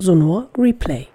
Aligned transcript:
Sonor 0.00 0.48
Replay. 0.58 1.06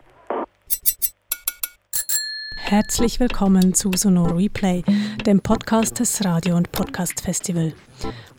Herzlich 2.56 3.20
willkommen 3.20 3.74
zu 3.74 3.92
Sonor 3.94 4.38
Replay, 4.38 4.84
dem 5.26 5.42
Podcast 5.42 6.00
des 6.00 6.24
Radio- 6.24 6.56
und 6.56 6.72
Podcast 6.72 7.20
Festival. 7.20 7.74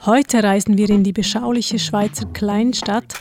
Heute 0.06 0.42
reisen 0.42 0.78
wir 0.78 0.88
in 0.88 1.04
die 1.04 1.12
beschauliche 1.12 1.78
Schweizer 1.78 2.26
Kleinstadt 2.32 3.14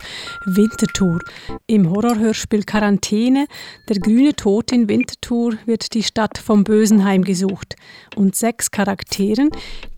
Winterthur. 0.45 1.19
Im 1.67 1.89
Horrorhörspiel 1.89 2.63
Quarantäne, 2.63 3.47
der 3.89 3.99
grüne 3.99 4.33
Tod 4.33 4.71
in 4.71 4.87
Winterthur, 4.87 5.55
wird 5.65 5.93
die 5.93 6.03
Stadt 6.03 6.37
vom 6.37 6.63
Bösen 6.63 7.03
heimgesucht. 7.03 7.75
Und 8.15 8.35
sechs 8.35 8.71
Charakteren, 8.71 9.49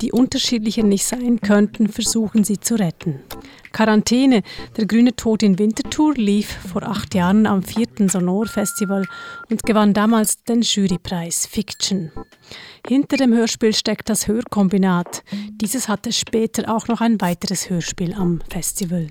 die 0.02 0.12
unterschiedlicher 0.12 0.84
nicht 0.84 1.06
sein 1.06 1.40
könnten, 1.42 1.88
versuchen 1.88 2.44
sie 2.44 2.60
zu 2.60 2.76
retten. 2.76 3.22
Quarantäne, 3.74 4.42
der 4.76 4.86
grüne 4.86 5.16
Tod 5.16 5.44
in 5.44 5.58
Winterthur, 5.58 6.16
lief 6.16 6.50
vor 6.52 6.84
acht 6.84 7.16
Jahren 7.16 7.46
am 7.46 7.64
vierten 7.64 8.10
Sonor 8.10 8.48
Festival 8.48 9.06
und 9.50 9.64
gewann 9.64 9.94
damals 9.94 10.44
den 10.44 10.62
Jurypreis 10.62 11.46
Fiction. 11.46 12.12
Hinter 12.88 13.18
dem 13.18 13.34
Hörspiel 13.34 13.74
steckt 13.74 14.10
das 14.10 14.28
Hörkombinat. 14.28 15.24
Dieses 15.52 15.88
hatte 15.88 16.12
später 16.32 16.74
auch 16.74 16.88
noch 16.88 17.02
ein 17.02 17.20
weiteres 17.20 17.70
Hörspiel 17.70 18.14
am 18.14 18.40
Festival. 18.50 19.08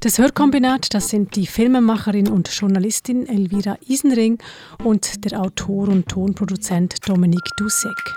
Das 0.00 0.18
Hörkombinat, 0.18 0.92
das 0.92 1.08
sind 1.08 1.34
die 1.34 1.46
Filmemacherin 1.46 2.28
und 2.28 2.48
Journalistin 2.48 3.26
Elvira 3.26 3.78
Isenring 3.88 4.36
und 4.84 5.24
der 5.24 5.40
Autor 5.40 5.88
und 5.88 6.06
Tonproduzent 6.08 7.08
Dominik 7.08 7.40
Dussek. 7.56 8.14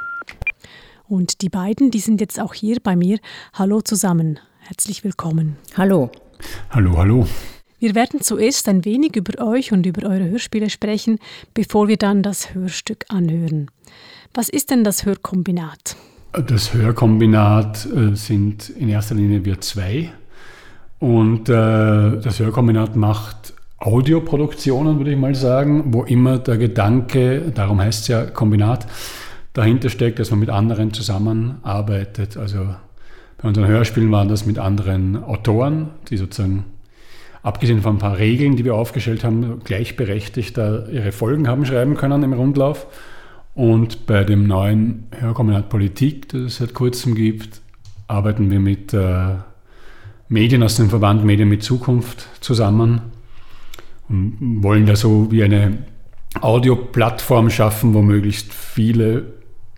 Und 1.07 1.41
die 1.41 1.47
beiden, 1.47 1.89
die 1.89 2.01
sind 2.01 2.19
jetzt 2.19 2.37
auch 2.37 2.53
hier 2.53 2.81
bei 2.83 2.97
mir. 2.97 3.17
Hallo 3.53 3.79
zusammen. 3.79 4.41
Herzlich 4.59 5.05
willkommen. 5.05 5.55
Hallo. 5.77 6.11
Hallo, 6.69 6.97
hallo. 6.97 7.25
Wir 7.79 7.95
werden 7.95 8.19
zuerst 8.19 8.67
ein 8.67 8.83
wenig 8.83 9.15
über 9.15 9.41
euch 9.41 9.71
und 9.71 9.85
über 9.85 10.05
eure 10.05 10.29
Hörspiele 10.29 10.69
sprechen, 10.69 11.19
bevor 11.53 11.87
wir 11.87 11.95
dann 11.95 12.23
das 12.23 12.53
Hörstück 12.53 13.05
anhören. 13.07 13.71
Was 14.33 14.49
ist 14.49 14.69
denn 14.69 14.83
das 14.83 15.05
Hörkombinat? 15.05 15.95
Das 16.33 16.73
Hörkombinat 16.73 17.85
äh, 17.85 18.15
sind 18.15 18.69
in 18.69 18.89
erster 18.89 19.13
Linie 19.13 19.45
wir 19.45 19.61
zwei. 19.61 20.11
Und 20.97 21.47
äh, 21.47 21.53
das 21.53 22.39
Hörkombinat 22.39 22.95
macht 22.95 23.53
Audioproduktionen, 23.77 24.97
würde 24.97 25.11
ich 25.11 25.17
mal 25.17 25.35
sagen, 25.35 25.93
wo 25.93 26.01
immer 26.01 26.39
der 26.39 26.57
Gedanke, 26.57 27.51
darum 27.53 27.79
heißt 27.79 28.01
es 28.01 28.07
ja 28.07 28.25
Kombinat, 28.25 28.87
dahinter 29.53 29.89
steckt, 29.89 30.17
dass 30.17 30.31
man 30.31 30.39
mit 30.39 30.49
anderen 30.49 30.91
zusammenarbeitet. 30.91 32.35
Also 32.35 32.65
bei 33.39 33.47
unseren 33.47 33.67
Hörspielen 33.67 34.11
waren 34.11 34.27
das 34.27 34.47
mit 34.47 34.57
anderen 34.57 35.23
Autoren, 35.23 35.91
die 36.09 36.17
sozusagen, 36.17 36.65
abgesehen 37.43 37.83
von 37.83 37.97
ein 37.97 37.99
paar 37.99 38.17
Regeln, 38.17 38.55
die 38.55 38.65
wir 38.65 38.73
aufgestellt 38.73 39.23
haben, 39.23 39.59
gleichberechtigt 39.63 40.57
ihre 40.57 41.11
Folgen 41.11 41.47
haben 41.47 41.63
schreiben 41.63 41.93
können 41.93 42.23
im 42.23 42.33
Rundlauf. 42.33 42.87
Und 43.55 44.07
bei 44.07 44.23
dem 44.23 44.47
neuen 44.47 45.07
Hörkombinat 45.11 45.69
Politik, 45.69 46.29
das 46.29 46.41
es 46.41 46.57
seit 46.57 46.73
kurzem 46.73 47.13
gibt, 47.13 47.61
arbeiten 48.07 48.49
wir 48.49 48.59
mit 48.59 48.93
äh, 48.93 49.35
Medien 50.27 50.63
aus 50.63 50.75
dem 50.75 50.89
Verband 50.89 51.23
Medien 51.23 51.49
mit 51.49 51.63
Zukunft 51.63 52.27
zusammen 52.41 53.01
und 54.09 54.63
wollen 54.63 54.85
da 54.85 54.95
so 54.95 55.31
wie 55.31 55.43
eine 55.43 55.85
Audioplattform 56.41 57.49
schaffen, 57.49 57.93
wo 57.93 58.01
möglichst 58.01 58.53
viele 58.53 59.33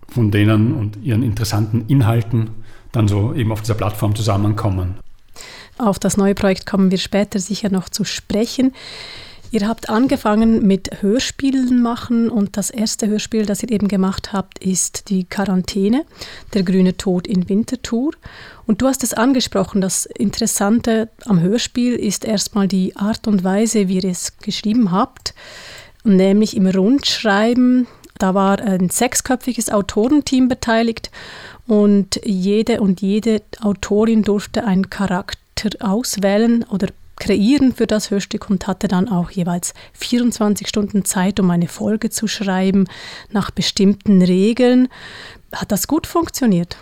von 0.08 0.30
denen 0.30 0.72
und 0.74 0.96
ihren 1.02 1.22
interessanten 1.22 1.84
Inhalten 1.88 2.50
dann 2.92 3.08
so 3.08 3.34
eben 3.34 3.52
auf 3.52 3.60
dieser 3.60 3.74
Plattform 3.74 4.14
zusammenkommen. 4.14 4.94
Auf 5.78 5.98
das 5.98 6.16
neue 6.16 6.34
Projekt 6.34 6.64
kommen 6.64 6.90
wir 6.90 6.98
später 6.98 7.38
sicher 7.38 7.68
noch 7.68 7.90
zu 7.90 8.04
sprechen. 8.04 8.72
Ihr 9.52 9.68
habt 9.68 9.88
angefangen 9.88 10.66
mit 10.66 11.02
Hörspielen 11.02 11.80
machen 11.80 12.30
und 12.30 12.56
das 12.56 12.70
erste 12.70 13.06
Hörspiel, 13.06 13.46
das 13.46 13.62
ihr 13.62 13.70
eben 13.70 13.86
gemacht 13.86 14.32
habt, 14.32 14.58
ist 14.58 15.08
die 15.08 15.24
Quarantäne, 15.24 16.04
der 16.52 16.64
grüne 16.64 16.96
Tod 16.96 17.26
in 17.28 17.48
Winterthur. 17.48 18.12
Und 18.66 18.82
du 18.82 18.88
hast 18.88 19.04
es 19.04 19.14
angesprochen, 19.14 19.80
das 19.80 20.04
Interessante 20.06 21.08
am 21.24 21.40
Hörspiel 21.40 21.94
ist 21.94 22.24
erstmal 22.24 22.66
die 22.66 22.96
Art 22.96 23.28
und 23.28 23.44
Weise, 23.44 23.86
wie 23.88 24.00
ihr 24.00 24.10
es 24.10 24.36
geschrieben 24.38 24.90
habt, 24.90 25.32
nämlich 26.02 26.56
im 26.56 26.66
Rundschreiben. 26.66 27.86
Da 28.18 28.34
war 28.34 28.58
ein 28.60 28.90
sechsköpfiges 28.90 29.70
Autorenteam 29.70 30.48
beteiligt 30.48 31.10
und 31.68 32.20
jede 32.24 32.80
und 32.80 33.00
jede 33.00 33.42
Autorin 33.60 34.22
durfte 34.22 34.64
einen 34.64 34.90
Charakter 34.90 35.70
auswählen 35.80 36.64
oder 36.64 36.88
kreieren 37.16 37.72
für 37.72 37.86
das 37.86 38.10
Hörstück 38.10 38.50
und 38.50 38.66
hatte 38.66 38.88
dann 38.88 39.08
auch 39.08 39.30
jeweils 39.30 39.74
24 39.94 40.68
Stunden 40.68 41.04
Zeit, 41.04 41.40
um 41.40 41.50
eine 41.50 41.68
Folge 41.68 42.10
zu 42.10 42.28
schreiben 42.28 42.86
nach 43.30 43.50
bestimmten 43.50 44.22
Regeln. 44.22 44.88
Hat 45.52 45.72
das 45.72 45.88
gut 45.88 46.06
funktioniert? 46.06 46.76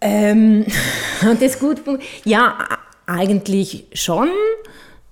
Ähm, 0.00 0.66
hat 1.22 1.40
das 1.40 1.58
gut 1.58 1.78
funktioniert? 1.78 2.26
Ja, 2.26 2.58
eigentlich 3.06 3.86
schon. 3.92 4.28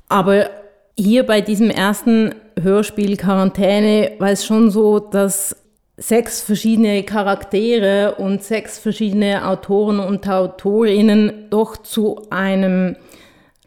Aber 0.08 0.50
hier 0.96 1.24
bei 1.24 1.40
diesem 1.40 1.70
ersten 1.70 2.34
Hörspiel 2.60 3.16
Quarantäne 3.16 4.12
war 4.18 4.30
es 4.30 4.44
schon 4.44 4.70
so, 4.70 4.98
dass 4.98 5.56
sechs 5.96 6.40
verschiedene 6.42 7.02
Charaktere 7.04 8.16
und 8.16 8.42
sechs 8.42 8.78
verschiedene 8.78 9.46
Autoren 9.46 10.00
und 10.00 10.28
Autorinnen 10.28 11.46
doch 11.50 11.76
zu 11.76 12.26
einem, 12.30 12.96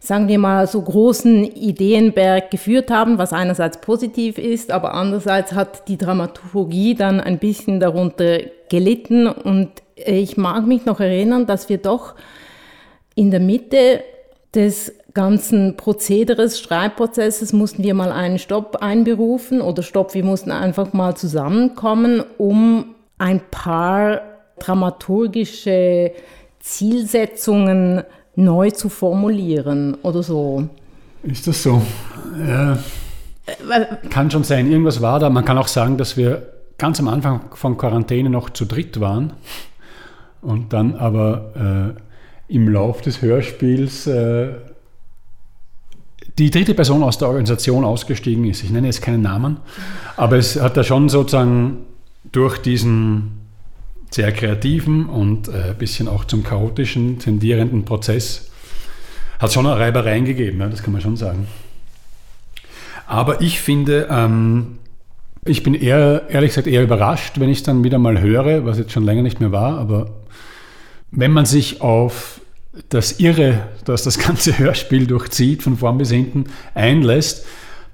sagen 0.07 0.29
wir 0.29 0.39
mal, 0.39 0.67
so 0.67 0.81
großen 0.81 1.43
Ideenberg 1.43 2.49
geführt 2.49 2.89
haben, 2.91 3.17
was 3.17 3.33
einerseits 3.33 3.81
positiv 3.81 4.37
ist, 4.37 4.71
aber 4.71 4.93
andererseits 4.93 5.51
hat 5.51 5.89
die 5.89 5.97
Dramaturgie 5.97 6.95
dann 6.95 7.19
ein 7.19 7.39
bisschen 7.39 7.81
darunter 7.81 8.39
gelitten. 8.69 9.27
Und 9.27 9.69
ich 9.97 10.37
mag 10.37 10.65
mich 10.65 10.85
noch 10.85 11.01
erinnern, 11.01 11.45
dass 11.45 11.67
wir 11.67 11.79
doch 11.79 12.15
in 13.15 13.31
der 13.31 13.41
Mitte 13.41 14.01
des 14.55 14.93
ganzen 15.13 15.75
Prozederes, 15.75 16.61
Schreibprozesses 16.61 17.51
mussten 17.51 17.83
wir 17.83 17.93
mal 17.93 18.13
einen 18.13 18.39
Stopp 18.39 18.77
einberufen 18.77 19.59
oder 19.59 19.83
Stopp, 19.83 20.13
wir 20.13 20.23
mussten 20.23 20.51
einfach 20.51 20.93
mal 20.93 21.17
zusammenkommen, 21.17 22.23
um 22.37 22.95
ein 23.17 23.41
paar 23.51 24.21
dramaturgische 24.57 26.13
Zielsetzungen 26.61 28.03
neu 28.37 28.69
zu 28.71 28.87
formulieren 28.87 29.97
oder 30.03 30.23
so. 30.23 30.69
Ist 31.23 31.47
das 31.47 31.63
so? 31.63 31.81
Ja, 32.47 32.77
kann 34.09 34.31
schon 34.31 34.43
sein. 34.43 34.71
Irgendwas 34.71 35.01
war 35.01 35.19
da. 35.19 35.29
Man 35.29 35.43
kann 35.43 35.57
auch 35.57 35.67
sagen, 35.67 35.97
dass 35.97 36.15
wir 36.15 36.53
ganz 36.77 36.99
am 36.99 37.07
Anfang 37.07 37.41
von 37.53 37.77
Quarantäne 37.77 38.29
noch 38.29 38.51
zu 38.51 38.65
dritt 38.65 38.99
waren 38.99 39.33
und 40.41 40.71
dann 40.71 40.95
aber 40.95 41.95
äh, 42.47 42.53
im 42.53 42.69
Lauf 42.69 43.01
des 43.01 43.21
Hörspiels 43.21 44.05
äh, 44.05 44.49
die 46.37 46.51
dritte 46.51 46.75
Person 46.75 47.01
aus 47.01 47.17
der 47.17 47.29
Organisation 47.29 47.83
ausgestiegen 47.83 48.45
ist. 48.45 48.63
Ich 48.63 48.69
nenne 48.69 48.85
jetzt 48.85 49.01
keinen 49.01 49.23
Namen, 49.23 49.57
aber 50.15 50.37
es 50.37 50.61
hat 50.61 50.77
da 50.77 50.83
schon 50.83 51.09
sozusagen 51.09 51.79
durch 52.31 52.59
diesen 52.59 53.36
sehr 54.09 54.31
kreativen 54.31 55.07
und 55.07 55.49
ein 55.49 55.71
äh, 55.71 55.75
bisschen 55.77 56.07
auch 56.07 56.25
zum 56.25 56.43
chaotischen 56.43 57.19
tendierenden 57.19 57.85
Prozess 57.85 58.49
hat 59.39 59.53
schon 59.53 59.67
eine 59.67 59.79
Reibereien 59.79 60.25
gegeben, 60.25 60.59
ja, 60.59 60.67
das 60.67 60.81
kann 60.81 60.93
man 60.93 61.01
schon 61.01 61.17
sagen. 61.17 61.47
Aber 63.05 63.41
ich 63.41 63.61
finde, 63.61 64.07
ähm, 64.09 64.79
ich 65.45 65.63
bin 65.63 65.73
eher, 65.73 66.23
ehrlich 66.29 66.51
gesagt, 66.51 66.67
eher 66.67 66.83
überrascht, 66.83 67.39
wenn 67.39 67.49
ich 67.49 67.63
dann 67.63 67.83
wieder 67.83 67.99
mal 67.99 68.19
höre, 68.19 68.65
was 68.65 68.77
jetzt 68.77 68.91
schon 68.91 69.03
länger 69.05 69.21
nicht 69.21 69.39
mehr 69.39 69.51
war, 69.51 69.77
aber 69.77 70.09
wenn 71.11 71.31
man 71.31 71.45
sich 71.45 71.81
auf 71.81 72.41
das 72.89 73.19
Irre, 73.19 73.67
das 73.85 74.03
das 74.03 74.19
ganze 74.19 74.57
Hörspiel 74.59 75.07
durchzieht, 75.07 75.63
von 75.63 75.77
vorn 75.77 75.97
bis 75.97 76.11
hinten 76.11 76.45
einlässt, 76.73 77.45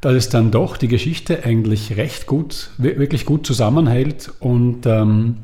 dass 0.02 0.14
es 0.14 0.30
dann 0.30 0.52
doch 0.52 0.76
die 0.78 0.90
Geschichte 0.90 1.46
eigentlich 1.46 1.96
recht 1.96 2.26
gut, 2.26 2.72
wirklich 2.78 3.26
gut 3.26 3.46
zusammenhält 3.46 4.32
und 4.40 4.86
ähm, 4.86 5.38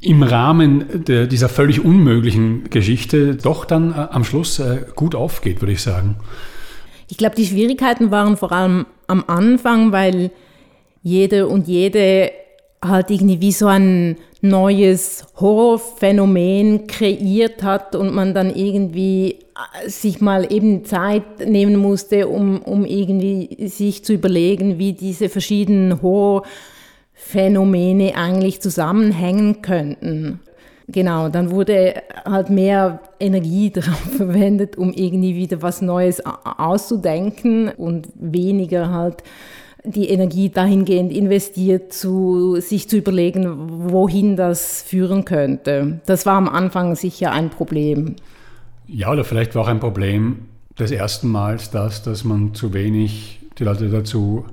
im 0.00 0.22
Rahmen 0.22 1.04
der, 1.06 1.26
dieser 1.26 1.48
völlig 1.48 1.84
unmöglichen 1.84 2.70
Geschichte 2.70 3.34
doch 3.34 3.64
dann 3.64 3.92
äh, 3.92 4.06
am 4.10 4.24
Schluss 4.24 4.58
äh, 4.58 4.84
gut 4.94 5.14
aufgeht, 5.14 5.60
würde 5.60 5.72
ich 5.72 5.82
sagen. 5.82 6.16
Ich 7.08 7.16
glaube, 7.16 7.34
die 7.36 7.46
Schwierigkeiten 7.46 8.10
waren 8.10 8.36
vor 8.36 8.52
allem 8.52 8.86
am 9.06 9.24
Anfang, 9.26 9.92
weil 9.92 10.30
jede 11.02 11.48
und 11.48 11.66
jede 11.66 12.30
halt 12.84 13.10
irgendwie 13.10 13.40
wie 13.40 13.52
so 13.52 13.66
ein 13.66 14.16
neues 14.40 15.26
Horrorphänomen 15.40 16.86
kreiert 16.86 17.64
hat 17.64 17.96
und 17.96 18.14
man 18.14 18.34
dann 18.34 18.54
irgendwie 18.54 19.32
äh, 19.32 19.88
sich 19.88 20.20
mal 20.20 20.52
eben 20.52 20.84
Zeit 20.84 21.40
nehmen 21.44 21.76
musste, 21.76 22.28
um, 22.28 22.62
um 22.62 22.84
irgendwie 22.84 23.66
sich 23.68 24.04
zu 24.04 24.12
überlegen, 24.12 24.78
wie 24.78 24.92
diese 24.92 25.28
verschiedenen 25.28 26.02
Horrorphänomene 27.18 28.16
eigentlich 28.16 28.60
zusammenhängen 28.60 29.62
könnten. 29.62 30.40
Genau, 30.90 31.28
dann 31.28 31.50
wurde 31.50 32.02
halt 32.24 32.48
mehr 32.48 33.00
Energie 33.20 33.70
darauf 33.74 34.00
verwendet, 34.16 34.78
um 34.78 34.92
irgendwie 34.92 35.34
wieder 35.36 35.62
was 35.62 35.82
Neues 35.82 36.22
auszudenken 36.24 37.68
und 37.68 38.08
weniger 38.14 38.90
halt 38.90 39.22
die 39.84 40.08
Energie 40.08 40.50
dahingehend 40.50 41.12
investiert, 41.12 41.92
zu, 41.92 42.60
sich 42.60 42.88
zu 42.88 42.96
überlegen, 42.96 43.90
wohin 43.90 44.36
das 44.36 44.82
führen 44.82 45.24
könnte. 45.24 46.00
Das 46.04 46.26
war 46.26 46.34
am 46.34 46.48
Anfang 46.48 46.96
sicher 46.96 47.30
ein 47.30 47.48
Problem. 47.48 48.16
Ja, 48.86 49.12
oder 49.12 49.24
vielleicht 49.24 49.54
war 49.54 49.62
auch 49.62 49.68
ein 49.68 49.80
Problem 49.80 50.46
des 50.78 50.90
ersten 50.90 51.28
Mals 51.28 51.70
das, 51.70 52.02
dass 52.02 52.24
man 52.24 52.54
zu 52.54 52.74
wenig 52.74 53.40
die 53.58 53.64
Leute 53.64 53.88
dazu 53.88 54.44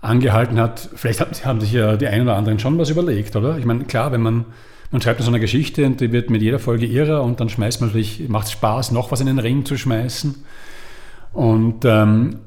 angehalten 0.00 0.58
hat. 0.58 0.88
Vielleicht 0.94 1.44
haben 1.44 1.60
sich 1.60 1.72
ja 1.72 1.96
die 1.96 2.06
einen 2.06 2.22
oder 2.22 2.36
anderen 2.36 2.58
schon 2.58 2.78
was 2.78 2.90
überlegt, 2.90 3.34
oder? 3.36 3.58
Ich 3.58 3.64
meine, 3.64 3.84
klar, 3.84 4.12
wenn 4.12 4.20
man, 4.20 4.44
man 4.90 5.02
schreibt 5.02 5.20
so 5.20 5.28
eine 5.28 5.40
Geschichte 5.40 5.84
und 5.86 6.00
die 6.00 6.12
wird 6.12 6.30
mit 6.30 6.42
jeder 6.42 6.58
Folge 6.58 6.86
irrer 6.86 7.22
und 7.22 7.40
dann 7.40 7.48
schmeißt 7.48 7.80
man 7.80 7.90
natürlich, 7.90 8.28
macht 8.28 8.46
es 8.46 8.52
Spaß, 8.52 8.92
noch 8.92 9.10
was 9.10 9.20
in 9.20 9.26
den 9.26 9.38
Ring 9.38 9.64
zu 9.64 9.76
schmeißen. 9.76 10.36
Und 11.32 11.84
ähm, 11.84 12.40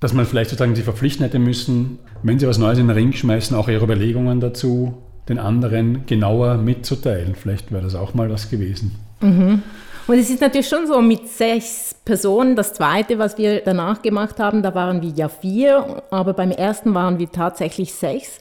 dass 0.00 0.12
man 0.12 0.26
vielleicht 0.26 0.50
sozusagen 0.50 0.74
sie 0.74 0.82
verpflichten 0.82 1.24
hätte 1.24 1.38
müssen, 1.38 1.98
wenn 2.22 2.38
sie 2.38 2.48
was 2.48 2.58
Neues 2.58 2.78
in 2.78 2.88
den 2.88 2.96
Ring 2.96 3.12
schmeißen, 3.12 3.56
auch 3.56 3.68
ihre 3.68 3.84
Überlegungen 3.84 4.40
dazu 4.40 4.98
den 5.28 5.38
anderen 5.38 6.06
genauer 6.06 6.56
mitzuteilen. 6.56 7.34
Vielleicht 7.34 7.70
wäre 7.70 7.82
das 7.82 7.94
auch 7.94 8.14
mal 8.14 8.28
was 8.28 8.50
gewesen. 8.50 8.92
Mhm. 9.20 9.62
Und 10.06 10.18
es 10.18 10.30
ist 10.30 10.40
natürlich 10.40 10.68
schon 10.68 10.86
so 10.86 11.00
mit 11.00 11.28
sechs 11.28 11.94
Personen. 12.04 12.56
Das 12.56 12.74
zweite, 12.74 13.18
was 13.18 13.38
wir 13.38 13.60
danach 13.60 14.02
gemacht 14.02 14.38
haben, 14.38 14.62
da 14.62 14.74
waren 14.74 15.00
wir 15.00 15.10
ja 15.10 15.28
vier, 15.28 16.02
aber 16.10 16.32
beim 16.32 16.50
ersten 16.50 16.94
waren 16.94 17.18
wir 17.18 17.30
tatsächlich 17.30 17.94
sechs. 17.94 18.40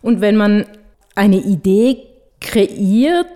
Und 0.00 0.20
wenn 0.20 0.36
man 0.36 0.64
eine 1.14 1.36
Idee 1.36 1.98
kreiert, 2.40 3.26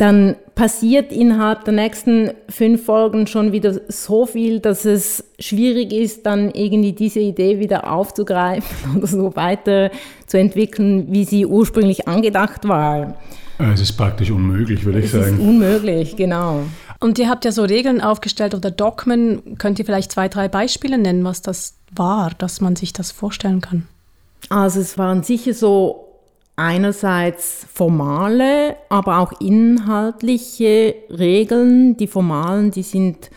dann 0.00 0.36
passiert 0.54 1.12
innerhalb 1.12 1.64
der 1.64 1.74
nächsten 1.74 2.30
fünf 2.48 2.86
Folgen 2.86 3.26
schon 3.26 3.52
wieder 3.52 3.78
so 3.88 4.24
viel, 4.24 4.60
dass 4.60 4.86
es 4.86 5.24
schwierig 5.38 5.92
ist, 5.92 6.24
dann 6.24 6.50
irgendwie 6.52 6.92
diese 6.92 7.20
Idee 7.20 7.58
wieder 7.58 7.92
aufzugreifen 7.92 8.96
oder 8.96 9.06
so 9.06 9.36
weiter 9.36 9.90
zu 10.26 10.38
entwickeln, 10.38 11.08
wie 11.10 11.24
sie 11.24 11.44
ursprünglich 11.44 12.08
angedacht 12.08 12.66
war. 12.66 13.18
Es 13.58 13.80
ist 13.82 13.92
praktisch 13.92 14.30
unmöglich, 14.30 14.86
würde 14.86 15.00
ich 15.00 15.06
es 15.06 15.12
sagen. 15.12 15.24
Es 15.24 15.32
ist 15.32 15.40
unmöglich, 15.40 16.16
genau. 16.16 16.62
Und 17.00 17.18
ihr 17.18 17.30
habt 17.30 17.46
ja 17.46 17.52
so 17.52 17.64
Regeln 17.64 18.02
aufgestellt 18.02 18.54
oder 18.54 18.70
Dogmen. 18.70 19.56
Könnt 19.56 19.78
ihr 19.78 19.86
vielleicht 19.86 20.12
zwei, 20.12 20.28
drei 20.28 20.48
Beispiele 20.48 20.98
nennen, 20.98 21.24
was 21.24 21.40
das 21.40 21.74
war, 21.90 22.30
dass 22.36 22.60
man 22.60 22.76
sich 22.76 22.92
das 22.92 23.10
vorstellen 23.10 23.62
kann? 23.62 23.88
Also 24.50 24.80
es 24.80 24.98
waren 24.98 25.22
sicher 25.22 25.54
so 25.54 26.06
einerseits 26.56 27.66
formale, 27.72 28.76
aber 28.90 29.18
auch 29.18 29.40
inhaltliche 29.40 30.94
Regeln. 31.08 31.96
Die 31.96 32.06
formalen, 32.06 32.70
die 32.70 32.82
sind 32.82 33.30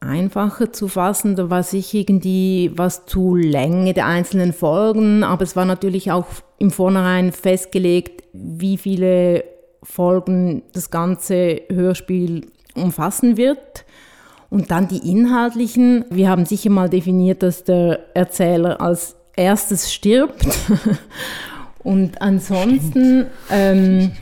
einfacher 0.00 0.72
zu 0.72 0.88
fassen. 0.88 1.36
Da 1.36 1.50
war 1.50 1.62
sich 1.62 1.92
irgendwie 1.92 2.72
was 2.74 3.04
zu 3.04 3.34
Länge 3.34 3.92
der 3.92 4.06
einzelnen 4.06 4.54
Folgen, 4.54 5.22
aber 5.22 5.42
es 5.42 5.54
war 5.54 5.66
natürlich 5.66 6.10
auch 6.10 6.26
im 6.58 6.70
Vornherein 6.70 7.32
festgelegt, 7.32 8.24
wie 8.32 8.78
viele 8.78 9.44
Folgen 9.82 10.62
das 10.72 10.90
ganze 10.90 11.62
Hörspiel 11.68 12.51
umfassen 12.74 13.36
wird. 13.36 13.84
Und 14.50 14.70
dann 14.70 14.86
die 14.86 15.10
inhaltlichen. 15.10 16.04
Wir 16.10 16.28
haben 16.28 16.44
sicher 16.44 16.70
mal 16.70 16.90
definiert, 16.90 17.42
dass 17.42 17.64
der 17.64 18.00
Erzähler 18.14 18.80
als 18.82 19.16
erstes 19.34 19.92
stirbt 19.92 20.46
Und 21.84 22.22
ansonsten, 22.22 23.26
ähm, 23.50 24.12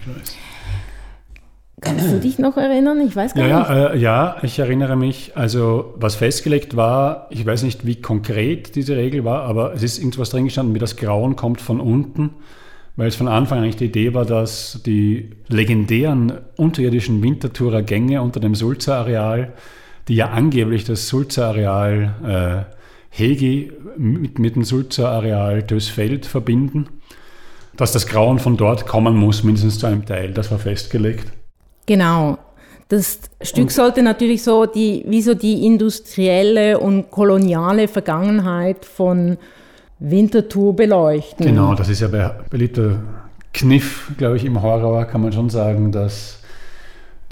kannst 1.81 2.11
du 2.11 2.19
dich 2.19 2.39
noch 2.39 2.57
erinnern? 2.57 3.01
Ich 3.07 3.15
weiß 3.15 3.35
gar 3.35 3.47
ja, 3.47 3.59
nicht. 3.59 3.69
Ja, 3.69 3.87
äh, 3.87 3.99
ja, 3.99 4.37
ich 4.43 4.59
erinnere 4.59 4.97
mich. 4.97 5.33
Also 5.37 5.95
was 5.97 6.15
festgelegt 6.15 6.77
war, 6.77 7.27
ich 7.31 7.45
weiß 7.45 7.63
nicht, 7.65 7.87
wie 7.87 8.01
konkret 8.01 8.77
diese 8.77 8.97
Regel 8.97 9.25
war, 9.25 9.43
aber 9.43 9.75
es 9.75 9.83
ist 9.83 9.99
irgendwas 9.99 10.31
drin 10.31 10.45
gestanden, 10.45 10.75
wie 10.75 10.79
das 10.79 10.97
Grauen 10.97 11.37
kommt 11.37 11.61
von 11.61 11.81
unten, 11.81 12.31
weil 13.01 13.09
es 13.09 13.17
von 13.17 13.29
Anfang 13.29 13.57
an 13.57 13.65
eigentlich 13.65 13.77
die 13.77 13.87
Idee 13.87 14.13
war, 14.13 14.27
dass 14.27 14.83
die 14.85 15.31
legendären 15.49 16.35
unterirdischen 16.57 17.23
Winterthurer 17.23 17.81
Gänge 17.81 18.21
unter 18.21 18.41
dem 18.41 18.55
Sulzer-Areal, 18.55 19.55
die 20.07 20.17
ja 20.17 20.29
angeblich 20.29 20.85
das 20.85 21.09
Sulzer-Areal 21.09 22.67
äh, 22.69 22.75
Hegi 23.09 23.73
mit, 23.97 24.39
mit 24.39 24.55
dem 24.55 24.65
Sulzer-Areal 24.65 25.63
Dösfeld 25.63 26.27
verbinden, 26.27 26.91
dass 27.75 27.93
das 27.93 28.07
Grauen 28.07 28.39
von 28.39 28.59
dort 28.59 28.87
kommen 28.87 29.17
muss, 29.17 29.45
mindestens 29.45 29.79
zu 29.79 29.87
einem 29.87 30.05
Teil. 30.05 30.33
Das 30.33 30.51
war 30.51 30.59
festgelegt. 30.59 31.25
Genau. 31.87 32.37
Das 32.89 33.21
Stück 33.41 33.63
und 33.63 33.73
sollte 33.73 34.03
natürlich 34.03 34.43
so 34.43 34.67
die, 34.67 35.07
wie 35.09 35.23
so 35.23 35.33
die 35.33 35.65
industrielle 35.65 36.79
und 36.79 37.11
koloniale 37.11 37.89
Vergangenheit 37.89 38.85
von 38.85 39.39
Winterthur 40.01 40.75
beleuchten. 40.75 41.47
Genau, 41.47 41.75
das 41.75 41.89
ist 41.89 42.01
ja 42.01 42.09
ein 42.09 42.31
beliebter 42.51 43.03
Kniff, 43.53 44.13
glaube 44.17 44.37
ich, 44.37 44.45
im 44.45 44.63
Horror, 44.63 45.05
kann 45.05 45.21
man 45.21 45.33
schon 45.33 45.51
sagen, 45.51 45.93
dass 45.93 46.39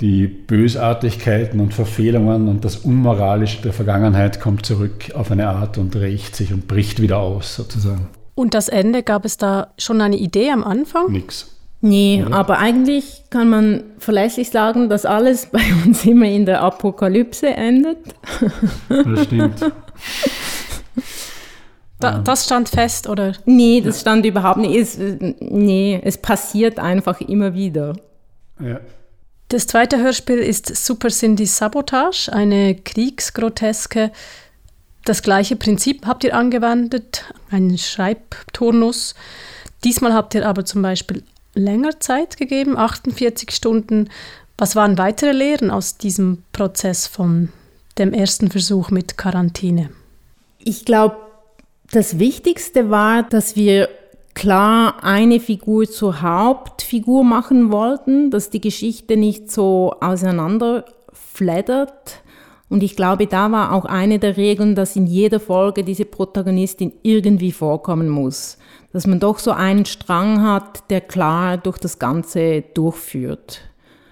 die 0.00 0.26
Bösartigkeiten 0.26 1.59
und 1.59 1.75
Verfehlungen 1.75 2.47
und 2.49 2.65
das 2.65 2.76
Unmoralische 2.76 3.62
der 3.62 3.73
Vergangenheit 3.73 4.41
kommt 4.41 4.65
zurück 4.65 5.12
auf 5.15 5.31
eine 5.31 5.49
Art 5.49 5.76
und 5.79 5.97
rächt 5.97 6.37
sich 6.37 6.53
und 6.53 6.69
bricht 6.69 7.00
wieder 7.00 7.19
aus, 7.19 7.56
sozusagen. 7.56 8.09
Und 8.35 8.55
das 8.55 8.69
Ende, 8.69 9.03
gab 9.03 9.25
es 9.25 9.37
da 9.37 9.69
schon 9.79 10.00
eine 10.00 10.17
Idee 10.17 10.50
am 10.50 10.62
Anfang? 10.62 11.11
Nix. 11.11 11.56
Nee, 11.81 12.25
Oder? 12.26 12.37
aber 12.37 12.59
eigentlich 12.59 13.25
kann 13.31 13.49
man 13.49 13.85
verlässlich 13.99 14.50
sagen, 14.50 14.88
dass 14.88 15.06
alles 15.06 15.47
bei 15.53 15.62
uns 15.85 16.05
immer 16.05 16.26
in 16.26 16.47
der 16.47 16.62
Apokalypse 16.62 17.49
endet. 17.49 17.99
Das 18.88 19.25
stimmt. 19.25 19.61
Da, 22.00 22.18
das 22.18 22.44
stand 22.44 22.68
fest, 22.68 23.08
oder? 23.08 23.32
Nee, 23.44 23.80
das 23.80 24.00
stand 24.00 24.24
überhaupt 24.24 24.58
nicht. 24.58 24.76
Es, 24.76 24.98
nee, 25.40 26.00
es 26.04 26.16
passiert 26.16 26.78
einfach 26.78 27.20
immer 27.20 27.54
wieder. 27.54 27.96
Ja. 28.60 28.80
Das 29.48 29.66
zweite 29.66 29.98
Hörspiel 29.98 30.38
ist 30.38 30.66
Super 30.76 31.08
Cindy 31.08 31.46
Sabotage, 31.46 32.32
eine 32.32 32.74
Kriegsgroteske, 32.74 34.12
das 35.08 35.22
gleiche 35.22 35.56
Prinzip 35.56 36.06
habt 36.06 36.22
ihr 36.22 36.36
angewendet, 36.36 37.24
einen 37.50 37.78
Schreibturnus. 37.78 39.14
Diesmal 39.82 40.12
habt 40.12 40.34
ihr 40.34 40.46
aber 40.46 40.66
zum 40.66 40.82
Beispiel 40.82 41.22
länger 41.54 41.98
Zeit 41.98 42.36
gegeben, 42.36 42.76
48 42.76 43.50
Stunden. 43.50 44.10
Was 44.58 44.76
waren 44.76 44.98
weitere 44.98 45.32
Lehren 45.32 45.70
aus 45.70 45.96
diesem 45.96 46.42
Prozess 46.52 47.06
von 47.06 47.48
dem 47.96 48.12
ersten 48.12 48.50
Versuch 48.50 48.90
mit 48.90 49.17
Quarantäne? 49.17 49.88
Ich 50.58 50.84
glaube, 50.84 51.17
das 51.90 52.18
Wichtigste 52.18 52.90
war, 52.90 53.22
dass 53.22 53.56
wir 53.56 53.88
klar 54.34 55.02
eine 55.02 55.40
Figur 55.40 55.86
zur 55.86 56.20
Hauptfigur 56.22 57.24
machen 57.24 57.72
wollten, 57.72 58.30
dass 58.30 58.50
die 58.50 58.60
Geschichte 58.60 59.16
nicht 59.16 59.50
so 59.50 59.96
auseinanderfleddert 60.00 62.22
und 62.68 62.82
ich 62.82 62.96
glaube, 62.96 63.26
da 63.26 63.50
war 63.50 63.72
auch 63.72 63.86
eine 63.86 64.18
der 64.18 64.36
Regeln, 64.36 64.74
dass 64.74 64.94
in 64.94 65.06
jeder 65.06 65.40
Folge 65.40 65.84
diese 65.84 66.04
Protagonistin 66.04 66.92
irgendwie 67.02 67.52
vorkommen 67.52 68.08
muss. 68.08 68.58
Dass 68.92 69.06
man 69.06 69.20
doch 69.20 69.38
so 69.38 69.52
einen 69.52 69.86
Strang 69.86 70.42
hat, 70.42 70.90
der 70.90 71.00
klar 71.00 71.56
durch 71.56 71.78
das 71.78 71.98
Ganze 71.98 72.62
durchführt. 72.74 73.62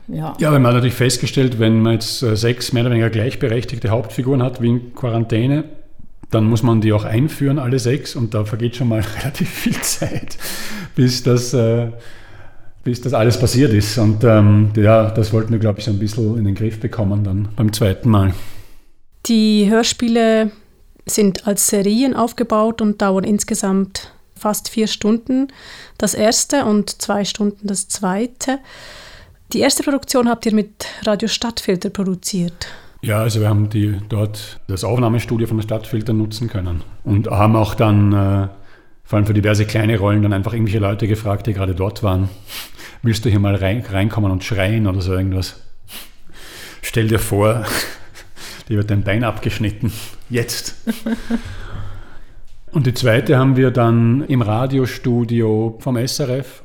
Ja, 0.08 0.34
ja 0.38 0.48
aber 0.48 0.58
man 0.58 0.68
hat 0.68 0.74
natürlich 0.76 0.94
festgestellt, 0.94 1.58
wenn 1.58 1.82
man 1.82 1.94
jetzt 1.94 2.22
äh, 2.22 2.36
sechs 2.36 2.72
mehr 2.72 2.84
oder 2.84 2.92
weniger 2.92 3.10
gleichberechtigte 3.10 3.90
Hauptfiguren 3.90 4.42
hat 4.42 4.62
wie 4.62 4.68
in 4.68 4.94
Quarantäne, 4.94 5.64
dann 6.30 6.44
muss 6.44 6.62
man 6.62 6.80
die 6.80 6.92
auch 6.92 7.04
einführen, 7.04 7.58
alle 7.58 7.78
sechs, 7.78 8.16
und 8.16 8.34
da 8.34 8.44
vergeht 8.44 8.76
schon 8.76 8.88
mal 8.88 9.00
relativ 9.18 9.48
viel 9.48 9.80
Zeit, 9.80 10.36
bis 10.94 11.22
das, 11.22 11.54
äh, 11.54 11.88
bis 12.84 13.00
das 13.00 13.14
alles 13.14 13.38
passiert 13.38 13.72
ist. 13.72 13.98
Und 13.98 14.24
ähm, 14.24 14.70
ja, 14.76 15.10
das 15.10 15.32
wollten 15.32 15.52
wir, 15.52 15.58
glaube 15.58 15.78
ich, 15.78 15.84
so 15.84 15.90
ein 15.90 15.98
bisschen 15.98 16.38
in 16.38 16.44
den 16.44 16.54
Griff 16.54 16.80
bekommen 16.80 17.24
dann 17.24 17.48
beim 17.56 17.72
zweiten 17.72 18.10
Mal. 18.10 18.34
Die 19.26 19.68
Hörspiele 19.68 20.50
sind 21.04 21.46
als 21.46 21.68
Serien 21.68 22.14
aufgebaut 22.14 22.80
und 22.80 23.00
dauern 23.02 23.24
insgesamt 23.24 24.12
fast 24.36 24.68
vier 24.68 24.86
Stunden 24.86 25.48
das 25.98 26.14
erste 26.14 26.64
und 26.64 27.02
zwei 27.02 27.24
Stunden 27.24 27.66
das 27.66 27.88
zweite. 27.88 28.58
Die 29.52 29.60
erste 29.60 29.82
Produktion 29.82 30.28
habt 30.28 30.46
ihr 30.46 30.54
mit 30.54 30.86
Radio 31.04 31.28
Stadtfilter 31.28 31.90
produziert. 31.90 32.66
Ja, 33.06 33.20
also 33.20 33.40
wir 33.40 33.48
haben 33.48 33.70
die 33.70 34.00
dort 34.08 34.58
das 34.66 34.82
Aufnahmestudio 34.82 35.46
von 35.46 35.58
der 35.58 35.62
Stadtfilter 35.62 36.12
nutzen 36.12 36.48
können 36.48 36.82
und 37.04 37.28
haben 37.28 37.54
auch 37.54 37.76
dann 37.76 38.12
äh, 38.12 38.48
vor 39.04 39.16
allem 39.16 39.26
für 39.26 39.32
diverse 39.32 39.64
kleine 39.64 39.96
Rollen 39.96 40.22
dann 40.22 40.32
einfach 40.32 40.52
irgendwelche 40.52 40.80
Leute 40.80 41.06
gefragt, 41.06 41.46
die 41.46 41.52
gerade 41.52 41.76
dort 41.76 42.02
waren. 42.02 42.28
Willst 43.02 43.24
du 43.24 43.28
hier 43.30 43.38
mal 43.38 43.54
rein, 43.54 43.84
reinkommen 43.88 44.32
und 44.32 44.42
schreien 44.42 44.88
oder 44.88 45.00
so 45.02 45.12
irgendwas? 45.12 45.62
Stell 46.82 47.06
dir 47.06 47.20
vor, 47.20 47.64
dir 48.68 48.78
wird 48.78 48.90
dein 48.90 49.04
Bein 49.04 49.22
abgeschnitten. 49.22 49.92
Jetzt. 50.28 50.74
Und 52.72 52.88
die 52.88 52.94
zweite 52.94 53.38
haben 53.38 53.54
wir 53.56 53.70
dann 53.70 54.22
im 54.22 54.42
Radiostudio 54.42 55.76
vom 55.78 55.96
SRF 56.04 56.64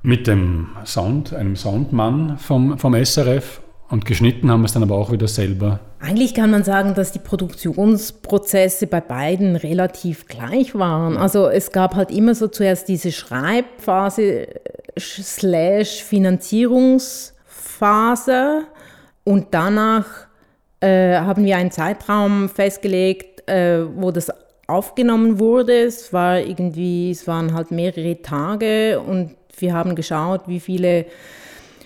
mit 0.00 0.26
dem 0.26 0.68
Sound, 0.86 1.34
einem 1.34 1.56
Soundmann 1.56 2.38
vom, 2.38 2.78
vom 2.78 2.94
SRF 3.04 3.60
und 3.90 4.04
geschnitten 4.04 4.50
haben 4.50 4.62
wir 4.62 4.66
es 4.66 4.72
dann 4.72 4.84
aber 4.84 4.96
auch 4.96 5.12
wieder 5.12 5.28
selber. 5.28 5.78
Eigentlich 5.98 6.34
kann 6.34 6.50
man 6.50 6.64
sagen, 6.64 6.94
dass 6.94 7.12
die 7.12 7.18
Produktionsprozesse 7.18 8.86
bei 8.86 9.00
beiden 9.00 9.56
relativ 9.56 10.26
gleich 10.26 10.74
waren. 10.74 11.16
Also 11.16 11.48
es 11.48 11.72
gab 11.72 11.96
halt 11.96 12.10
immer 12.10 12.34
so 12.34 12.48
zuerst 12.48 12.88
diese 12.88 13.12
Schreibphase 13.12 14.48
slash 14.98 16.02
Finanzierungsphase 16.04 18.64
und 19.24 19.48
danach 19.50 20.06
äh, 20.80 21.16
haben 21.16 21.44
wir 21.44 21.56
einen 21.56 21.72
Zeitraum 21.72 22.48
festgelegt, 22.48 23.46
äh, 23.48 23.84
wo 23.96 24.10
das 24.12 24.30
aufgenommen 24.68 25.38
wurde. 25.38 25.82
Es 25.82 26.12
war 26.12 26.38
irgendwie, 26.38 27.10
es 27.10 27.26
waren 27.26 27.54
halt 27.54 27.70
mehrere 27.72 28.22
Tage 28.22 29.00
und 29.00 29.34
wir 29.58 29.74
haben 29.74 29.96
geschaut, 29.96 30.42
wie 30.46 30.60
viele 30.60 31.06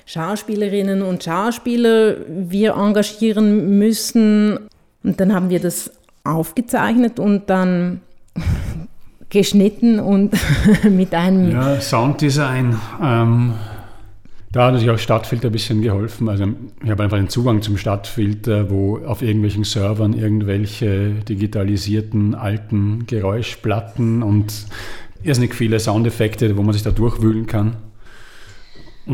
Schauspielerinnen 0.07 1.03
und 1.03 1.25
Schauspieler 1.25 2.17
wir 2.29 2.75
engagieren 2.75 3.79
müssen. 3.79 4.59
Und 5.03 5.21
dann 5.21 5.35
haben 5.35 5.51
wir 5.51 5.61
das 5.61 5.91
aufgezeichnet 6.25 7.19
und 7.19 7.49
dann 7.51 8.01
geschnitten 9.29 9.99
und 10.01 10.33
mit 10.91 11.15
einem... 11.15 11.51
Ja, 11.51 11.81
Sounddesign. 11.81 12.77
Ähm, 13.03 13.55
da 14.55 14.67
hat 14.67 14.75
natürlich 14.75 14.95
auch 14.95 15.01
Stadtfilter 15.01 15.49
ein 15.49 15.53
bisschen 15.53 15.83
geholfen. 15.83 16.29
Also 16.29 16.47
ich 16.85 16.89
habe 16.89 17.03
einfach 17.03 17.17
den 17.17 17.29
Zugang 17.29 17.61
zum 17.61 17.77
Stadtfilter, 17.77 18.71
wo 18.71 18.99
auf 18.99 19.21
irgendwelchen 19.21 19.65
Servern 19.65 20.13
irgendwelche 20.13 21.11
digitalisierten 21.29 22.37
alten 22.37 23.05
Geräuschplatten 23.07 24.23
und 24.23 24.67
irrsinnig 25.25 25.55
viele 25.55 25.81
Soundeffekte, 25.81 26.57
wo 26.57 26.63
man 26.63 26.73
sich 26.73 26.85
da 26.85 26.93
durchwühlen 26.93 27.47
kann. 27.47 27.75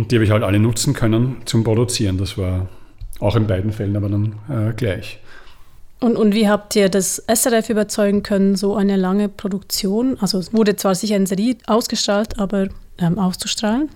Und 0.01 0.11
die 0.11 0.17
habe 0.17 0.25
ich 0.25 0.31
halt 0.31 0.43
alle 0.43 0.59
nutzen 0.59 0.95
können 0.95 1.43
zum 1.45 1.63
Produzieren. 1.63 2.17
Das 2.17 2.39
war 2.39 2.69
auch 3.19 3.37
in 3.37 3.47
beiden 3.47 3.71
Fällen 3.71 3.95
aber 3.99 4.09
dann 4.09 4.35
äh, 4.49 4.73
gleich. 4.73 5.19
Und, 6.01 6.17
und 6.17 6.35
wie 6.35 6.49
habt 6.49 6.75
ihr 6.75 6.89
das 6.89 7.23
SRF 7.31 7.69
überzeugen 7.69 8.23
können, 8.23 8.57
so 8.57 8.77
eine 8.77 8.97
lange 8.97 9.29
Produktion, 9.29 10.17
also 10.19 10.39
es 10.39 10.55
wurde 10.55 10.75
zwar 10.77 10.95
sicher 10.95 11.17
in 11.17 11.27
Serie 11.27 11.59
ausgestrahlt, 11.67 12.39
aber 12.39 12.69
ähm, 12.97 13.19
auszustrahlen? 13.19 13.91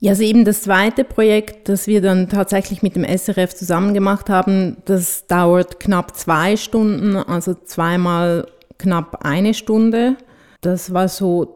Ja, 0.00 0.10
also 0.10 0.24
eben 0.24 0.44
das 0.44 0.62
zweite 0.62 1.04
Projekt, 1.04 1.68
das 1.68 1.86
wir 1.86 2.02
dann 2.02 2.28
tatsächlich 2.28 2.82
mit 2.82 2.96
dem 2.96 3.04
SRF 3.04 3.54
zusammen 3.54 3.94
gemacht 3.94 4.28
haben, 4.28 4.78
das 4.86 5.28
dauert 5.28 5.78
knapp 5.78 6.16
zwei 6.16 6.56
Stunden, 6.56 7.14
also 7.14 7.54
zweimal 7.54 8.48
knapp 8.78 9.24
eine 9.24 9.54
Stunde. 9.54 10.16
Das 10.62 10.92
war 10.92 11.08
so 11.08 11.55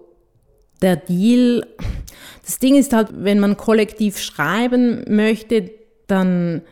der 0.83 0.97
Deal. 0.97 1.67
Das 2.45 2.59
Ding 2.59 2.77
ist 2.77 2.93
halt, 2.93 3.09
wenn 3.13 3.41
man 3.41 3.57
kollektiv 3.57 4.19
schreiben 4.19 5.05
möchte, 5.09 5.71
dann 6.07 6.63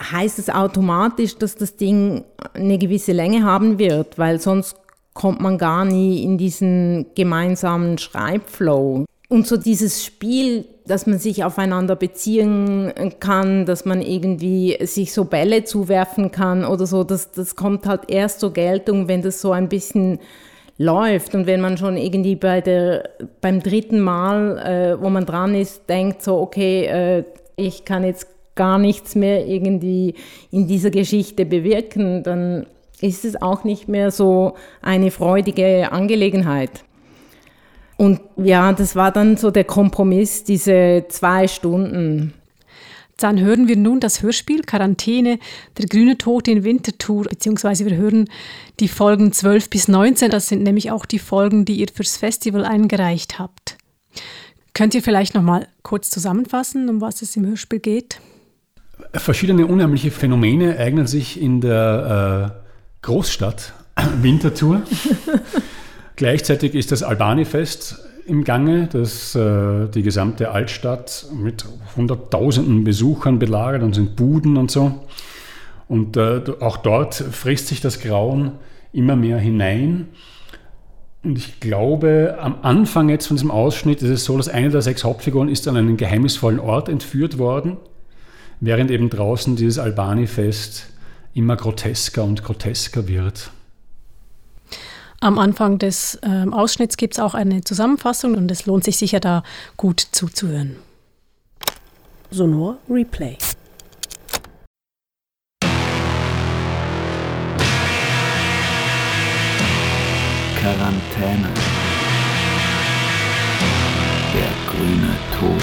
heißt 0.00 0.38
es 0.38 0.50
automatisch, 0.50 1.36
dass 1.36 1.54
das 1.54 1.76
Ding 1.76 2.24
eine 2.54 2.78
gewisse 2.78 3.12
Länge 3.12 3.44
haben 3.44 3.78
wird, 3.78 4.18
weil 4.18 4.40
sonst 4.40 4.76
kommt 5.14 5.40
man 5.40 5.58
gar 5.58 5.84
nie 5.84 6.22
in 6.22 6.38
diesen 6.38 7.06
gemeinsamen 7.14 7.98
Schreibflow. 7.98 9.04
Und 9.28 9.46
so 9.46 9.56
dieses 9.56 10.04
Spiel, 10.04 10.66
dass 10.86 11.06
man 11.06 11.18
sich 11.18 11.44
aufeinander 11.44 11.96
beziehen 11.96 12.92
kann, 13.20 13.64
dass 13.64 13.84
man 13.84 14.02
irgendwie 14.02 14.76
sich 14.84 15.12
so 15.12 15.24
Bälle 15.24 15.64
zuwerfen 15.64 16.30
kann 16.30 16.64
oder 16.64 16.86
so, 16.86 17.04
das, 17.04 17.30
das 17.32 17.56
kommt 17.56 17.86
halt 17.86 18.10
erst 18.10 18.40
zur 18.40 18.52
Geltung, 18.52 19.08
wenn 19.08 19.22
das 19.22 19.40
so 19.40 19.52
ein 19.52 19.68
bisschen 19.68 20.18
läuft. 20.82 21.34
Und 21.34 21.46
wenn 21.46 21.60
man 21.60 21.78
schon 21.78 21.96
irgendwie 21.96 22.36
bei 22.36 22.60
der, 22.60 23.08
beim 23.40 23.62
dritten 23.62 24.00
Mal, 24.00 24.58
äh, 24.58 25.02
wo 25.02 25.08
man 25.08 25.24
dran 25.24 25.54
ist, 25.54 25.88
denkt 25.88 26.22
so, 26.22 26.38
okay, 26.40 26.86
äh, 26.86 27.24
ich 27.56 27.84
kann 27.84 28.04
jetzt 28.04 28.26
gar 28.54 28.78
nichts 28.78 29.14
mehr 29.14 29.46
irgendwie 29.46 30.14
in 30.50 30.66
dieser 30.66 30.90
Geschichte 30.90 31.46
bewirken, 31.46 32.22
dann 32.22 32.66
ist 33.00 33.24
es 33.24 33.40
auch 33.40 33.64
nicht 33.64 33.88
mehr 33.88 34.10
so 34.10 34.54
eine 34.82 35.10
freudige 35.10 35.90
Angelegenheit. 35.90 36.84
Und 37.96 38.20
ja, 38.36 38.72
das 38.72 38.96
war 38.96 39.12
dann 39.12 39.36
so 39.36 39.50
der 39.50 39.64
Kompromiss, 39.64 40.44
diese 40.44 41.04
zwei 41.08 41.48
Stunden. 41.48 42.34
Dann 43.18 43.38
hören 43.40 43.68
wir 43.68 43.76
nun 43.76 44.00
das 44.00 44.22
Hörspiel 44.22 44.62
Quarantäne, 44.62 45.38
der 45.78 45.86
grüne 45.86 46.18
Tod 46.18 46.48
in 46.48 46.64
Winterthur, 46.64 47.24
beziehungsweise 47.24 47.86
wir 47.86 47.96
hören 47.96 48.28
die 48.80 48.88
Folgen 48.88 49.32
12 49.32 49.70
bis 49.70 49.88
19. 49.88 50.30
Das 50.30 50.48
sind 50.48 50.62
nämlich 50.62 50.90
auch 50.90 51.06
die 51.06 51.18
Folgen, 51.18 51.64
die 51.64 51.76
ihr 51.76 51.88
fürs 51.92 52.16
Festival 52.16 52.64
eingereicht 52.64 53.38
habt. 53.38 53.76
Könnt 54.74 54.94
ihr 54.94 55.02
vielleicht 55.02 55.34
noch 55.34 55.42
mal 55.42 55.68
kurz 55.82 56.10
zusammenfassen, 56.10 56.88
um 56.88 57.00
was 57.00 57.22
es 57.22 57.36
im 57.36 57.46
Hörspiel 57.46 57.80
geht? 57.80 58.20
Verschiedene 59.12 59.66
unheimliche 59.66 60.10
Phänomene 60.10 60.78
eignen 60.78 61.06
sich 61.06 61.40
in 61.40 61.60
der 61.60 62.54
äh, 62.54 63.06
Großstadt 63.06 63.74
Winterthur. 64.22 64.82
Gleichzeitig 66.16 66.74
ist 66.74 66.92
das 66.92 67.02
Albani-Fest 67.02 68.00
im 68.26 68.44
Gange, 68.44 68.88
das 68.90 69.34
äh, 69.34 69.88
die 69.88 70.02
gesamte 70.02 70.50
Altstadt 70.50 71.26
mit 71.34 71.64
hunderttausenden 71.96 72.84
Besuchern 72.84 73.38
belagert 73.38 73.82
und 73.82 73.94
sind 73.94 74.16
Buden 74.16 74.56
und 74.56 74.70
so. 74.70 75.06
Und 75.88 76.16
äh, 76.16 76.42
auch 76.60 76.78
dort 76.78 77.14
frisst 77.14 77.68
sich 77.68 77.80
das 77.80 78.00
Grauen 78.00 78.52
immer 78.92 79.16
mehr 79.16 79.38
hinein. 79.38 80.08
Und 81.24 81.38
ich 81.38 81.60
glaube, 81.60 82.38
am 82.40 82.56
Anfang 82.62 83.08
jetzt 83.08 83.26
von 83.26 83.36
diesem 83.36 83.50
Ausschnitt 83.50 84.02
ist 84.02 84.10
es 84.10 84.24
so, 84.24 84.36
dass 84.36 84.48
eine 84.48 84.70
der 84.70 84.82
sechs 84.82 85.04
Hauptfiguren 85.04 85.48
ist 85.48 85.68
an 85.68 85.76
einen 85.76 85.96
geheimnisvollen 85.96 86.58
Ort 86.58 86.88
entführt 86.88 87.38
worden, 87.38 87.76
während 88.60 88.90
eben 88.90 89.08
draußen 89.08 89.54
dieses 89.54 89.78
Albani-Fest 89.78 90.88
immer 91.34 91.56
grotesker 91.56 92.24
und 92.24 92.42
grotesker 92.42 93.06
wird. 93.06 93.50
Am 95.22 95.38
Anfang 95.38 95.78
des 95.78 96.18
äh, 96.22 96.46
Ausschnitts 96.50 96.96
gibt 96.96 97.14
es 97.14 97.20
auch 97.20 97.34
eine 97.34 97.62
Zusammenfassung 97.62 98.34
und 98.34 98.50
es 98.50 98.66
lohnt 98.66 98.82
sich 98.82 98.96
sicher 98.96 99.20
da 99.20 99.44
gut 99.76 100.00
zuzuhören. 100.00 100.74
Sonor 102.32 102.78
Replay. 102.90 103.38
Quarantäne. 110.56 111.50
Der 114.34 114.50
grüne 114.72 115.14
Tod 115.38 115.62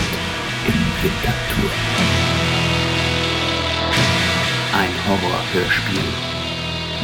in 0.68 0.80
Winterthur. 1.04 1.72
Ein 4.72 4.94
Horrorhörspiel 5.06 6.10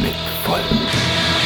mit 0.01 0.15
Folgen. 0.45 1.44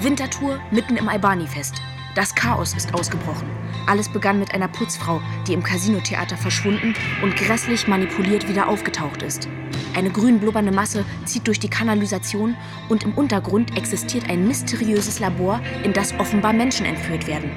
Wintertour 0.00 0.60
mitten 0.70 0.96
im 0.96 1.08
Albani-Fest. 1.08 1.82
Das 2.14 2.32
Chaos 2.32 2.72
ist 2.74 2.94
ausgebrochen. 2.94 3.48
Alles 3.88 4.08
begann 4.08 4.38
mit 4.38 4.54
einer 4.54 4.68
Putzfrau, 4.68 5.20
die 5.48 5.54
im 5.54 5.64
Casinotheater 5.64 6.36
verschwunden 6.36 6.94
und 7.20 7.34
grässlich 7.34 7.88
manipuliert 7.88 8.48
wieder 8.48 8.68
aufgetaucht 8.68 9.22
ist. 9.22 9.48
Eine 9.96 10.10
grün 10.10 10.38
blubbernde 10.38 10.70
Masse 10.70 11.04
zieht 11.24 11.48
durch 11.48 11.58
die 11.58 11.68
Kanalisation 11.68 12.56
und 12.88 13.02
im 13.02 13.14
Untergrund 13.14 13.76
existiert 13.76 14.30
ein 14.30 14.46
mysteriöses 14.46 15.18
Labor, 15.18 15.60
in 15.82 15.92
das 15.92 16.14
offenbar 16.20 16.52
Menschen 16.52 16.86
entführt 16.86 17.26
werden. 17.26 17.50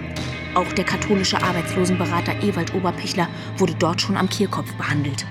Auch 0.55 0.71
der 0.73 0.85
katholische 0.85 1.43
Arbeitslosenberater 1.43 2.41
Ewald 2.41 2.73
Oberpichler 2.73 3.27
wurde 3.57 3.75
dort 3.75 4.01
schon 4.01 4.17
am 4.17 4.29
Kehlkopf 4.29 4.73
behandelt. 4.73 5.27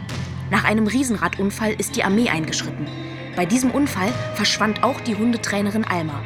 Nach 0.51 0.63
einem 0.63 0.87
Riesenradunfall 0.87 1.73
ist 1.73 1.97
die 1.97 2.05
Armee 2.05 2.29
eingeschritten. 2.29 2.87
Bei 3.35 3.47
diesem 3.47 3.73
Unfall 3.73 4.13
verschwand 4.35 4.85
auch 4.85 5.01
die 5.01 5.17
Hundetrainerin 5.17 5.85
Alma. 5.85 6.23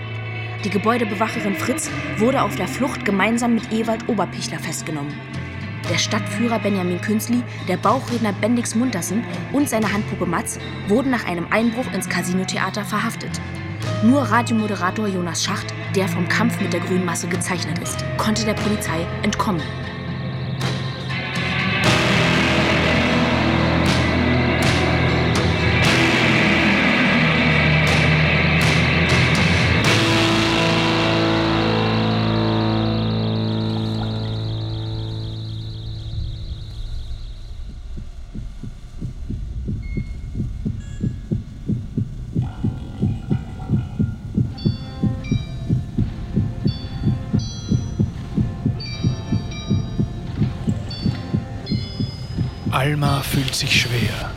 Die 0.65 0.71
Gebäudebewacherin 0.71 1.55
Fritz 1.55 1.91
wurde 2.17 2.41
auf 2.41 2.57
der 2.57 2.67
Flucht 2.67 3.05
gemeinsam 3.05 3.55
mit 3.55 3.71
Ewald 3.71 4.09
Oberpichler 4.09 4.59
festgenommen. 4.59 5.13
Der 5.91 5.99
Stadtführer 5.99 6.59
Benjamin 6.59 6.99
Künzli, 7.03 7.43
der 7.69 7.77
Bauchredner 7.77 8.33
Bendix 8.33 8.75
Muntersen 8.75 9.23
und 9.53 9.69
seine 9.69 9.93
Handpuppe 9.93 10.25
Matz 10.25 10.59
wurden 10.89 11.11
nach 11.11 11.27
einem 11.27 11.47
Einbruch 11.51 11.93
ins 11.93 12.09
Casinotheater 12.09 12.83
verhaftet. 12.83 13.43
Nur 14.03 14.23
Radiomoderator 14.23 15.07
Jonas 15.07 15.45
Schacht, 15.45 15.67
der 15.95 16.09
vom 16.09 16.27
Kampf 16.29 16.59
mit 16.63 16.73
der 16.73 16.81
Grünmasse 16.81 17.29
gezeichnet 17.29 17.79
ist, 17.81 18.03
konnte 18.17 18.47
der 18.47 18.55
Polizei 18.55 19.07
entkommen. 19.23 19.63
Alma 52.85 53.23
fühlt 53.23 53.55
sich 53.55 53.81
schwer. 53.81 54.31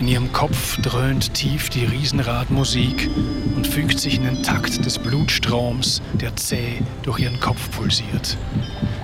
In 0.00 0.08
ihrem 0.08 0.32
Kopf 0.32 0.82
dröhnt 0.82 1.32
tief 1.32 1.70
die 1.70 1.84
Riesenradmusik 1.84 3.08
und 3.54 3.68
fügt 3.68 4.00
sich 4.00 4.16
in 4.16 4.24
den 4.24 4.42
Takt 4.42 4.84
des 4.84 4.98
Blutstroms, 4.98 6.02
der 6.14 6.34
zäh 6.34 6.82
durch 7.04 7.20
ihren 7.20 7.38
Kopf 7.38 7.70
pulsiert. 7.70 8.36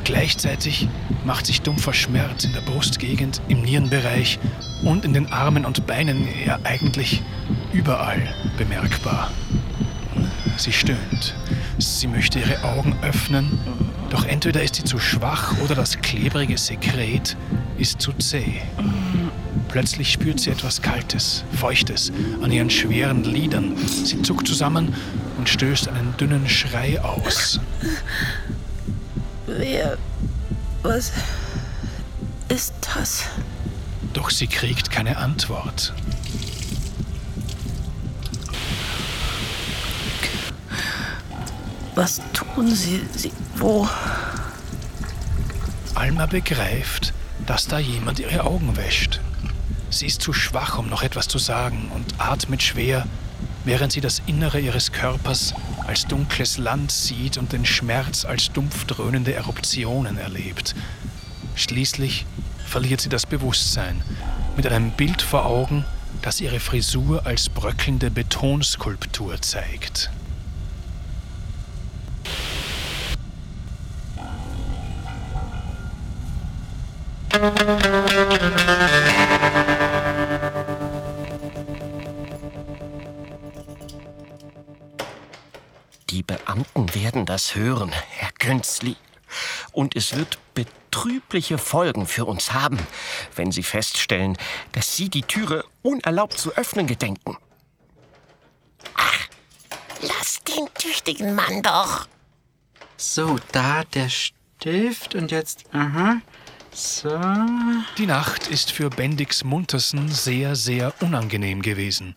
Gleichzeitig 0.02 0.88
macht 1.24 1.46
sich 1.46 1.62
dumpfer 1.62 1.92
Schmerz 1.92 2.42
in 2.42 2.52
der 2.52 2.62
Brustgegend, 2.62 3.40
im 3.46 3.62
Nierenbereich 3.62 4.40
und 4.82 5.04
in 5.04 5.12
den 5.12 5.32
Armen 5.32 5.64
und 5.64 5.86
Beinen, 5.86 6.26
ja 6.44 6.58
eigentlich 6.64 7.22
überall 7.72 8.34
bemerkbar. 8.56 9.30
Sie 10.56 10.72
stöhnt. 10.72 11.36
Sie 11.78 12.08
möchte 12.08 12.40
ihre 12.40 12.64
Augen 12.64 12.98
öffnen, 13.02 13.60
doch 14.10 14.24
entweder 14.24 14.64
ist 14.64 14.74
sie 14.74 14.82
zu 14.82 14.98
schwach 14.98 15.56
oder 15.62 15.76
das 15.76 16.00
klebrige 16.00 16.58
Sekret 16.58 17.36
ist 17.78 18.00
zu 18.00 18.12
zäh. 18.14 18.60
Plötzlich 19.68 20.12
spürt 20.12 20.40
sie 20.40 20.50
etwas 20.50 20.82
Kaltes, 20.82 21.44
Feuchtes 21.52 22.12
an 22.42 22.50
ihren 22.50 22.70
schweren 22.70 23.24
Lidern. 23.24 23.76
Sie 23.76 24.20
zuckt 24.22 24.46
zusammen 24.46 24.94
und 25.36 25.48
stößt 25.48 25.88
einen 25.88 26.16
dünnen 26.16 26.48
Schrei 26.48 27.00
aus. 27.00 27.60
Wer. 29.46 29.98
Was 30.82 31.12
ist 32.48 32.74
das? 32.94 33.24
Doch 34.12 34.30
sie 34.30 34.46
kriegt 34.46 34.90
keine 34.90 35.16
Antwort. 35.16 35.92
Was 41.94 42.20
tun 42.32 42.72
Sie? 42.72 43.02
Sie. 43.12 43.32
Wo? 43.56 43.88
Alma 45.96 46.26
begreift, 46.26 47.12
dass 47.48 47.66
da 47.66 47.78
jemand 47.78 48.18
ihre 48.18 48.44
Augen 48.44 48.76
wäscht. 48.76 49.20
Sie 49.88 50.04
ist 50.04 50.20
zu 50.20 50.34
schwach, 50.34 50.78
um 50.78 50.90
noch 50.90 51.02
etwas 51.02 51.28
zu 51.28 51.38
sagen 51.38 51.90
und 51.94 52.04
atmet 52.18 52.62
schwer, 52.62 53.06
während 53.64 53.90
sie 53.90 54.02
das 54.02 54.20
Innere 54.26 54.60
ihres 54.60 54.92
Körpers 54.92 55.54
als 55.86 56.06
dunkles 56.06 56.58
Land 56.58 56.92
sieht 56.92 57.38
und 57.38 57.54
den 57.54 57.64
Schmerz 57.64 58.26
als 58.26 58.52
dumpf 58.52 58.84
dröhnende 58.84 59.32
Eruptionen 59.32 60.18
erlebt. 60.18 60.74
Schließlich 61.54 62.26
verliert 62.66 63.00
sie 63.00 63.08
das 63.08 63.24
Bewusstsein 63.24 64.02
mit 64.54 64.66
einem 64.66 64.90
Bild 64.90 65.22
vor 65.22 65.46
Augen, 65.46 65.86
das 66.20 66.42
ihre 66.42 66.60
Frisur 66.60 67.24
als 67.24 67.48
bröckelnde 67.48 68.10
Betonskulptur 68.10 69.40
zeigt. 69.40 70.10
Die 86.10 86.22
Beamten 86.22 86.94
werden 86.94 87.24
das 87.24 87.54
hören, 87.54 87.90
Herr 87.90 88.32
Künzli. 88.32 88.96
Und 89.72 89.96
es 89.96 90.14
wird 90.14 90.38
betrübliche 90.52 91.56
Folgen 91.56 92.06
für 92.06 92.26
uns 92.26 92.52
haben, 92.52 92.78
wenn 93.34 93.50
Sie 93.50 93.62
feststellen, 93.62 94.36
dass 94.72 94.96
Sie 94.96 95.08
die 95.08 95.22
Türe 95.22 95.64
unerlaubt 95.82 96.38
zu 96.38 96.54
öffnen 96.54 96.86
gedenken. 96.86 97.38
Ach, 98.94 99.28
lass 100.02 100.40
den 100.44 100.68
tüchtigen 100.74 101.34
Mann 101.34 101.62
doch. 101.62 102.08
So, 102.98 103.38
da 103.52 103.84
der 103.84 104.10
Stift 104.10 105.14
und 105.14 105.30
jetzt. 105.30 105.64
Aha. 105.72 106.20
So. 106.78 107.10
Die 107.98 108.06
Nacht 108.06 108.46
ist 108.46 108.70
für 108.70 108.88
Bendix 108.88 109.42
Muntersen 109.42 110.08
sehr, 110.08 110.54
sehr 110.54 110.94
unangenehm 111.00 111.60
gewesen. 111.60 112.14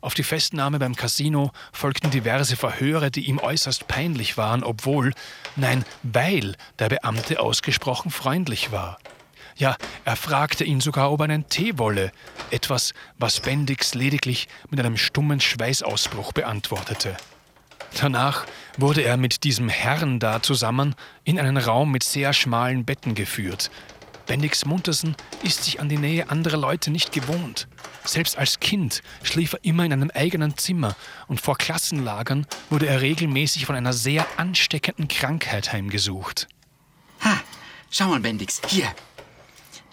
Auf 0.00 0.14
die 0.14 0.24
Festnahme 0.24 0.80
beim 0.80 0.96
Casino 0.96 1.52
folgten 1.72 2.10
diverse 2.10 2.56
Verhöre, 2.56 3.12
die 3.12 3.26
ihm 3.26 3.38
äußerst 3.38 3.86
peinlich 3.86 4.36
waren, 4.36 4.64
obwohl, 4.64 5.12
nein, 5.54 5.84
weil 6.02 6.56
der 6.80 6.88
Beamte 6.88 7.38
ausgesprochen 7.38 8.10
freundlich 8.10 8.72
war. 8.72 8.98
Ja, 9.54 9.76
er 10.04 10.16
fragte 10.16 10.64
ihn 10.64 10.80
sogar, 10.80 11.12
ob 11.12 11.20
er 11.20 11.24
einen 11.24 11.48
Tee 11.48 11.78
wolle, 11.78 12.10
etwas, 12.50 12.94
was 13.18 13.38
Bendix 13.38 13.94
lediglich 13.94 14.48
mit 14.68 14.80
einem 14.80 14.96
stummen 14.96 15.38
Schweißausbruch 15.38 16.32
beantwortete. 16.32 17.16
Danach 18.00 18.46
wurde 18.78 19.02
er 19.02 19.16
mit 19.16 19.44
diesem 19.44 19.68
Herrn 19.68 20.18
da 20.18 20.42
zusammen 20.42 20.94
in 21.24 21.38
einen 21.38 21.58
Raum 21.58 21.92
mit 21.92 22.02
sehr 22.02 22.32
schmalen 22.32 22.84
Betten 22.84 23.14
geführt. 23.14 23.70
Bendix 24.26 24.64
Muntersen 24.64 25.16
ist 25.42 25.64
sich 25.64 25.80
an 25.80 25.88
die 25.88 25.98
Nähe 25.98 26.30
anderer 26.30 26.56
Leute 26.56 26.90
nicht 26.90 27.12
gewohnt. 27.12 27.68
Selbst 28.04 28.38
als 28.38 28.60
Kind 28.60 29.02
schlief 29.22 29.52
er 29.52 29.64
immer 29.64 29.84
in 29.84 29.92
einem 29.92 30.10
eigenen 30.10 30.56
Zimmer 30.56 30.96
und 31.28 31.40
vor 31.40 31.56
Klassenlagern 31.56 32.46
wurde 32.70 32.86
er 32.86 33.00
regelmäßig 33.00 33.66
von 33.66 33.76
einer 33.76 33.92
sehr 33.92 34.26
ansteckenden 34.36 35.08
Krankheit 35.08 35.72
heimgesucht. 35.72 36.48
Ha, 37.24 37.40
schau 37.90 38.06
mal, 38.06 38.20
Bendix, 38.20 38.60
hier. 38.68 38.86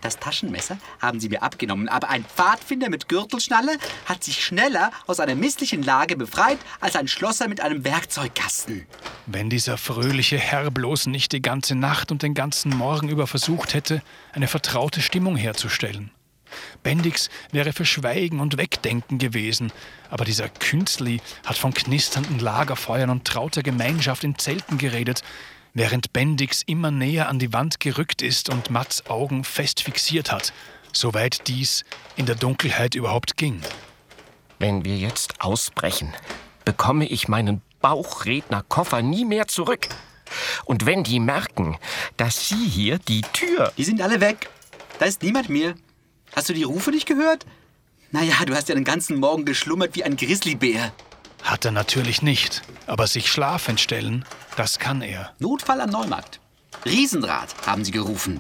Das 0.01 0.17
Taschenmesser 0.17 0.77
haben 1.01 1.19
sie 1.19 1.29
mir 1.29 1.43
abgenommen, 1.43 1.89
aber 1.89 2.09
ein 2.09 2.23
Pfadfinder 2.23 2.89
mit 2.89 3.09
Gürtelschnalle 3.09 3.77
hat 4.05 4.23
sich 4.23 4.43
schneller 4.43 4.91
aus 5.07 5.19
einer 5.19 5.35
misslichen 5.35 5.83
Lage 5.83 6.15
befreit 6.15 6.59
als 6.79 6.95
ein 6.95 7.07
Schlosser 7.07 7.47
mit 7.47 7.61
einem 7.61 7.83
Werkzeugkasten. 7.83 8.85
Wenn 9.25 9.49
dieser 9.49 9.77
fröhliche 9.77 10.37
Herr 10.37 10.71
bloß 10.71 11.07
nicht 11.07 11.31
die 11.31 11.41
ganze 11.41 11.75
Nacht 11.75 12.11
und 12.11 12.23
den 12.23 12.33
ganzen 12.33 12.75
Morgen 12.75 13.09
über 13.09 13.27
versucht 13.27 13.73
hätte, 13.73 14.01
eine 14.33 14.47
vertraute 14.47 15.01
Stimmung 15.01 15.35
herzustellen. 15.35 16.11
Bendix 16.81 17.29
wäre 17.51 17.73
für 17.73 17.85
Schweigen 17.85 18.39
und 18.39 18.57
Wegdenken 18.57 19.17
gewesen, 19.17 19.71
aber 20.09 20.25
dieser 20.25 20.49
Künstli 20.49 21.21
hat 21.45 21.57
von 21.57 21.73
knisternden 21.73 22.39
Lagerfeuern 22.39 23.09
und 23.09 23.25
trauter 23.25 23.61
Gemeinschaft 23.61 24.23
in 24.23 24.37
Zelten 24.37 24.77
geredet, 24.77 25.23
während 25.73 26.13
Bendix 26.13 26.63
immer 26.65 26.91
näher 26.91 27.29
an 27.29 27.39
die 27.39 27.53
Wand 27.53 27.79
gerückt 27.79 28.21
ist 28.21 28.49
und 28.49 28.69
Mats 28.69 29.05
Augen 29.07 29.43
fest 29.43 29.81
fixiert 29.81 30.31
hat, 30.31 30.53
soweit 30.93 31.47
dies 31.47 31.85
in 32.15 32.25
der 32.25 32.35
Dunkelheit 32.35 32.95
überhaupt 32.95 33.37
ging. 33.37 33.61
Wenn 34.57 34.83
wir 34.83 34.97
jetzt 34.97 35.41
ausbrechen, 35.41 36.13
bekomme 36.65 37.07
ich 37.07 37.27
meinen 37.27 37.61
Bauchrednerkoffer 37.81 39.01
nie 39.01 39.25
mehr 39.25 39.47
zurück. 39.47 39.87
Und 40.65 40.85
wenn 40.85 41.03
die 41.03 41.19
merken, 41.19 41.77
dass 42.17 42.49
Sie 42.49 42.67
hier 42.67 42.99
die 42.99 43.21
Tür. 43.21 43.71
Die 43.77 43.83
sind 43.83 44.01
alle 44.01 44.21
weg. 44.21 44.49
Da 44.99 45.05
ist 45.05 45.23
niemand 45.23 45.49
mehr. 45.49 45.75
Hast 46.35 46.49
du 46.49 46.53
die 46.53 46.63
Rufe 46.63 46.91
nicht 46.91 47.07
gehört? 47.07 47.45
Naja, 48.11 48.33
du 48.45 48.55
hast 48.55 48.69
ja 48.69 48.75
den 48.75 48.83
ganzen 48.83 49.19
Morgen 49.19 49.45
geschlummert 49.45 49.95
wie 49.95 50.03
ein 50.03 50.17
Grizzlybär. 50.17 50.91
Hat 51.43 51.65
er 51.65 51.71
natürlich 51.71 52.21
nicht, 52.21 52.61
aber 52.85 53.07
sich 53.07 53.31
schlafend 53.31 53.79
stellen, 53.79 54.25
das 54.55 54.79
kann 54.79 55.01
er. 55.01 55.33
Notfall 55.39 55.81
am 55.81 55.89
Neumarkt. 55.89 56.39
Riesenrad, 56.85 57.55
haben 57.65 57.83
sie 57.83 57.91
gerufen. 57.91 58.39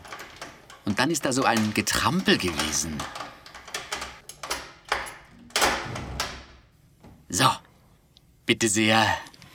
Und 0.85 0.99
dann 0.99 1.11
ist 1.11 1.25
da 1.25 1.33
so 1.33 1.43
ein 1.43 1.73
Getrampel 1.73 2.37
gewesen. 2.37 2.97
So, 7.29 7.49
bitte 8.45 8.67
sehr. 8.67 9.05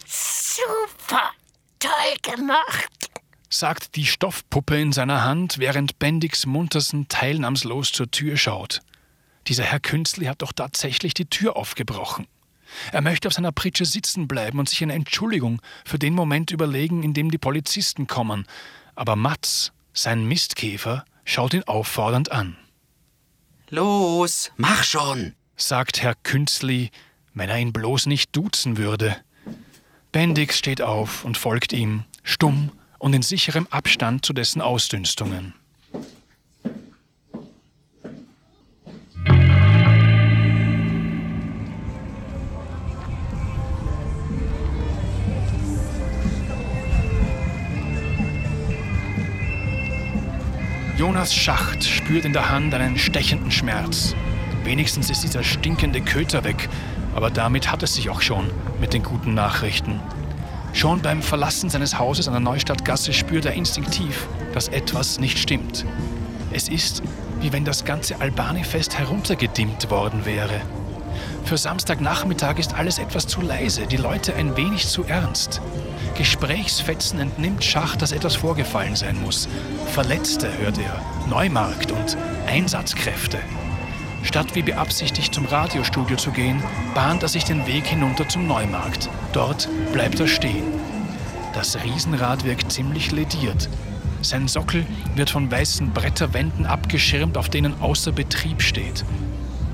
Super, 0.07 1.31
toll 1.81 1.91
gemacht. 2.23 3.11
sagt 3.51 3.97
die 3.97 4.07
Stoffpuppe 4.07 4.81
in 4.81 4.93
seiner 4.93 5.25
Hand, 5.25 5.59
während 5.59 5.99
Bendix 5.99 6.47
Muntersen 6.47 7.09
teilnahmslos 7.09 7.93
zur 7.93 8.11
Tür 8.11 8.37
schaut. 8.37 8.81
Dieser 9.49 9.65
Herr 9.65 9.81
Künstli 9.81 10.27
hat 10.27 10.43
doch 10.43 10.53
tatsächlich 10.53 11.15
die 11.15 11.27
Tür 11.27 11.57
aufgebrochen. 11.57 12.27
Er 12.93 13.01
möchte 13.01 13.29
auf 13.29 13.35
seiner 13.35 13.53
Pritsche 13.53 13.85
sitzen 13.85 14.29
bleiben 14.29 14.59
und 14.59 14.69
sich 14.69 14.83
eine 14.83 14.95
Entschuldigung 14.95 15.61
für 15.85 15.99
den 15.99 16.15
Moment 16.15 16.51
überlegen, 16.51 17.03
in 17.03 17.15
dem 17.15 17.31
die 17.31 17.39
Polizisten 17.39 18.07
kommen. 18.07 18.47
Aber 18.95 19.17
Mats, 19.17 19.73
sein 19.93 20.27
Mistkäfer, 20.27 21.05
schaut 21.25 21.55
ihn 21.55 21.65
auffordernd 21.65 22.33
an. 22.33 22.57
Los, 23.71 24.53
mach 24.57 24.85
schon, 24.85 25.35
sagt 25.57 26.03
Herr 26.03 26.15
Künstli, 26.23 26.91
wenn 27.33 27.51
er 27.51 27.59
ihn 27.59 27.73
bloß 27.73 28.07
nicht 28.07 28.35
duzen 28.37 28.77
würde. 28.77 29.17
Bendix 30.13 30.59
steht 30.59 30.81
auf 30.81 31.25
und 31.25 31.37
folgt 31.37 31.73
ihm, 31.73 32.05
stumm 32.23 32.71
und 32.99 33.15
in 33.15 33.23
sicherem 33.23 33.67
Abstand 33.71 34.25
zu 34.25 34.33
dessen 34.33 34.61
Ausdünstungen. 34.61 35.55
Jonas 51.05 51.35
Schacht 51.35 51.85
spürt 51.85 52.25
in 52.25 52.33
der 52.33 52.49
Hand 52.49 52.73
einen 52.73 52.97
stechenden 52.97 53.51
Schmerz. 53.51 54.15
Wenigstens 54.65 55.11
ist 55.11 55.23
dieser 55.23 55.43
stinkende 55.43 56.01
Köter 56.01 56.45
weg, 56.45 56.71
aber 57.15 57.31
damit 57.31 57.71
hat 57.71 57.83
es 57.83 57.95
sich 57.95 58.09
auch 58.09 58.23
schon 58.23 58.51
mit 58.81 58.95
den 58.95 59.03
guten 59.03 59.35
Nachrichten. 59.35 60.01
Schon 60.73 61.03
beim 61.03 61.21
Verlassen 61.21 61.69
seines 61.69 61.99
Hauses 61.99 62.27
an 62.27 62.33
der 62.33 62.41
Neustadtgasse 62.41 63.13
spürt 63.13 63.45
er 63.45 63.53
instinktiv, 63.53 64.27
dass 64.55 64.69
etwas 64.69 65.21
nicht 65.21 65.39
stimmt. 65.39 65.85
Es 66.53 66.71
ist, 66.71 67.03
wie 67.39 67.53
wenn 67.53 67.67
das 67.67 67.85
ganze 67.85 68.19
Albani-Fest 68.23 68.99
heruntergedimmt 68.99 69.91
worden 69.91 70.25
wäre. 70.25 70.63
Für 71.45 71.59
Samstagnachmittag 71.59 72.59
ist 72.59 72.73
alles 72.73 72.99
etwas 72.99 73.27
zu 73.27 73.43
leise, 73.43 73.87
die 73.87 73.99
Leute 73.99 74.35
ein 74.37 74.57
wenig 74.57 74.89
zu 74.89 75.05
ernst. 75.05 75.61
Gesprächsfetzen 76.15 77.19
entnimmt 77.19 77.65
Schach, 77.65 77.97
dass 77.97 78.13
etwas 78.13 78.37
vorgefallen 78.37 78.95
sein 78.95 79.21
muss. 79.21 79.49
Verletzte 79.93 80.49
hört 80.59 80.79
er, 80.79 81.01
Neumarkt 81.29 81.91
und 81.91 82.17
Einsatzkräfte. 82.47 83.39
Statt 84.23 84.55
wie 84.55 84.63
beabsichtigt 84.63 85.35
zum 85.35 85.45
Radiostudio 85.47 86.17
zu 86.17 86.31
gehen, 86.31 86.63
bahnt 86.95 87.23
er 87.23 87.29
sich 87.29 87.45
den 87.45 87.67
Weg 87.67 87.87
hinunter 87.87 88.29
zum 88.29 88.47
Neumarkt. 88.47 89.11
Dort 89.33 89.69
bleibt 89.93 90.21
er 90.21 90.29
stehen. 90.29 90.65
Das 91.53 91.77
Riesenrad 91.85 92.45
wirkt 92.45 92.71
ziemlich 92.73 93.11
lediert. 93.11 93.69
Sein 94.23 94.49
Sockel 94.49 94.87
wird 95.17 95.31
von 95.31 95.51
weißen 95.51 95.93
Bretterwänden 95.93 96.65
abgeschirmt, 96.65 97.37
auf 97.37 97.49
denen 97.49 97.81
außer 97.81 98.13
Betrieb 98.13 98.63
steht. 98.63 99.05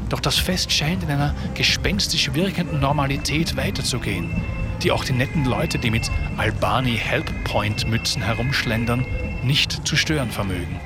Doch 0.09 0.21
das 0.21 0.37
Fest 0.37 0.73
scheint 0.73 1.05
in 1.05 1.11
einer 1.11 1.35
gespenstisch 1.55 2.35
wirkenden 2.35 2.81
Normalität 2.81 3.57
weiterzugehen, 3.57 4.43
die 4.83 4.93
auch 4.93 5.05
die 5.05 5.13
netten 5.13 5.45
Leute, 5.45 5.79
die 5.79 5.91
mit 5.91 6.11
Albani 6.37 6.97
Help 6.97 7.33
Point 7.45 7.89
Mützen 7.89 8.23
herumschlendern, 8.23 9.05
nicht 9.43 9.87
zu 9.87 9.97
stören 9.97 10.31
vermögen. 10.31 10.81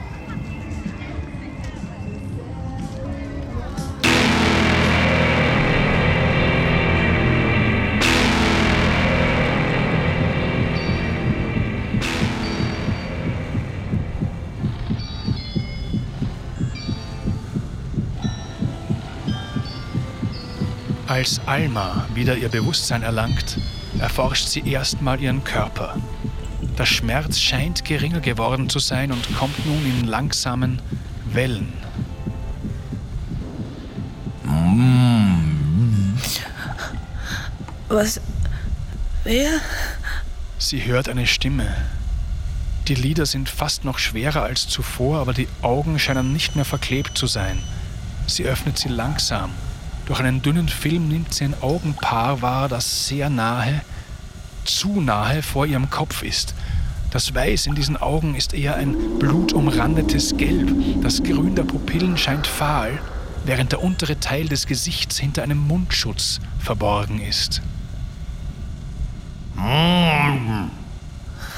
Als 21.06 21.40
Alma 21.46 22.08
wieder 22.14 22.36
ihr 22.36 22.48
Bewusstsein 22.48 23.04
erlangt, 23.04 23.58
erforscht 23.98 24.48
sie 24.48 24.68
erstmal 24.68 25.20
ihren 25.20 25.44
Körper. 25.44 25.96
Der 26.78 26.86
Schmerz 26.86 27.38
scheint 27.38 27.84
geringer 27.84 28.20
geworden 28.20 28.68
zu 28.68 28.78
sein 28.78 29.12
und 29.12 29.36
kommt 29.36 29.64
nun 29.66 29.84
in 29.86 30.06
langsamen 30.06 30.80
Wellen. 31.32 31.72
Was? 37.88 38.20
Wer? 39.22 39.60
Sie 40.58 40.84
hört 40.84 41.08
eine 41.08 41.26
Stimme. 41.26 41.76
Die 42.88 42.94
Lider 42.94 43.24
sind 43.24 43.48
fast 43.48 43.84
noch 43.84 43.98
schwerer 43.98 44.42
als 44.42 44.68
zuvor, 44.68 45.20
aber 45.20 45.32
die 45.32 45.48
Augen 45.62 45.98
scheinen 45.98 46.32
nicht 46.32 46.56
mehr 46.56 46.64
verklebt 46.64 47.16
zu 47.16 47.26
sein. 47.26 47.58
Sie 48.26 48.44
öffnet 48.44 48.78
sie 48.78 48.88
langsam 48.88 49.50
durch 50.06 50.20
einen 50.20 50.42
dünnen 50.42 50.68
Film 50.68 51.08
nimmt 51.08 51.32
sie 51.34 51.44
ein 51.44 51.54
Augenpaar 51.62 52.42
wahr, 52.42 52.68
das 52.68 53.06
sehr 53.06 53.30
nahe, 53.30 53.82
zu 54.64 55.00
nahe 55.00 55.42
vor 55.42 55.66
ihrem 55.66 55.90
Kopf 55.90 56.22
ist. 56.22 56.54
Das 57.10 57.34
Weiß 57.34 57.66
in 57.66 57.74
diesen 57.74 57.96
Augen 57.96 58.34
ist 58.34 58.54
eher 58.54 58.74
ein 58.76 59.18
blutumrandetes 59.18 60.36
Gelb. 60.36 60.72
Das 61.02 61.22
Grün 61.22 61.54
der 61.54 61.62
Pupillen 61.62 62.16
scheint 62.16 62.46
fahl, 62.46 62.98
während 63.44 63.72
der 63.72 63.82
untere 63.82 64.18
Teil 64.18 64.48
des 64.48 64.66
Gesichts 64.66 65.18
hinter 65.18 65.42
einem 65.44 65.58
Mundschutz 65.58 66.40
verborgen 66.58 67.20
ist. 67.20 67.62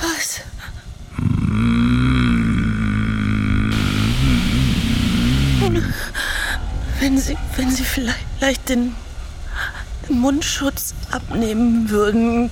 Was? 0.03 0.43
Wenn 7.17 7.23
Sie, 7.23 7.39
wenn 7.57 7.71
Sie 7.71 7.83
vielleicht 7.83 8.69
den, 8.69 8.95
den 10.07 10.19
Mundschutz 10.19 10.93
abnehmen 11.11 11.89
würden, 11.89 12.51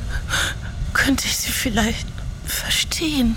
könnte 0.94 1.26
ich 1.26 1.36
Sie 1.36 1.50
vielleicht 1.50 2.06
verstehen. 2.46 3.36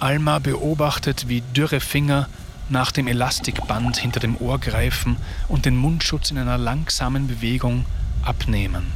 Alma 0.00 0.38
beobachtet, 0.38 1.28
wie 1.28 1.42
dürre 1.42 1.80
Finger 1.80 2.26
nach 2.70 2.90
dem 2.90 3.06
Elastikband 3.06 3.98
hinter 3.98 4.18
dem 4.18 4.38
Ohr 4.38 4.58
greifen 4.58 5.18
und 5.46 5.66
den 5.66 5.76
Mundschutz 5.76 6.30
in 6.30 6.38
einer 6.38 6.56
langsamen 6.56 7.26
Bewegung 7.26 7.84
abnehmen. 8.22 8.86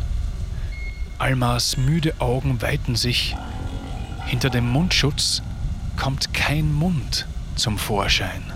Almas 1.18 1.77
müde 1.77 2.14
Augen 2.20 2.62
weiten 2.62 2.96
sich. 2.96 3.37
Hinter 4.25 4.48
dem 4.48 4.66
Mundschutz 4.66 5.42
kommt 5.98 6.33
kein 6.33 6.72
Mund 6.72 7.27
zum 7.55 7.77
Vorschein. 7.77 8.52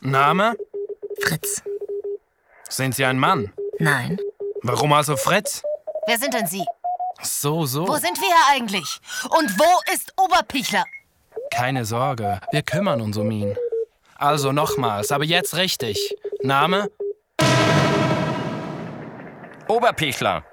Name? 0.00 0.56
Fritz. 1.20 1.62
Sind 2.70 2.94
Sie 2.94 3.04
ein 3.04 3.18
Mann? 3.18 3.52
Nein. 3.78 4.18
Warum 4.62 4.94
also 4.94 5.16
Fritz? 5.16 5.62
Wer 6.06 6.18
sind 6.18 6.32
denn 6.32 6.46
Sie? 6.46 6.64
So, 7.22 7.66
so. 7.66 7.86
Wo 7.88 7.96
sind 7.96 8.20
wir 8.20 8.34
eigentlich? 8.54 9.00
Und 9.30 9.58
wo 9.58 9.92
ist 9.92 10.12
Oberpichler? 10.16 10.84
Keine 11.50 11.84
Sorge, 11.84 12.40
wir 12.52 12.62
kümmern 12.62 13.00
uns 13.00 13.16
um 13.16 13.30
ihn. 13.30 13.56
Also 14.16 14.52
nochmals, 14.52 15.12
aber 15.12 15.24
jetzt 15.24 15.56
richtig. 15.56 16.16
Name? 16.42 16.90
Oberpichler, 19.68 20.44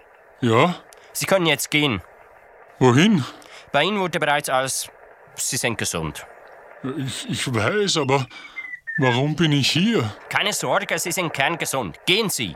Ja? 0.42 0.76
Sie 1.14 1.26
können 1.26 1.46
jetzt 1.46 1.72
gehen. 1.72 2.02
Wohin? 2.80 3.24
Bei 3.72 3.84
Ihnen 3.84 4.00
wurde 4.00 4.20
bereits 4.20 4.50
alles. 4.50 4.90
Sie 5.36 5.58
sind 5.58 5.78
gesund. 5.78 6.26
Ich, 6.98 7.30
ich 7.30 7.54
weiß, 7.54 7.98
aber 7.98 8.26
warum 8.98 9.36
bin 9.36 9.54
ich 9.54 9.72
hier? 9.72 10.10
Keine 10.30 10.52
Sorge, 10.54 11.00
Sie 11.00 11.12
sind 11.12 11.34
kerngesund. 11.34 11.98
Gehen 12.06 12.30
Sie. 12.30 12.56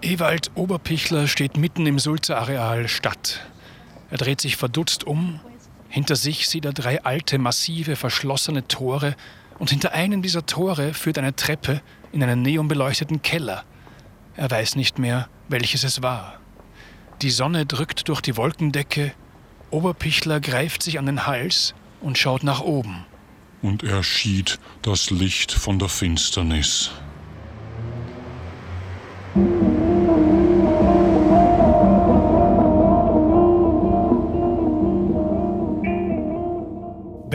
Ewald 0.00 0.52
Oberpichler 0.54 1.26
steht 1.26 1.56
mitten 1.56 1.84
im 1.86 1.98
Sulzer-Areal 1.98 2.86
Stadt. 2.86 3.40
Er 4.10 4.18
dreht 4.18 4.40
sich 4.40 4.56
verdutzt 4.56 5.04
um. 5.04 5.40
Hinter 5.88 6.14
sich 6.14 6.48
sieht 6.48 6.64
er 6.64 6.72
drei 6.72 7.02
alte, 7.02 7.38
massive, 7.38 7.96
verschlossene 7.96 8.68
Tore 8.68 9.16
und 9.58 9.70
hinter 9.70 9.92
einem 9.92 10.22
dieser 10.22 10.46
Tore 10.46 10.94
führt 10.94 11.18
eine 11.18 11.34
Treppe 11.34 11.82
in 12.12 12.22
einen 12.22 12.42
neonbeleuchteten 12.42 13.22
Keller. 13.22 13.64
Er 14.36 14.48
weiß 14.48 14.76
nicht 14.76 15.00
mehr, 15.00 15.28
welches 15.48 15.82
es 15.82 16.00
war. 16.00 16.38
Die 17.20 17.30
Sonne 17.30 17.66
drückt 17.66 18.08
durch 18.08 18.20
die 18.20 18.36
Wolkendecke. 18.36 19.12
Oberpichler 19.70 20.38
greift 20.38 20.84
sich 20.84 21.00
an 21.00 21.06
den 21.06 21.26
Hals 21.26 21.74
und 22.00 22.16
schaut 22.16 22.44
nach 22.44 22.60
oben. 22.60 23.04
Und 23.62 23.82
er 23.82 24.04
schied 24.04 24.60
das 24.82 25.10
Licht 25.10 25.50
von 25.50 25.80
der 25.80 25.88
Finsternis. 25.88 26.92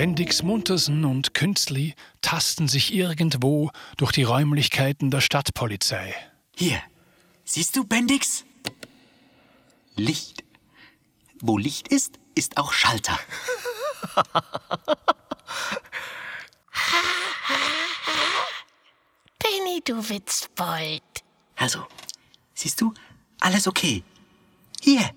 Bendix 0.04 0.44
Muntersen 0.44 1.06
und 1.06 1.34
Künstli 1.34 1.96
tasten 2.22 2.68
sich 2.68 2.94
irgendwo 2.94 3.72
durch 3.96 4.12
die 4.12 4.24
Räumlichkeiten 4.24 5.10
der 5.10 5.22
Stadtpolizei. 5.22 6.14
Hier, 6.56 6.82
siehst 7.46 7.76
du, 7.76 7.86
Bendix? 7.86 8.44
Licht. 9.96 10.44
Wo 11.40 11.58
Licht 11.58 11.88
ist, 11.88 12.20
ist 12.36 12.58
auch 12.58 12.74
Schalter. 12.74 13.18
Benny, 19.40 19.82
du 19.86 20.10
Witzbold. 20.10 21.23
Also, 21.64 21.88
siehst 22.54 22.82
du, 22.82 22.94
alles 23.40 23.70
okay. 23.70 24.04
Hier, 24.82 25.10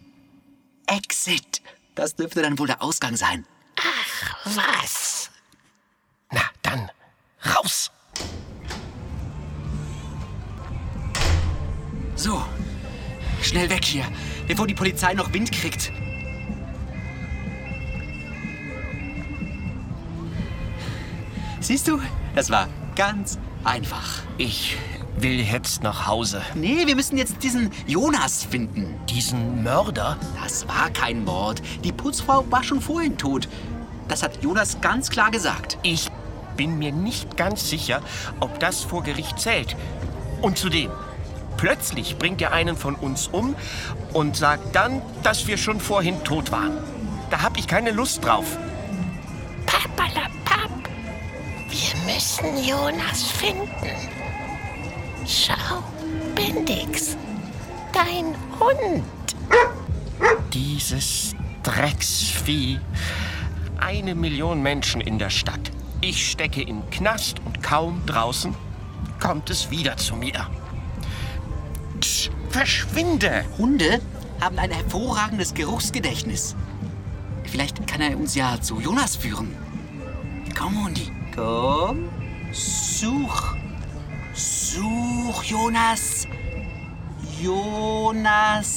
Exit. 0.86 1.60
Das 1.96 2.14
dürfte 2.14 2.40
dann 2.40 2.56
wohl 2.56 2.68
der 2.68 2.80
Ausgang 2.80 3.16
sein. 3.16 3.44
Ach, 3.80 4.46
was? 4.54 5.28
Na, 6.30 6.42
dann 6.62 6.88
raus. 7.44 7.90
So, 12.14 12.40
schnell 13.42 13.68
weg 13.68 13.84
hier, 13.84 14.06
bevor 14.46 14.68
die 14.68 14.74
Polizei 14.74 15.14
noch 15.14 15.32
Wind 15.32 15.50
kriegt. 15.50 15.90
Siehst 21.58 21.88
du, 21.88 22.00
das 22.36 22.50
war 22.50 22.68
ganz 22.94 23.36
einfach. 23.64 24.22
Ich 24.38 24.76
will 25.18 25.40
jetzt 25.40 25.82
nach 25.82 26.06
Hause. 26.06 26.42
Nee, 26.54 26.86
wir 26.86 26.96
müssen 26.96 27.16
jetzt 27.16 27.42
diesen 27.42 27.70
Jonas 27.86 28.44
finden. 28.44 28.94
Diesen 29.08 29.62
Mörder? 29.62 30.16
Das 30.42 30.68
war 30.68 30.90
kein 30.90 31.24
Mord. 31.24 31.62
Die 31.84 31.92
Putzfrau 31.92 32.44
war 32.50 32.62
schon 32.62 32.80
vorhin 32.80 33.16
tot. 33.16 33.48
Das 34.08 34.22
hat 34.22 34.42
Jonas 34.42 34.80
ganz 34.80 35.10
klar 35.10 35.30
gesagt. 35.30 35.78
Ich 35.82 36.08
bin 36.56 36.78
mir 36.78 36.92
nicht 36.92 37.36
ganz 37.36 37.68
sicher, 37.68 38.02
ob 38.40 38.58
das 38.60 38.82
vor 38.82 39.02
Gericht 39.02 39.40
zählt. 39.40 39.76
Und 40.42 40.58
zudem, 40.58 40.90
plötzlich 41.56 42.18
bringt 42.18 42.40
er 42.42 42.52
einen 42.52 42.76
von 42.76 42.94
uns 42.94 43.28
um 43.28 43.54
und 44.12 44.36
sagt 44.36 44.74
dann, 44.74 45.02
dass 45.22 45.46
wir 45.46 45.56
schon 45.56 45.80
vorhin 45.80 46.22
tot 46.24 46.52
waren. 46.52 46.78
Da 47.30 47.42
hab 47.42 47.58
ich 47.58 47.66
keine 47.66 47.90
Lust 47.90 48.24
drauf. 48.24 48.56
Pappalapapp. 49.66 50.70
Wir 51.68 52.14
müssen 52.14 52.64
Jonas 52.64 53.22
finden. 53.22 54.15
Schau, 55.26 55.82
Bendix. 56.36 57.16
Dein 57.92 58.34
Hund. 58.60 59.04
Dieses 60.52 61.34
Drecksvieh. 61.64 62.78
Eine 63.78 64.14
Million 64.14 64.62
Menschen 64.62 65.00
in 65.00 65.18
der 65.18 65.30
Stadt. 65.30 65.72
Ich 66.00 66.30
stecke 66.30 66.62
im 66.62 66.88
Knast 66.90 67.40
und 67.44 67.60
kaum 67.60 68.02
draußen 68.06 68.54
kommt 69.20 69.50
es 69.50 69.70
wieder 69.70 69.96
zu 69.96 70.14
mir. 70.14 70.48
Tsch, 72.00 72.30
verschwinde! 72.50 73.44
Hunde 73.58 74.00
haben 74.40 74.58
ein 74.60 74.70
hervorragendes 74.70 75.54
Geruchsgedächtnis. 75.54 76.54
Vielleicht 77.44 77.84
kann 77.88 78.00
er 78.00 78.16
uns 78.16 78.36
ja 78.36 78.60
zu 78.60 78.80
Jonas 78.80 79.16
führen. 79.16 79.56
Komm, 80.56 80.84
Hundi. 80.84 81.10
Komm. 81.34 82.08
Such. 82.52 83.56
Such, 84.36 85.44
Jonas. 85.44 86.26
Jonas. 87.40 88.76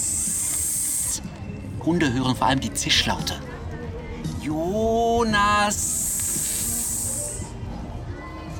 Hunde 1.83 2.13
hören 2.13 2.33
vor 2.35 2.47
allem 2.47 2.61
die 2.61 2.73
Zischlaute. 2.73 3.35
Jonas. 4.41 5.75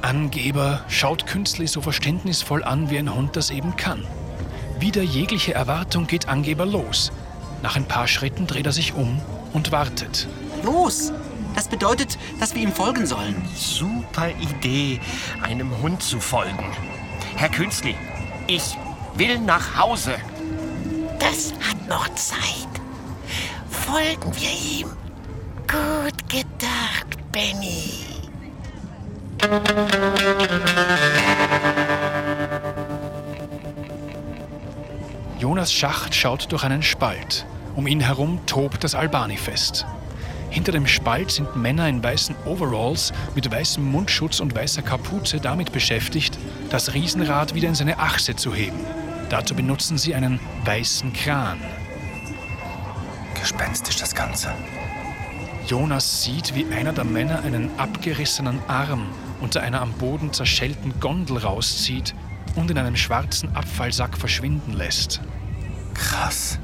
Angeber 0.01 0.83
schaut 0.89 1.25
Künstli 1.25 1.67
so 1.67 1.79
verständnisvoll 1.79 2.65
an, 2.65 2.89
wie 2.89 2.97
ein 2.97 3.15
Hund 3.15 3.37
das 3.37 3.49
eben 3.49 3.77
kann. 3.77 4.05
Wieder 4.79 5.01
jegliche 5.01 5.53
Erwartung 5.53 6.05
geht 6.05 6.27
Angeber 6.27 6.65
los. 6.65 7.13
Nach 7.63 7.77
ein 7.77 7.85
paar 7.85 8.07
Schritten 8.07 8.45
dreht 8.45 8.65
er 8.65 8.73
sich 8.73 8.93
um 8.93 9.21
und 9.53 9.71
wartet. 9.71 10.27
Los! 10.63 11.13
Das 11.55 11.67
bedeutet, 11.67 12.17
dass 12.39 12.55
wir 12.55 12.61
ihm 12.61 12.71
folgen 12.71 13.05
sollen. 13.05 13.35
Super 13.55 14.29
Idee, 14.39 14.99
einem 15.41 15.81
Hund 15.81 16.01
zu 16.01 16.19
folgen. 16.19 16.63
Herr 17.35 17.49
Künstli, 17.49 17.95
ich 18.47 18.77
will 19.15 19.39
nach 19.39 19.77
Hause. 19.77 20.15
Das 21.19 21.53
hat 21.67 21.87
noch 21.87 22.07
Zeit. 22.15 22.39
Folgen 23.69 24.31
wir 24.35 24.49
ihm. 24.49 24.89
Gut 25.67 26.29
gedacht, 26.29 27.31
Benny. 27.31 28.05
Jonas 35.37 35.71
Schacht 35.71 36.13
schaut 36.15 36.51
durch 36.51 36.63
einen 36.63 36.83
Spalt. 36.83 37.45
Um 37.75 37.87
ihn 37.87 38.01
herum 38.01 38.41
tobt 38.45 38.83
das 38.83 38.95
Albani-Fest. 38.95 39.85
Hinter 40.49 40.71
dem 40.71 40.87
Spalt 40.87 41.31
sind 41.31 41.55
Männer 41.55 41.87
in 41.87 42.03
weißen 42.03 42.35
Overalls 42.45 43.13
mit 43.35 43.51
weißem 43.51 43.83
Mundschutz 43.83 44.39
und 44.39 44.55
weißer 44.55 44.81
Kapuze 44.81 45.39
damit 45.39 45.71
beschäftigt, 45.71 46.37
das 46.69 46.93
Riesenrad 46.93 47.53
wieder 47.53 47.69
in 47.69 47.75
seine 47.75 47.99
Achse 47.99 48.35
zu 48.35 48.53
heben. 48.53 48.79
Dazu 49.29 49.55
benutzen 49.55 49.97
sie 49.97 50.15
einen 50.15 50.39
weißen 50.65 51.13
Kran. 51.13 51.59
Gespenstisch 53.39 53.97
das 53.97 54.15
Ganze. 54.15 54.49
Jonas 55.67 56.23
sieht, 56.23 56.55
wie 56.55 56.65
einer 56.73 56.93
der 56.93 57.03
Männer 57.03 57.43
einen 57.43 57.69
abgerissenen 57.77 58.59
Arm 58.67 59.05
unter 59.39 59.61
einer 59.61 59.81
am 59.81 59.93
Boden 59.93 60.33
zerschellten 60.33 60.99
Gondel 60.99 61.37
rauszieht 61.37 62.15
und 62.55 62.71
in 62.71 62.77
einem 62.77 62.95
schwarzen 62.95 63.55
Abfallsack 63.55 64.17
verschwinden 64.17 64.73
lässt. 64.73 65.21
Krass. 65.93 66.57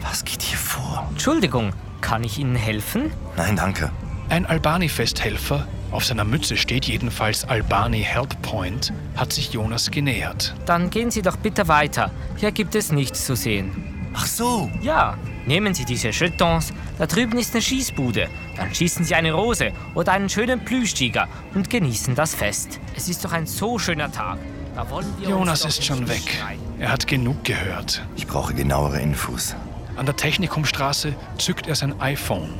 Was 0.00 0.24
geht 0.24 0.42
hier 0.42 0.58
vor? 0.58 1.06
Entschuldigung, 1.10 1.72
kann 2.00 2.24
ich 2.24 2.38
Ihnen 2.38 2.56
helfen? 2.56 3.10
Nein, 3.36 3.56
danke. 3.56 3.90
Ein 4.28 4.46
Albani-Festhelfer, 4.46 5.66
auf 5.90 6.04
seiner 6.04 6.24
Mütze 6.24 6.56
steht 6.56 6.84
jedenfalls 6.84 7.44
Albani 7.44 8.02
Help 8.02 8.40
Point, 8.42 8.92
hat 9.16 9.32
sich 9.32 9.52
Jonas 9.52 9.90
genähert. 9.90 10.54
Dann 10.66 10.90
gehen 10.90 11.10
Sie 11.10 11.22
doch 11.22 11.36
bitte 11.36 11.66
weiter. 11.68 12.10
Hier 12.36 12.52
gibt 12.52 12.74
es 12.74 12.92
nichts 12.92 13.24
zu 13.24 13.34
sehen. 13.34 14.10
Ach 14.12 14.26
so. 14.26 14.70
Ja, 14.82 15.16
nehmen 15.46 15.72
Sie 15.72 15.84
diese 15.84 16.10
Jetons. 16.10 16.72
Da 16.98 17.06
drüben 17.06 17.38
ist 17.38 17.54
eine 17.54 17.62
Schießbude. 17.62 18.28
Dann 18.56 18.74
schießen 18.74 19.04
Sie 19.04 19.14
eine 19.14 19.32
Rose 19.32 19.72
oder 19.94 20.12
einen 20.12 20.28
schönen 20.28 20.64
Plüschtiger 20.64 21.26
und 21.54 21.70
genießen 21.70 22.14
das 22.14 22.34
Fest. 22.34 22.80
Es 22.94 23.08
ist 23.08 23.24
doch 23.24 23.32
ein 23.32 23.46
so 23.46 23.78
schöner 23.78 24.12
Tag. 24.12 24.38
Da 24.74 24.88
wollen 24.90 25.06
wir 25.18 25.30
Jonas 25.30 25.64
ist 25.64 25.84
schon 25.84 26.06
weg. 26.08 26.42
Er 26.78 26.92
hat 26.92 27.06
genug 27.06 27.44
gehört. 27.44 28.02
Ich 28.14 28.26
brauche 28.26 28.54
genauere 28.54 29.00
Infos. 29.00 29.56
An 29.98 30.06
der 30.06 30.14
Technikumstraße 30.14 31.12
zückt 31.38 31.66
er 31.66 31.74
sein 31.74 32.00
iPhone. 32.00 32.54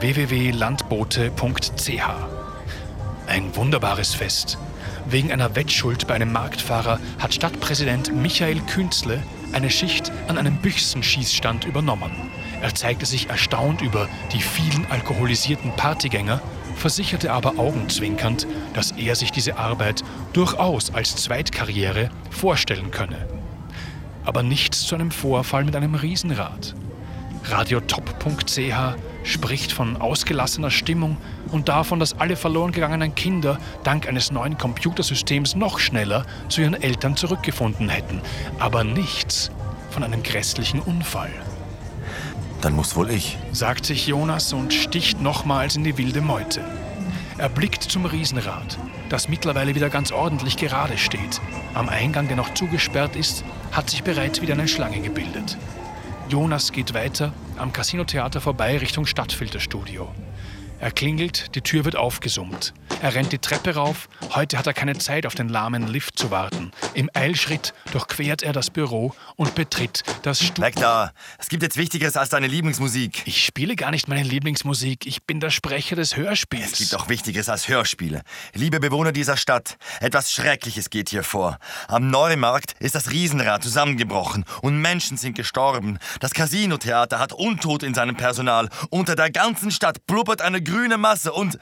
www.landbote.ch 0.00 2.08
Ein 3.28 3.54
wunderbares 3.54 4.16
Fest. 4.16 4.58
Wegen 5.08 5.30
einer 5.30 5.54
Wettschuld 5.54 6.08
bei 6.08 6.14
einem 6.14 6.32
Marktfahrer 6.32 6.98
hat 7.20 7.32
Stadtpräsident 7.32 8.12
Michael 8.12 8.58
Künzle 8.62 9.22
eine 9.52 9.70
Schicht 9.70 10.10
an 10.26 10.38
einem 10.38 10.56
Büchsenschießstand 10.56 11.66
übernommen. 11.66 12.10
Er 12.60 12.74
zeigte 12.74 13.06
sich 13.06 13.30
erstaunt 13.30 13.80
über 13.80 14.08
die 14.32 14.40
vielen 14.40 14.90
alkoholisierten 14.90 15.70
Partygänger, 15.76 16.40
versicherte 16.74 17.30
aber 17.30 17.60
augenzwinkernd, 17.60 18.48
dass 18.74 18.90
er 18.90 19.14
sich 19.14 19.30
diese 19.30 19.56
Arbeit 19.56 20.02
durchaus 20.32 20.92
als 20.92 21.14
Zweitkarriere 21.14 22.10
vorstellen 22.30 22.90
könne 22.90 23.35
aber 24.26 24.42
nichts 24.42 24.82
zu 24.82 24.94
einem 24.94 25.10
Vorfall 25.10 25.64
mit 25.64 25.74
einem 25.74 25.94
Riesenrad. 25.94 26.74
Radiotop.ch 27.44 28.96
spricht 29.22 29.72
von 29.72 29.96
ausgelassener 29.96 30.70
Stimmung 30.70 31.16
und 31.52 31.68
davon, 31.68 31.98
dass 31.98 32.18
alle 32.18 32.36
verloren 32.36 32.72
gegangenen 32.72 33.14
Kinder 33.14 33.58
dank 33.84 34.08
eines 34.08 34.30
neuen 34.30 34.58
Computersystems 34.58 35.54
noch 35.54 35.78
schneller 35.78 36.26
zu 36.48 36.60
ihren 36.60 36.80
Eltern 36.80 37.16
zurückgefunden 37.16 37.88
hätten, 37.88 38.20
aber 38.58 38.84
nichts 38.84 39.50
von 39.90 40.02
einem 40.02 40.22
grässlichen 40.22 40.80
Unfall. 40.80 41.30
Dann 42.60 42.74
muss 42.74 42.96
wohl 42.96 43.10
ich. 43.10 43.38
Sagt 43.52 43.86
sich 43.86 44.06
Jonas 44.06 44.52
und 44.52 44.72
sticht 44.72 45.20
nochmals 45.20 45.76
in 45.76 45.84
die 45.84 45.98
wilde 45.98 46.20
Meute. 46.20 46.62
Er 47.38 47.50
blickt 47.50 47.82
zum 47.82 48.06
Riesenrad, 48.06 48.78
das 49.10 49.28
mittlerweile 49.28 49.74
wieder 49.74 49.90
ganz 49.90 50.10
ordentlich 50.10 50.56
gerade 50.56 50.96
steht. 50.96 51.42
Am 51.74 51.90
Eingang, 51.90 52.28
der 52.28 52.36
noch 52.36 52.54
zugesperrt 52.54 53.14
ist, 53.14 53.44
hat 53.72 53.90
sich 53.90 54.02
bereits 54.02 54.40
wieder 54.40 54.54
eine 54.54 54.66
Schlange 54.66 55.00
gebildet. 55.00 55.58
Jonas 56.30 56.72
geht 56.72 56.94
weiter 56.94 57.34
am 57.58 57.74
Casino-Theater 57.74 58.40
vorbei 58.40 58.78
Richtung 58.78 59.04
Stadtfilterstudio. 59.04 60.08
Er 60.78 60.90
klingelt, 60.90 61.54
die 61.54 61.62
Tür 61.62 61.86
wird 61.86 61.96
aufgesummt. 61.96 62.74
Er 63.02 63.14
rennt 63.14 63.32
die 63.32 63.38
Treppe 63.38 63.74
rauf. 63.74 64.08
Heute 64.34 64.58
hat 64.58 64.66
er 64.66 64.74
keine 64.74 64.96
Zeit, 64.96 65.26
auf 65.26 65.34
den 65.34 65.48
lahmen 65.48 65.86
Lift 65.86 66.18
zu 66.18 66.30
warten. 66.30 66.70
Im 66.94 67.10
Eilschritt 67.14 67.74
durchquert 67.92 68.42
er 68.42 68.52
das 68.52 68.70
Büro 68.70 69.14
und 69.36 69.54
betritt 69.54 70.02
das 70.22 70.42
Studio. 70.42 70.70
Da. 70.76 71.12
Es 71.38 71.48
gibt 71.48 71.62
jetzt 71.62 71.76
Wichtigeres 71.76 72.16
als 72.16 72.30
deine 72.30 72.46
Lieblingsmusik. 72.46 73.22
Ich 73.26 73.44
spiele 73.44 73.76
gar 73.76 73.90
nicht 73.90 74.08
meine 74.08 74.22
Lieblingsmusik. 74.22 75.06
Ich 75.06 75.24
bin 75.24 75.40
der 75.40 75.50
Sprecher 75.50 75.96
des 75.96 76.16
Hörspiels. 76.16 76.72
Es 76.72 76.78
gibt 76.78 76.94
auch 76.94 77.08
Wichtigeres 77.08 77.48
als 77.48 77.68
Hörspiele. 77.68 78.22
Liebe 78.54 78.80
Bewohner 78.80 79.12
dieser 79.12 79.36
Stadt, 79.36 79.76
etwas 80.00 80.32
Schreckliches 80.32 80.90
geht 80.90 81.10
hier 81.10 81.22
vor. 81.22 81.58
Am 81.88 82.10
Neumarkt 82.10 82.74
ist 82.80 82.94
das 82.94 83.10
Riesenrad 83.10 83.62
zusammengebrochen 83.62 84.44
und 84.62 84.80
Menschen 84.80 85.16
sind 85.16 85.36
gestorben. 85.36 85.98
Das 86.20 86.32
Casino-Theater 86.32 87.18
hat 87.18 87.32
Untot 87.32 87.82
in 87.82 87.94
seinem 87.94 88.16
Personal. 88.16 88.68
Unter 88.90 89.16
der 89.16 89.30
ganzen 89.30 89.70
Stadt 89.70 90.06
blubbert 90.06 90.42
eine 90.42 90.62
grüne 90.62 90.75
Masse 90.98 91.32
und... 91.32 91.58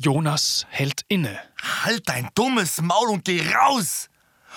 Jonas 0.00 0.64
hält 0.70 1.02
inne. 1.08 1.36
Halt 1.84 2.08
dein 2.08 2.28
dummes 2.34 2.80
Maul 2.80 3.10
und 3.10 3.24
geh 3.24 3.42
raus! 3.52 4.08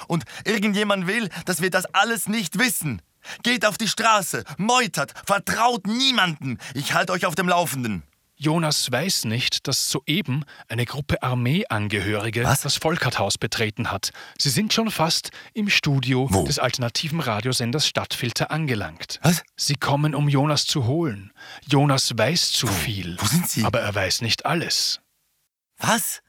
Und 0.08 0.24
irgendjemand 0.46 1.08
will, 1.08 1.30
dass 1.46 1.62
wir 1.62 1.72
das 1.72 1.86
alles 1.94 2.28
nicht 2.28 2.60
wissen. 2.60 3.02
Geht 3.44 3.66
auf 3.66 3.78
die 3.78 3.88
Straße, 3.88 4.44
meutert, 4.58 5.14
vertraut 5.26 5.86
niemanden. 5.88 6.58
Ich 6.74 6.94
halte 6.94 7.12
euch 7.12 7.26
auf 7.26 7.36
dem 7.36 7.48
Laufenden. 7.48 8.04
Jonas 8.44 8.92
weiß 8.92 9.26
nicht, 9.26 9.68
dass 9.68 9.92
soeben 9.92 10.46
eine 10.68 10.86
Gruppe 10.86 11.22
Armeeangehörige 11.22 12.44
Was? 12.44 12.62
das 12.62 12.76
Volkerthaus 12.76 13.38
betreten 13.38 13.92
hat. 13.92 14.10
Sie 14.40 14.50
sind 14.50 14.74
schon 14.74 14.90
fast 14.90 15.30
im 15.54 15.70
Studio 15.70 16.28
Wo? 16.32 16.44
des 16.46 16.58
alternativen 16.58 17.20
Radiosenders 17.20 17.86
Stadtfilter 17.86 18.50
angelangt. 18.50 19.20
Was? 19.22 19.44
Sie 19.56 19.76
kommen, 19.76 20.16
um 20.16 20.28
Jonas 20.28 20.66
zu 20.66 20.86
holen. 20.88 21.32
Jonas 21.68 22.18
weiß 22.18 22.52
zu 22.52 22.66
viel. 22.66 23.16
Wo 23.20 23.28
sind 23.28 23.48
Sie? 23.48 23.64
Aber 23.64 23.80
er 23.82 23.94
weiß 23.94 24.22
nicht 24.22 24.44
alles. 24.48 25.02
Was? 25.78 26.24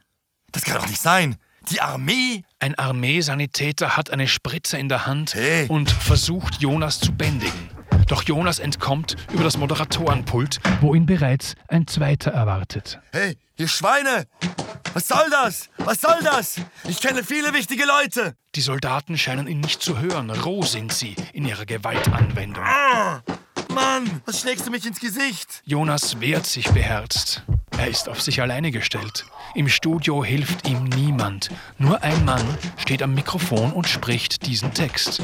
Das 0.51 0.65
kann 0.65 0.77
doch 0.77 0.89
nicht 0.89 1.01
sein. 1.01 1.37
Die 1.71 1.81
Armee? 1.81 2.43
Ein 2.59 2.75
Armeesanitäter 2.75 3.97
hat 3.97 4.11
eine 4.11 4.29
Spritze 4.29 4.77
in 4.77 4.91
der 4.91 5.07
Hand 5.07 5.33
Hey. 5.35 5.67
und 5.69 5.91
versucht, 5.91 6.61
Jonas 6.61 7.01
zu 7.01 7.13
bändigen. 7.13 7.71
Doch 8.09 8.23
Jonas 8.23 8.59
entkommt 8.59 9.17
über 9.33 9.45
das 9.45 9.57
Moderatorenpult, 9.57 10.61
wo 10.81 10.95
ihn 10.95 11.07
bereits 11.07 11.55
ein 11.69 11.87
zweiter 11.87 12.31
erwartet. 12.31 13.01
Hey, 13.13 13.37
ihr 13.57 13.69
Schweine! 13.69 14.27
Was 14.95 15.09
soll 15.09 15.31
das? 15.31 15.71
Was 15.79 16.01
soll 16.01 16.19
das? 16.23 16.61
Ich 16.87 17.01
kenne 17.01 17.25
viele 17.25 17.55
wichtige 17.55 17.85
Leute. 17.85 18.35
Die 18.55 18.61
Soldaten 18.61 19.17
scheinen 19.17 19.47
ihn 19.47 19.61
nicht 19.61 19.81
zu 19.83 19.99
hören. 19.99 20.31
Roh 20.31 20.63
sind 20.63 20.93
sie 20.93 21.17
in 21.33 21.47
ihrer 21.47 21.65
Gewaltanwendung. 21.65 22.65
Ah, 22.65 23.23
Mann, 23.75 24.23
was 24.27 24.41
schlägst 24.41 24.67
du 24.67 24.71
mich 24.71 24.87
ins 24.87 25.01
Gesicht? 25.01 25.63
Jonas 25.65 26.21
wehrt 26.21 26.47
sich 26.47 26.69
beherzt. 26.71 27.43
Er 27.79 27.89
ist 27.89 28.09
auf 28.09 28.21
sich 28.21 28.43
alleine 28.43 28.71
gestellt. 28.71 29.25
Im 29.55 29.69
Studio 29.69 30.23
hilft 30.23 30.69
ihm 30.69 30.85
niemand. 30.85 31.51
Nur 31.79 32.03
ein 32.03 32.25
Mann 32.25 32.45
steht 32.77 33.03
am 33.03 33.15
Mikrofon 33.15 33.73
und 33.73 33.89
spricht 33.89 34.47
diesen 34.47 34.75
Text. 34.75 35.23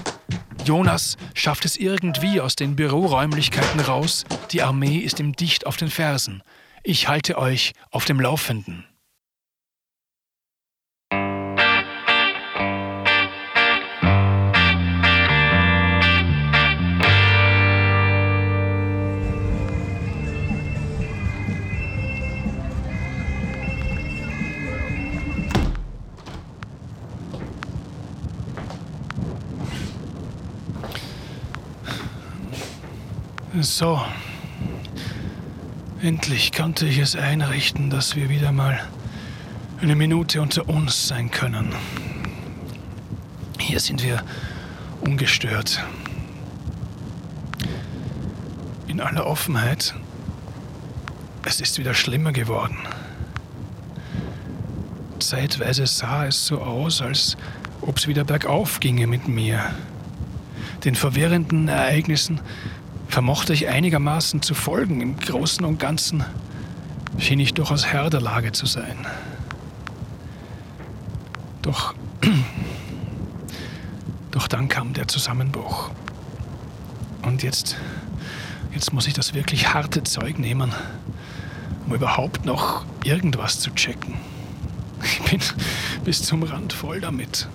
Jonas 0.65 1.17
schafft 1.35 1.67
es 1.67 1.77
irgendwie 1.77 2.41
aus 2.41 2.57
den 2.57 2.75
Büroräumlichkeiten 2.75 3.81
raus. 3.81 4.25
Die 4.51 4.63
Armee 4.63 4.99
ist 4.99 5.21
ihm 5.21 5.35
dicht 5.35 5.67
auf 5.67 5.77
den 5.77 5.91
Fersen. 5.91 6.43
Ich 6.83 7.09
halte 7.09 7.37
euch 7.37 7.73
auf 7.91 8.07
dem 8.07 8.19
Laufenden. 8.19 8.88
So. 33.61 34.01
Endlich 36.01 36.53
konnte 36.53 36.87
ich 36.87 36.99
es 36.99 37.17
einrichten, 37.17 37.91
dass 37.91 38.15
wir 38.15 38.29
wieder 38.29 38.53
mal 38.53 38.79
eine 39.81 39.97
Minute 39.97 40.41
unter 40.41 40.69
uns 40.69 41.09
sein 41.09 41.33
können. 41.33 41.75
Hier 43.59 43.81
sind 43.81 44.05
wir 44.05 44.23
ungestört. 45.01 45.83
In 48.87 49.01
aller 49.01 49.27
Offenheit, 49.27 49.93
es 51.45 51.61
ist 51.61 51.81
wieder 51.81 51.95
schlimmer 51.95 52.31
geworden. 52.31 52.79
Zeitweise 55.19 55.87
sah 55.89 56.27
es 56.27 56.47
so 56.47 56.61
aus, 56.61 57.03
als 57.03 57.37
ob 57.81 57.99
es 57.99 58.07
wieder 58.07 58.23
bergauf 58.23 58.79
ginge 58.79 59.09
mit 59.09 59.27
mir. 59.27 59.75
Den 60.85 60.95
verwirrenden 60.95 61.67
Ereignissen 61.67 62.41
vermochte 63.09 63.53
ich 63.53 63.69
einigermaßen 63.69 64.43
zu 64.43 64.55
folgen. 64.55 65.01
Im 65.01 65.17
Großen 65.19 65.65
und 65.65 65.79
Ganzen 65.79 66.25
schien 67.19 67.41
ich 67.41 67.55
durchaus 67.55 67.87
Herr 67.87 68.11
der 68.11 68.21
Lage 68.21 68.53
zu 68.53 68.67
sein. 68.67 69.07
Doch, 71.63 71.95
doch 74.31 74.47
dann 74.47 74.69
kam 74.69 74.93
der 74.93 75.09
Zusammenbruch. 75.09 75.91
Und 77.23 77.43
jetzt, 77.43 77.77
jetzt 78.73 78.93
muss 78.93 79.07
ich 79.07 79.15
das 79.15 79.35
wirklich 79.35 79.75
harte 79.75 80.05
Zeug 80.05 80.39
nehmen, 80.39 80.73
um 81.87 81.95
überhaupt 81.95 82.45
noch 82.45 82.85
irgendwas 83.05 83.61
zu 83.61 83.71
checken. 83.75 84.15
Ich 85.03 85.21
bin 85.23 85.41
bis 86.05 86.23
zum 86.23 86.43
Rand 86.43 86.73
voll 86.73 87.01
damit. 87.01 87.49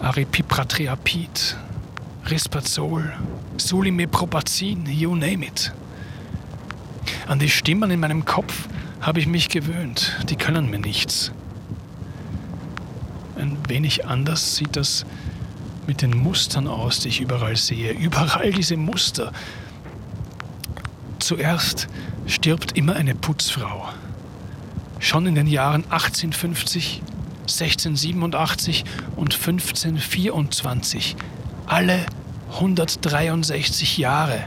Aripiprazid, 0.00 1.56
Rispazol, 2.30 3.10
Sulimepropazin, 3.56 4.84
you 4.86 5.14
name 5.14 5.46
it. 5.46 5.72
An 7.26 7.38
die 7.38 7.48
Stimmen 7.48 7.90
in 7.90 8.00
meinem 8.00 8.26
Kopf 8.26 8.68
habe 9.00 9.18
ich 9.20 9.26
mich 9.26 9.48
gewöhnt. 9.48 10.14
Die 10.28 10.36
können 10.36 10.68
mir 10.68 10.78
nichts. 10.78 11.32
Ein 13.36 13.56
wenig 13.66 14.06
anders 14.06 14.56
sieht 14.56 14.76
das 14.76 15.06
mit 15.86 16.02
den 16.02 16.18
Mustern 16.18 16.68
aus, 16.68 17.00
die 17.00 17.08
ich 17.08 17.20
überall 17.22 17.56
sehe. 17.56 17.92
Überall 17.92 18.52
diese 18.52 18.76
Muster. 18.76 19.32
Zuerst 21.20 21.88
stirbt 22.26 22.76
immer 22.76 22.94
eine 22.94 23.14
Putzfrau. 23.14 23.88
Schon 24.98 25.26
in 25.26 25.34
den 25.34 25.46
Jahren 25.46 25.84
1850, 25.84 27.00
1687 27.42 28.84
und 29.16 29.32
1524. 29.32 31.16
Alle 31.66 32.04
163 32.52 33.98
Jahre. 33.98 34.44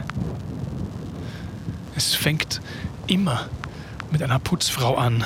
Es 1.94 2.14
fängt 2.14 2.60
immer 3.06 3.48
mit 4.10 4.22
einer 4.22 4.38
Putzfrau 4.38 4.96
an. 4.96 5.24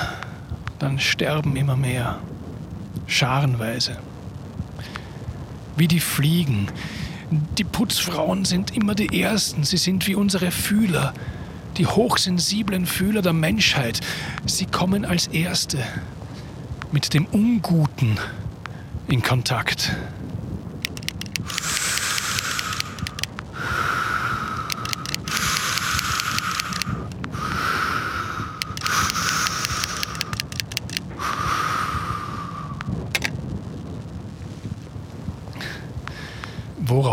Dann 0.79 0.99
sterben 0.99 1.55
immer 1.55 1.75
mehr. 1.75 2.19
Scharenweise. 3.07 3.97
Wie 5.75 5.87
die 5.87 5.99
Fliegen. 5.99 6.67
Die 7.57 7.63
Putzfrauen 7.63 8.45
sind 8.45 8.75
immer 8.75 8.95
die 8.95 9.21
Ersten. 9.21 9.63
Sie 9.63 9.77
sind 9.77 10.07
wie 10.07 10.15
unsere 10.15 10.51
Fühler. 10.51 11.13
Die 11.77 11.85
hochsensiblen 11.85 12.85
Fühler 12.85 13.21
der 13.21 13.33
Menschheit. 13.33 13.99
Sie 14.45 14.65
kommen 14.65 15.05
als 15.05 15.27
Erste 15.27 15.79
mit 16.91 17.13
dem 17.13 17.25
Unguten 17.25 18.17
in 19.07 19.21
Kontakt. 19.21 19.95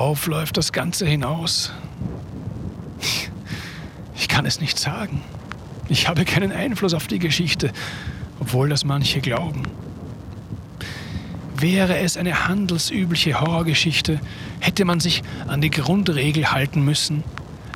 Worauf 0.04 0.26
läuft 0.26 0.58
das 0.58 0.70
Ganze 0.70 1.06
hinaus? 1.06 1.72
Ich 4.14 4.28
kann 4.28 4.44
es 4.44 4.60
nicht 4.60 4.78
sagen. 4.78 5.22
Ich 5.88 6.08
habe 6.08 6.26
keinen 6.26 6.52
Einfluss 6.52 6.92
auf 6.92 7.06
die 7.06 7.18
Geschichte, 7.18 7.72
obwohl 8.38 8.68
das 8.68 8.84
manche 8.84 9.22
glauben. 9.22 9.62
Wäre 11.56 11.96
es 12.00 12.18
eine 12.18 12.46
handelsübliche 12.46 13.40
Horrorgeschichte, 13.40 14.20
hätte 14.60 14.84
man 14.84 15.00
sich 15.00 15.22
an 15.48 15.62
die 15.62 15.70
Grundregel 15.70 16.52
halten 16.52 16.84
müssen, 16.84 17.24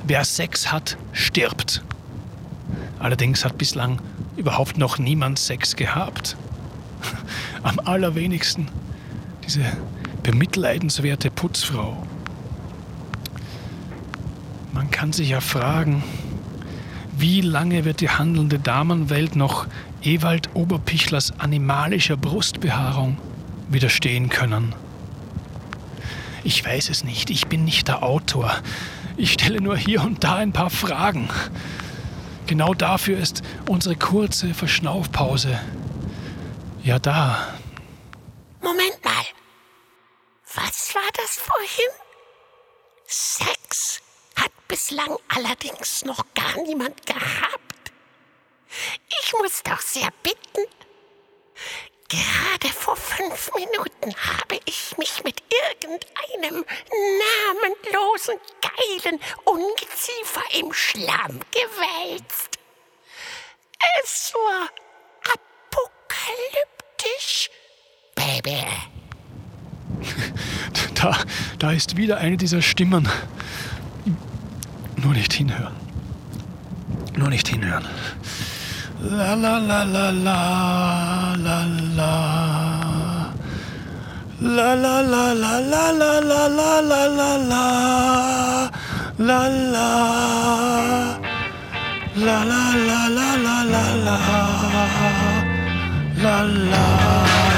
wer 0.05 0.23
Sex 0.23 0.71
hat, 0.71 0.97
stirbt. 1.13 1.83
Allerdings 2.99 3.43
hat 3.43 3.57
bislang 3.57 4.03
überhaupt 4.37 4.77
noch 4.77 4.99
niemand 4.99 5.39
Sex 5.39 5.75
gehabt. 5.75 6.37
Am 7.63 7.79
allerwenigsten 7.79 8.67
diese 9.43 9.65
bemitleidenswerte 10.21 11.31
Putzfrau. 11.31 12.05
Kann 14.99 15.13
sich 15.13 15.29
ja 15.29 15.39
fragen, 15.39 16.03
wie 17.13 17.39
lange 17.39 17.85
wird 17.85 18.01
die 18.01 18.09
handelnde 18.09 18.59
Damenwelt 18.59 19.33
noch 19.33 19.65
Ewald 20.03 20.53
Oberpichlers 20.55 21.39
animalischer 21.39 22.17
Brustbehaarung 22.17 23.17
widerstehen 23.69 24.27
können? 24.27 24.75
Ich 26.43 26.65
weiß 26.65 26.89
es 26.89 27.05
nicht, 27.05 27.29
ich 27.29 27.47
bin 27.47 27.63
nicht 27.63 27.87
der 27.87 28.03
Autor. 28.03 28.53
Ich 29.15 29.31
stelle 29.31 29.61
nur 29.61 29.77
hier 29.77 30.03
und 30.03 30.25
da 30.25 30.35
ein 30.35 30.51
paar 30.51 30.69
Fragen. 30.69 31.29
Genau 32.47 32.73
dafür 32.73 33.19
ist 33.19 33.41
unsere 33.69 33.95
kurze 33.95 34.53
Verschnaufpause. 34.53 35.61
Ja, 36.83 36.99
da. 36.99 37.47
Moment 38.61 38.99
mal. 39.05 39.23
Was 40.55 40.93
war 40.93 41.09
das 41.15 41.37
vorhin? 41.37 41.89
Sex 43.07 43.68
bislang 44.69 45.17
allerdings 45.27 46.05
noch 46.05 46.23
gar 46.33 46.55
niemand 46.61 47.05
gehabt. 47.05 47.91
Ich 49.21 49.33
muss 49.33 49.61
doch 49.63 49.81
sehr 49.81 50.09
bitten. 50.23 50.65
Gerade 52.07 52.73
vor 52.73 52.95
fünf 52.95 53.51
Minuten 53.55 54.15
habe 54.15 54.59
ich 54.65 54.97
mich 54.97 55.23
mit 55.23 55.43
irgendeinem 55.51 56.63
namenlosen, 57.19 58.35
geilen 58.61 59.19
Ungeziefer 59.43 60.43
im 60.53 60.71
Schlamm 60.71 61.39
gewälzt. 61.51 62.57
Es 64.03 64.33
war 64.33 64.69
apokalyptisch, 65.79 67.49
Baby. 68.15 68.65
Da, 70.95 71.17
da 71.57 71.71
ist 71.71 71.95
wieder 71.95 72.17
eine 72.17 72.35
dieser 72.35 72.61
Stimmen. 72.61 73.09
Nur 75.03 75.13
nicht 75.13 75.33
hinhören. 75.33 75.75
Nur 77.15 77.29
nicht 77.29 77.47
hinhören. 77.47 77.85
La 79.01 79.33
la 79.33 79.57
la 79.57 79.83
la 79.83 80.09
la 80.09 81.35
la 81.45 81.57
la. 81.97 82.13
La 84.41 84.73
la 84.73 85.01
la 85.01 85.33
la 85.33 85.59
la 85.59 85.91
la 86.01 86.19
la 86.21 86.47
la 86.49 86.77
la 86.79 87.01
la 87.19 87.31
la 87.37 87.69
la 89.27 89.47
la 89.73 89.89
La 92.15 92.43
la 92.43 92.63
la 92.87 93.01
la 93.17 93.29
la 93.45 93.63
la 93.63 93.85
la 94.05 94.15
la 96.23 96.43
la 96.71 97.48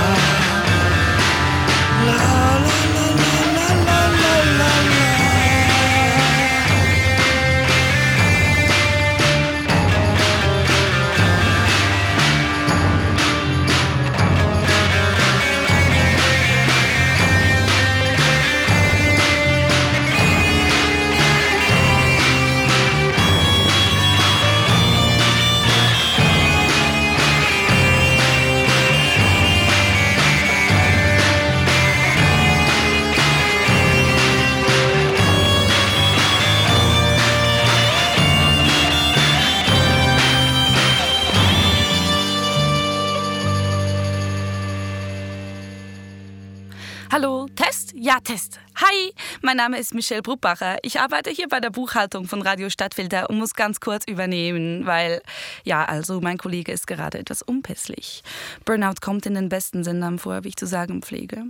Test? 48.11 48.19
Ja, 48.19 48.19
Test. 48.19 48.59
Hi, 48.75 49.13
mein 49.41 49.55
Name 49.55 49.77
ist 49.79 49.93
Michelle 49.93 50.21
Bruckbacher. 50.21 50.79
Ich 50.81 50.99
arbeite 50.99 51.29
hier 51.29 51.47
bei 51.47 51.61
der 51.61 51.69
Buchhaltung 51.69 52.27
von 52.27 52.41
Radio 52.41 52.69
Stadtfilter 52.69 53.29
und 53.29 53.37
muss 53.37 53.53
ganz 53.53 53.79
kurz 53.79 54.03
übernehmen, 54.05 54.85
weil, 54.85 55.21
ja, 55.63 55.85
also 55.85 56.19
mein 56.19 56.37
Kollege 56.37 56.73
ist 56.73 56.87
gerade 56.87 57.19
etwas 57.19 57.41
unpässlich. 57.41 58.21
Burnout 58.65 58.95
kommt 58.99 59.25
in 59.27 59.35
den 59.35 59.47
besten 59.47 59.85
Sendern 59.85 60.19
vor, 60.19 60.43
wie 60.43 60.49
ich 60.49 60.57
zu 60.57 60.65
sagen 60.65 61.01
pflege. 61.01 61.45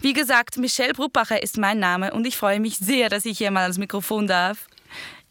Wie 0.00 0.14
gesagt, 0.14 0.56
Michelle 0.56 0.94
Bruckbacher 0.94 1.40
ist 1.40 1.58
mein 1.58 1.78
Name 1.78 2.12
und 2.12 2.26
ich 2.26 2.36
freue 2.36 2.58
mich 2.58 2.78
sehr, 2.78 3.08
dass 3.08 3.24
ich 3.24 3.38
hier 3.38 3.52
mal 3.52 3.62
ans 3.62 3.78
Mikrofon 3.78 4.26
darf. 4.26 4.66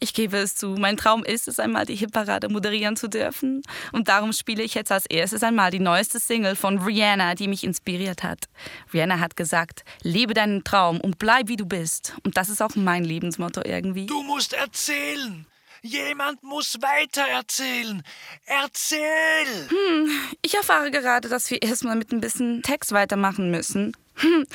Ich 0.00 0.14
gebe 0.14 0.36
es 0.36 0.54
zu, 0.54 0.76
mein 0.78 0.96
Traum 0.96 1.24
ist 1.24 1.48
es, 1.48 1.58
einmal 1.58 1.84
die 1.84 1.96
Hitparade 1.96 2.48
moderieren 2.48 2.96
zu 2.96 3.08
dürfen. 3.08 3.62
Und 3.92 4.08
darum 4.08 4.32
spiele 4.32 4.62
ich 4.62 4.74
jetzt 4.74 4.92
als 4.92 5.06
erstes 5.06 5.42
einmal 5.42 5.70
die 5.70 5.80
neueste 5.80 6.20
Single 6.20 6.54
von 6.54 6.78
Rihanna, 6.78 7.34
die 7.34 7.48
mich 7.48 7.64
inspiriert 7.64 8.22
hat. 8.22 8.48
Rihanna 8.92 9.18
hat 9.18 9.36
gesagt, 9.36 9.84
lebe 10.02 10.34
deinen 10.34 10.62
Traum 10.62 11.00
und 11.00 11.18
bleib 11.18 11.48
wie 11.48 11.56
du 11.56 11.66
bist. 11.66 12.14
Und 12.22 12.36
das 12.36 12.48
ist 12.48 12.62
auch 12.62 12.76
mein 12.76 13.04
Lebensmotto 13.04 13.62
irgendwie. 13.64 14.06
Du 14.06 14.22
musst 14.22 14.52
erzählen. 14.52 15.46
Jemand 15.82 16.42
muss 16.42 16.76
weiter 16.80 17.22
erzählen. 17.22 18.02
Erzähl! 18.46 19.68
Hm, 19.68 20.10
ich 20.42 20.54
erfahre 20.54 20.90
gerade, 20.90 21.28
dass 21.28 21.50
wir 21.50 21.62
erstmal 21.62 21.96
mit 21.96 22.12
ein 22.12 22.20
bisschen 22.20 22.62
Text 22.62 22.92
weitermachen 22.92 23.50
müssen. 23.50 23.96
Hm. 24.16 24.46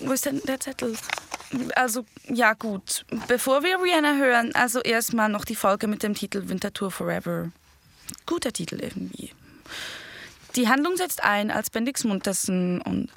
Wo 0.00 0.12
ist 0.12 0.26
denn 0.26 0.40
der 0.46 0.60
Zettel? 0.60 0.96
Also, 1.74 2.04
ja, 2.28 2.54
gut. 2.54 3.04
Bevor 3.28 3.62
wir 3.62 3.80
Rihanna 3.80 4.16
hören, 4.16 4.54
also 4.54 4.80
erstmal 4.80 5.28
noch 5.28 5.44
die 5.44 5.56
Folge 5.56 5.86
mit 5.86 6.02
dem 6.02 6.14
Titel 6.14 6.48
Wintertour 6.48 6.90
Forever. 6.90 7.50
Guter 8.26 8.52
Titel 8.52 8.80
irgendwie. 8.80 9.32
Die 10.56 10.68
Handlung 10.68 10.96
setzt 10.96 11.22
ein 11.24 11.50
als 11.50 11.70
Bendix 11.70 12.04
Muntersen 12.04 12.80
und. 12.82 13.10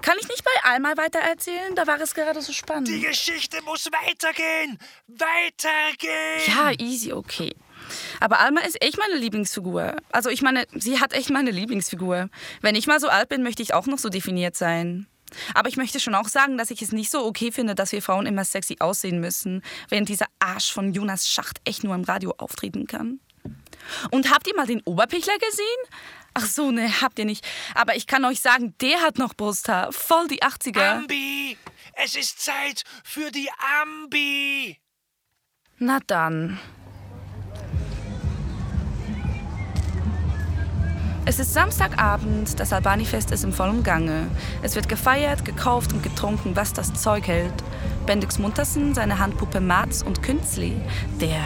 Kann 0.00 0.16
ich 0.20 0.28
nicht 0.28 0.44
bei 0.44 0.70
Alma 0.70 0.96
weiter 0.96 1.18
erzählen? 1.18 1.74
Da 1.74 1.86
war 1.88 2.00
es 2.00 2.14
gerade 2.14 2.40
so 2.40 2.52
spannend. 2.52 2.86
Die 2.86 3.00
Geschichte 3.00 3.60
muss 3.62 3.86
weitergehen! 3.86 4.78
Weitergehen! 5.08 6.40
Ja, 6.46 6.70
easy, 6.78 7.12
okay. 7.12 7.52
Aber 8.20 8.38
Alma 8.38 8.60
ist 8.60 8.80
echt 8.80 8.96
meine 8.96 9.16
Lieblingsfigur. 9.16 9.96
Also 10.12 10.30
ich 10.30 10.40
meine, 10.40 10.66
sie 10.72 11.00
hat 11.00 11.12
echt 11.12 11.30
meine 11.30 11.50
Lieblingsfigur. 11.50 12.28
Wenn 12.60 12.74
ich 12.76 12.86
mal 12.86 13.00
so 13.00 13.08
alt 13.08 13.28
bin, 13.28 13.42
möchte 13.42 13.62
ich 13.62 13.74
auch 13.74 13.86
noch 13.86 13.98
so 13.98 14.08
definiert 14.08 14.54
sein. 14.54 15.08
Aber 15.54 15.68
ich 15.68 15.76
möchte 15.76 16.00
schon 16.00 16.14
auch 16.14 16.28
sagen, 16.28 16.58
dass 16.58 16.70
ich 16.70 16.82
es 16.82 16.92
nicht 16.92 17.10
so 17.10 17.24
okay 17.24 17.52
finde, 17.52 17.74
dass 17.74 17.92
wir 17.92 18.02
Frauen 18.02 18.26
immer 18.26 18.44
sexy 18.44 18.76
aussehen 18.80 19.20
müssen, 19.20 19.62
während 19.88 20.08
dieser 20.08 20.26
Arsch 20.38 20.72
von 20.72 20.92
Jonas 20.92 21.28
Schacht 21.28 21.60
echt 21.64 21.84
nur 21.84 21.94
im 21.94 22.04
Radio 22.04 22.34
auftreten 22.38 22.86
kann. 22.86 23.20
Und 24.10 24.30
habt 24.30 24.46
ihr 24.46 24.56
mal 24.56 24.66
den 24.66 24.82
Oberpichler 24.82 25.38
gesehen? 25.38 25.64
Ach 26.34 26.46
so, 26.46 26.70
ne, 26.70 27.00
habt 27.00 27.18
ihr 27.18 27.24
nicht. 27.24 27.46
Aber 27.74 27.96
ich 27.96 28.06
kann 28.06 28.24
euch 28.24 28.40
sagen, 28.40 28.74
der 28.80 29.00
hat 29.00 29.18
noch 29.18 29.34
Brusthaar. 29.34 29.92
Voll 29.92 30.28
die 30.28 30.42
80er. 30.42 30.98
Ambi! 30.98 31.56
Es 31.94 32.14
ist 32.14 32.40
Zeit 32.40 32.84
für 33.02 33.30
die 33.30 33.48
Ambi! 33.82 34.78
Na 35.78 36.00
dann. 36.06 36.58
Es 41.28 41.38
ist 41.38 41.52
Samstagabend, 41.52 42.58
das 42.58 42.72
Albani-Fest 42.72 43.32
ist 43.32 43.44
im 43.44 43.52
vollen 43.52 43.82
Gange. 43.82 44.28
Es 44.62 44.76
wird 44.76 44.88
gefeiert, 44.88 45.44
gekauft 45.44 45.92
und 45.92 46.02
getrunken, 46.02 46.56
was 46.56 46.72
das 46.72 46.94
Zeug 46.94 47.28
hält. 47.28 47.52
Bendix 48.06 48.38
Muntersen, 48.38 48.94
seine 48.94 49.18
Handpuppe 49.18 49.60
Mats 49.60 50.02
und 50.02 50.22
Künzli, 50.22 50.80
der... 51.20 51.38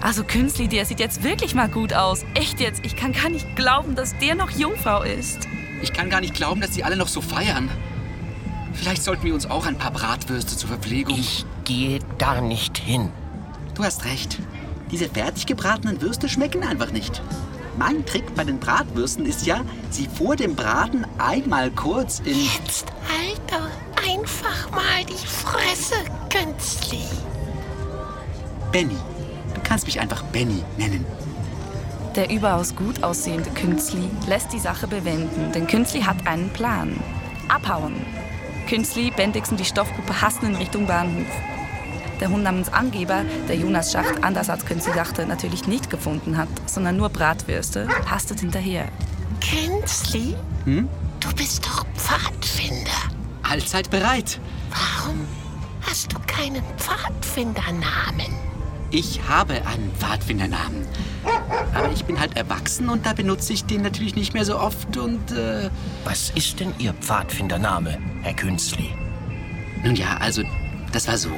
Also 0.00 0.24
Künzli, 0.24 0.66
der 0.66 0.86
sieht 0.86 0.98
jetzt 0.98 1.22
wirklich 1.22 1.54
mal 1.54 1.68
gut 1.68 1.94
aus. 1.94 2.24
Echt 2.34 2.58
jetzt, 2.58 2.84
ich 2.84 2.96
kann 2.96 3.12
gar 3.12 3.28
nicht 3.30 3.54
glauben, 3.54 3.94
dass 3.94 4.18
der 4.18 4.34
noch 4.34 4.50
Jungfrau 4.50 5.04
ist. 5.04 5.46
Ich 5.82 5.92
kann 5.92 6.10
gar 6.10 6.20
nicht 6.20 6.34
glauben, 6.34 6.60
dass 6.60 6.72
die 6.72 6.82
alle 6.82 6.96
noch 6.96 7.06
so 7.06 7.20
feiern. 7.20 7.70
Vielleicht 8.72 9.04
sollten 9.04 9.22
wir 9.22 9.34
uns 9.34 9.48
auch 9.48 9.66
ein 9.66 9.78
paar 9.78 9.92
Bratwürste 9.92 10.56
zur 10.56 10.68
Verpflegung... 10.68 11.16
Ich 11.16 11.46
gehe 11.62 12.00
da 12.18 12.40
nicht 12.40 12.76
hin. 12.76 13.10
Du 13.76 13.84
hast 13.84 14.04
recht. 14.04 14.40
Diese 14.90 15.08
fertig 15.08 15.46
gebratenen 15.46 16.02
Würste 16.02 16.28
schmecken 16.28 16.64
einfach 16.64 16.90
nicht. 16.90 17.22
Mein 17.78 18.04
Trick 18.04 18.34
bei 18.34 18.44
den 18.44 18.58
Bratwürsten 18.58 19.24
ist 19.26 19.46
ja, 19.46 19.62
sie 19.90 20.06
vor 20.06 20.36
dem 20.36 20.54
Braten 20.54 21.06
einmal 21.18 21.70
kurz 21.70 22.20
in... 22.20 22.34
Jetzt 22.34 22.86
halt 23.08 23.40
doch 23.48 24.06
einfach 24.08 24.70
mal 24.70 25.04
die 25.08 25.26
Fresse, 25.26 25.96
Künstli. 26.30 27.04
Benny. 28.70 28.96
Du 29.54 29.60
kannst 29.62 29.86
mich 29.86 30.00
einfach 30.00 30.22
Benny 30.24 30.62
nennen. 30.76 31.04
Der 32.14 32.30
überaus 32.30 32.76
gut 32.76 33.02
aussehende 33.02 33.50
Künstli 33.50 34.10
lässt 34.26 34.52
die 34.52 34.58
Sache 34.58 34.86
bewenden, 34.86 35.50
denn 35.52 35.66
Künstli 35.66 36.02
hat 36.02 36.26
einen 36.26 36.50
Plan. 36.50 36.98
Abhauen. 37.48 37.94
Künstli, 38.68 39.10
Bendix 39.10 39.50
und 39.50 39.58
die 39.58 39.64
Stoffgruppe 39.64 40.20
hasten 40.20 40.46
in 40.46 40.56
Richtung 40.56 40.86
Bahnhof. 40.86 41.26
Der 42.22 42.30
Hund 42.30 42.44
namens 42.44 42.72
Angeber, 42.72 43.24
der 43.48 43.56
Jonas 43.56 43.90
Schacht 43.90 44.22
anders 44.22 44.48
als 44.48 44.64
Künstli 44.64 44.92
dachte, 44.92 45.26
natürlich 45.26 45.66
nicht 45.66 45.90
gefunden 45.90 46.36
hat, 46.36 46.46
sondern 46.66 46.96
nur 46.96 47.08
Bratwürste, 47.08 47.88
hastet 48.08 48.38
hinterher. 48.38 48.84
Künstli? 49.40 50.36
Hm? 50.64 50.88
Du 51.18 51.34
bist 51.34 51.66
doch 51.66 51.84
Pfadfinder. 51.96 52.92
Allzeit 53.42 53.90
bereit. 53.90 54.38
Warum 54.70 55.26
hast 55.80 56.12
du 56.12 56.18
keinen 56.28 56.62
Pfadfindernamen? 56.76 58.32
Ich 58.92 59.20
habe 59.28 59.54
einen 59.54 59.90
Pfadfindernamen. 59.98 60.86
Aber 61.74 61.90
ich 61.90 62.04
bin 62.04 62.20
halt 62.20 62.36
erwachsen 62.36 62.88
und 62.88 63.04
da 63.04 63.14
benutze 63.14 63.52
ich 63.52 63.64
den 63.64 63.82
natürlich 63.82 64.14
nicht 64.14 64.32
mehr 64.32 64.44
so 64.44 64.60
oft 64.60 64.96
und. 64.96 65.32
Äh 65.32 65.70
Was 66.04 66.30
ist 66.36 66.60
denn 66.60 66.72
Ihr 66.78 66.92
Pfadfindername, 66.92 67.98
Herr 68.22 68.34
Künstli? 68.34 68.90
Nun 69.82 69.96
ja, 69.96 70.18
also, 70.18 70.44
das 70.92 71.08
war 71.08 71.18
so. 71.18 71.30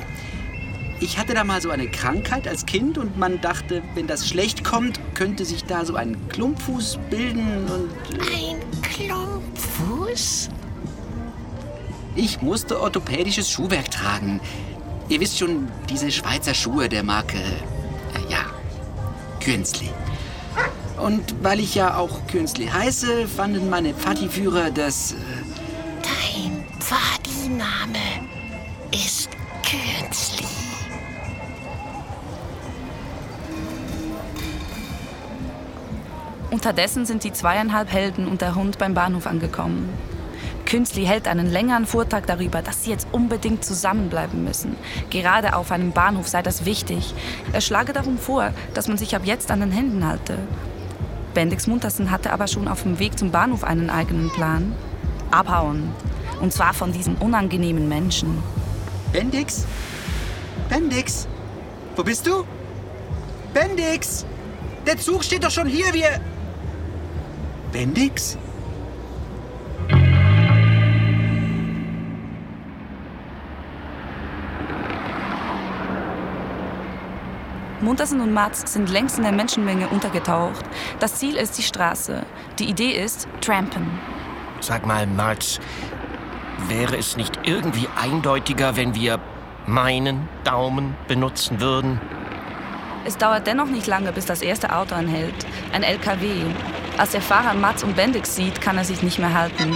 Ich 1.01 1.18
hatte 1.18 1.34
da 1.34 1.45
mal 1.45 1.61
so 1.61 1.70
eine 1.70 1.88
Krankheit 1.88 2.47
als 2.49 2.66
Kind 2.66 2.99
und 2.99 3.18
man 3.18 3.40
dachte, 3.40 3.82
wenn 3.95 4.07
das 4.07 4.28
schlecht 4.28 4.64
kommt, 4.64 5.01
könnte 5.14 5.45
sich 5.45 5.64
da 5.64 5.84
so 5.84 5.97
ein 5.97 6.16
Klumpfuß 6.28 6.99
bilden 7.11 7.66
und. 7.66 7.90
Ein 8.20 8.61
Klumpfuß? 8.82 10.51
Ich 12.16 12.40
musste 12.42 12.80
orthopädisches 12.80 13.51
Schuhwerk 13.51 13.90
tragen. 13.90 14.40
Ihr 15.09 15.20
wisst 15.20 15.38
schon, 15.38 15.68
diese 15.90 16.11
Schweizer 16.11 16.55
Schuhe 16.55 16.88
der 16.88 17.03
Marke. 17.03 17.38
Äh, 17.38 18.32
ja, 18.32 18.47
Künstli. 19.40 19.90
Und 20.97 21.34
weil 21.42 21.61
ich 21.61 21.74
ja 21.74 21.97
auch 21.97 22.26
Künstli 22.28 22.66
heiße, 22.66 23.26
fanden 23.26 23.68
meine 23.68 23.92
Pfadi-Führer 23.95 24.70
das. 24.70 25.12
Äh, 25.12 25.16
Dein 26.03 26.64
Pfadi-Name 26.78 27.99
ist 28.92 29.28
Künstli. 29.68 30.43
Unterdessen 36.55 37.05
sind 37.05 37.25
die 37.25 37.33
zweieinhalb 37.33 37.91
Helden 37.91 38.29
und 38.29 38.41
der 38.41 38.55
Hund 38.55 38.79
beim 38.79 38.95
Bahnhof 38.95 39.27
angekommen. 39.27 39.89
Künstli 40.67 41.05
hält 41.05 41.27
einen 41.27 41.51
längeren 41.51 41.85
Vortrag 41.85 42.29
darüber, 42.29 42.63
dass 42.63 42.85
sie 42.85 42.91
jetzt 42.91 43.09
unbedingt 43.11 43.65
zusammenbleiben 43.65 44.45
müssen. 44.45 44.77
Gerade 45.11 45.57
auf 45.57 45.73
einem 45.73 45.91
Bahnhof 45.91 46.29
sei 46.29 46.43
das 46.43 46.65
wichtig. 46.65 47.13
Er 47.53 47.61
schlage 47.61 47.93
darum 47.93 48.19
vor, 48.19 48.53
dass 48.73 48.87
man 48.87 48.97
sich 48.99 49.17
ab 49.17 49.23
jetzt 49.25 49.51
an 49.51 49.63
den 49.63 49.73
Händen 49.73 50.07
halte. 50.07 50.39
Bendix 51.35 51.67
Muntersen 51.67 52.13
hatte 52.13 52.33
aber 52.33 52.47
schon 52.47 52.69
auf 52.69 52.85
dem 52.85 53.01
Weg 53.01 53.19
zum 53.19 53.33
Bahnhof 53.33 53.65
einen 53.65 53.91
eigenen 53.91 54.31
Plan. 54.31 54.77
Abhauen. 55.33 55.91
Und 56.41 56.53
zwar 56.53 56.73
von 56.73 56.93
diesen 56.93 57.17
unangenehmen 57.17 57.89
Menschen. 57.89 58.45
Bendix? 59.13 59.65
Bendix? 60.69 61.27
Wo 61.97 62.05
bist 62.05 62.29
du? 62.29 62.45
Bendix! 63.53 64.25
Der 64.87 64.99
Zug 64.99 65.25
steht 65.25 65.43
doch 65.43 65.51
schon 65.51 65.67
hier, 65.67 65.93
wir. 65.93 66.21
Bendix? 67.75 68.39
Muntersen 77.81 78.20
und 78.20 78.33
Mats 78.33 78.72
sind 78.72 78.91
längst 78.91 79.16
in 79.18 79.25
der 79.25 79.33
Menschenmenge 79.33 79.89
untergetaucht. 79.89 80.64
Das 81.01 81.16
Ziel 81.16 81.35
ist 81.35 81.59
die 81.59 81.64
Straße. 81.64 82.25
Die 82.61 82.70
Idee 82.70 82.93
ist 82.93 83.27
Trampen. 83.41 83.91
Sag 84.61 84.87
mal, 84.87 85.09
Mats, 85.09 85.59
wäre 86.68 86.97
es 86.97 87.16
nicht 87.16 87.41
irgendwie 87.43 87.89
eindeutiger, 88.01 88.77
wenn 88.77 88.95
wir 88.95 89.18
meinen 89.66 90.29
Daumen 90.45 90.95
benutzen 91.09 91.61
würden? 91.61 92.01
Es 93.07 93.19
dauert 93.19 93.47
dennoch 93.47 93.67
nicht 93.67 93.87
lange, 93.87 94.13
bis 94.13 94.25
das 94.25 94.41
erste 94.41 94.75
Auto 94.75 94.95
anhält. 94.95 95.35
Ein 95.73 95.83
LKW. 95.83 96.45
Als 96.97 97.11
der 97.11 97.21
Fahrer 97.21 97.53
Mats 97.53 97.83
und 97.83 97.97
Bendix 97.97 98.35
sieht, 98.35 98.61
kann 98.63 98.79
er 98.79 98.85
sich 98.85 99.03
nicht 99.03 99.19
mehr 99.19 99.35
halten. 99.35 99.75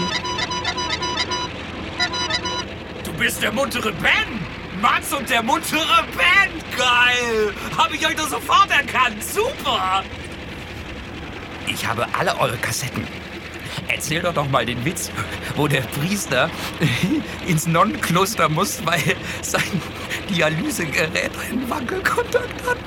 Du 3.04 3.12
bist 3.12 3.42
der 3.42 3.52
muntere 3.52 3.92
Ben! 3.92 4.40
Mats 4.80 5.12
und 5.12 5.28
der 5.28 5.42
muntere 5.42 6.04
Ben! 6.16 6.62
Geil! 6.76 7.52
Habe 7.76 7.96
ich 7.96 8.06
euch 8.06 8.16
doch 8.16 8.28
sofort 8.28 8.70
erkannt! 8.70 9.22
Super! 9.22 10.02
Ich 11.66 11.86
habe 11.86 12.06
alle 12.18 12.38
eure 12.38 12.56
Kassetten. 12.56 13.06
Erzähl 13.88 14.22
doch 14.22 14.32
doch 14.32 14.48
mal 14.48 14.64
den 14.64 14.82
Witz, 14.86 15.10
wo 15.54 15.68
der 15.68 15.82
Priester 15.82 16.48
ins 17.46 17.66
Nonnenkloster 17.66 18.48
muss, 18.48 18.84
weil 18.86 19.16
sein 19.42 19.82
Dialysegerät 20.30 21.32
einen 21.38 21.68
Wackelkontakt 21.68 22.66
hat. 22.66 22.78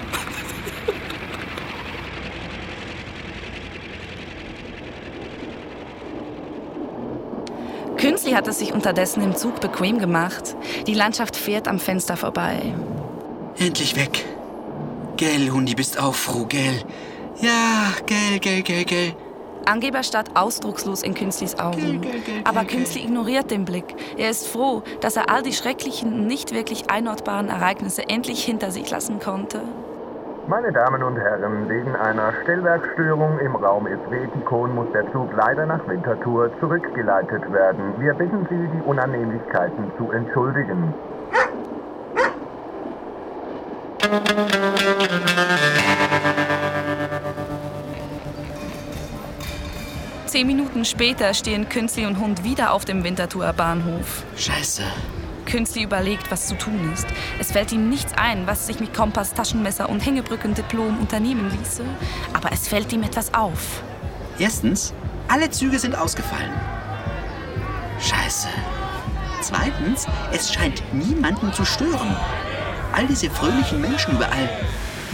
Künstli 8.31 8.37
hat 8.37 8.47
es 8.47 8.59
sich 8.59 8.73
unterdessen 8.73 9.21
im 9.23 9.35
Zug 9.35 9.59
bequem 9.59 9.99
gemacht. 9.99 10.55
Die 10.87 10.93
Landschaft 10.93 11.35
fährt 11.35 11.67
am 11.67 11.79
Fenster 11.79 12.15
vorbei. 12.15 12.73
Endlich 13.57 13.97
weg. 13.97 14.25
Gell, 15.17 15.51
Hundi, 15.51 15.75
bist 15.75 15.99
auch 15.99 16.15
froh, 16.15 16.45
gell? 16.45 16.81
Ja, 17.41 17.91
gell, 18.05 18.39
gell, 18.39 18.61
gell, 18.61 18.85
gell. 18.85 19.13
Angeber 19.65 20.01
starrt 20.03 20.35
ausdruckslos 20.35 21.03
in 21.03 21.13
Künstlis 21.13 21.59
Augen. 21.59 22.01
Aber 22.45 22.63
Künstli 22.63 23.01
ignoriert 23.01 23.51
den 23.51 23.65
Blick. 23.65 23.95
Er 24.17 24.29
ist 24.29 24.47
froh, 24.47 24.81
dass 25.01 25.17
er 25.17 25.29
all 25.29 25.43
die 25.43 25.53
schrecklichen, 25.53 26.25
nicht 26.25 26.53
wirklich 26.53 26.89
einordbaren 26.89 27.49
Ereignisse 27.49 28.07
endlich 28.07 28.43
hinter 28.45 28.71
sich 28.71 28.89
lassen 28.89 29.19
konnte. 29.19 29.61
Meine 30.47 30.71
Damen 30.73 31.03
und 31.03 31.17
Herren, 31.17 31.69
wegen 31.69 31.95
einer 31.95 32.33
Stellwerkstörung 32.41 33.39
im 33.39 33.55
Raum 33.55 33.87
Isvetikon 33.87 34.73
muss 34.73 34.91
der 34.91 35.09
Zug 35.11 35.29
leider 35.35 35.65
nach 35.65 35.87
Winterthur 35.87 36.51
zurückgeleitet 36.59 37.51
werden. 37.53 37.93
Wir 37.99 38.13
bitten 38.13 38.45
Sie, 38.49 38.67
die 38.75 38.81
Unannehmlichkeiten 38.85 39.91
zu 39.97 40.11
entschuldigen. 40.11 40.93
Zehn 50.25 50.47
Minuten 50.47 50.85
später 50.85 51.33
stehen 51.33 51.69
Künstli 51.69 52.05
und 52.05 52.19
Hund 52.19 52.43
wieder 52.43 52.73
auf 52.73 52.83
dem 52.83 53.03
Winterthurer 53.03 53.53
Bahnhof. 53.53 54.23
Scheiße. 54.35 54.83
Künstli 55.51 55.83
überlegt, 55.83 56.31
was 56.31 56.47
zu 56.47 56.55
tun 56.55 56.91
ist. 56.93 57.05
Es 57.37 57.51
fällt 57.51 57.73
ihm 57.73 57.89
nichts 57.89 58.13
ein, 58.15 58.47
was 58.47 58.67
sich 58.67 58.79
mit 58.79 58.93
Kompass, 58.93 59.33
Taschenmesser 59.33 59.89
und 59.89 59.99
Hängebrückendiplom 60.05 60.97
unternehmen 60.97 61.51
ließe. 61.51 61.83
Aber 62.33 62.51
es 62.53 62.69
fällt 62.69 62.93
ihm 62.93 63.03
etwas 63.03 63.33
auf. 63.33 63.83
Erstens, 64.39 64.93
alle 65.27 65.49
Züge 65.49 65.77
sind 65.77 65.95
ausgefallen. 65.95 66.53
Scheiße. 67.99 68.47
Zweitens, 69.41 70.07
es 70.31 70.53
scheint 70.53 70.81
niemanden 70.93 71.51
zu 71.51 71.65
stören. 71.65 72.15
All 72.93 73.05
diese 73.07 73.29
fröhlichen 73.29 73.81
Menschen 73.81 74.13
überall. 74.13 74.49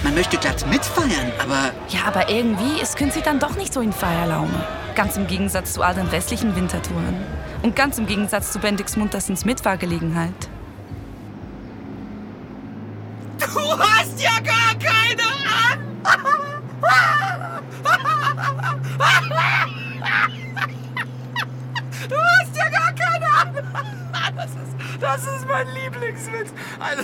Man 0.03 0.13
möchte 0.13 0.37
glatt 0.37 0.65
mitfeiern, 0.69 1.31
aber. 1.41 1.71
Ja, 1.89 2.01
aber 2.05 2.29
irgendwie 2.29 2.79
ist 2.79 2.95
Künstli 2.95 3.23
dann 3.23 3.39
doch 3.39 3.55
nicht 3.55 3.73
so 3.73 3.81
in 3.81 3.91
Feierlaune. 3.91 4.63
Ganz 4.97 5.15
im 5.15 5.27
Gegensatz 5.27 5.73
zu 5.73 5.83
all 5.83 5.93
den 5.93 6.07
restlichen 6.07 6.55
Wintertouren. 6.55 7.23
Und 7.61 7.75
ganz 7.75 7.99
im 7.99 8.07
Gegensatz 8.07 8.51
zu 8.51 8.57
Bendix 8.57 8.97
Muntersens 8.97 9.45
Mitfahrgelegenheit. 9.45 10.33
Du 13.37 13.77
hast 13.77 14.19
ja 14.19 14.39
gar 14.39 14.73
keine 14.79 15.21
an! 15.69 15.79
Du 22.09 22.15
hast 22.15 22.57
ja 22.57 22.69
gar 22.69 22.91
keine 22.93 23.27
an! 23.75 24.06
Das 24.35 24.51
ist, 24.51 25.01
das 25.01 25.23
ist 25.23 25.47
mein 25.47 25.67
Lieblingswitz. 25.73 26.51
Also, 26.79 27.03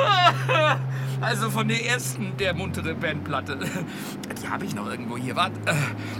also 1.20 1.50
von 1.50 1.68
der 1.68 1.84
ersten, 1.86 2.36
der 2.36 2.54
muntere 2.54 2.94
Bandplatte. 2.94 3.58
Die 4.42 4.48
habe 4.48 4.64
ich 4.64 4.74
noch 4.74 4.86
irgendwo 4.88 5.16
hier. 5.16 5.36
Warte. 5.36 5.58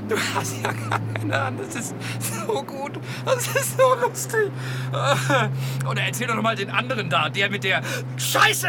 Du 0.09 0.17
hast 0.35 0.57
ja 0.63 0.73
keine 1.15 1.41
Ahnung. 1.41 1.61
Das 1.65 1.77
ist 1.77 1.95
so 2.47 2.63
gut. 2.63 2.93
Das 3.25 3.47
ist 3.47 3.79
so 3.79 3.95
lustig. 4.01 4.51
Oder 5.89 6.03
erzähl 6.03 6.27
doch 6.27 6.41
mal 6.43 6.57
den 6.57 6.71
anderen 6.71 7.09
da. 7.09 7.29
Der 7.29 7.51
mit 7.51 7.65
der 7.65 7.83
Scheiße! 8.17 8.69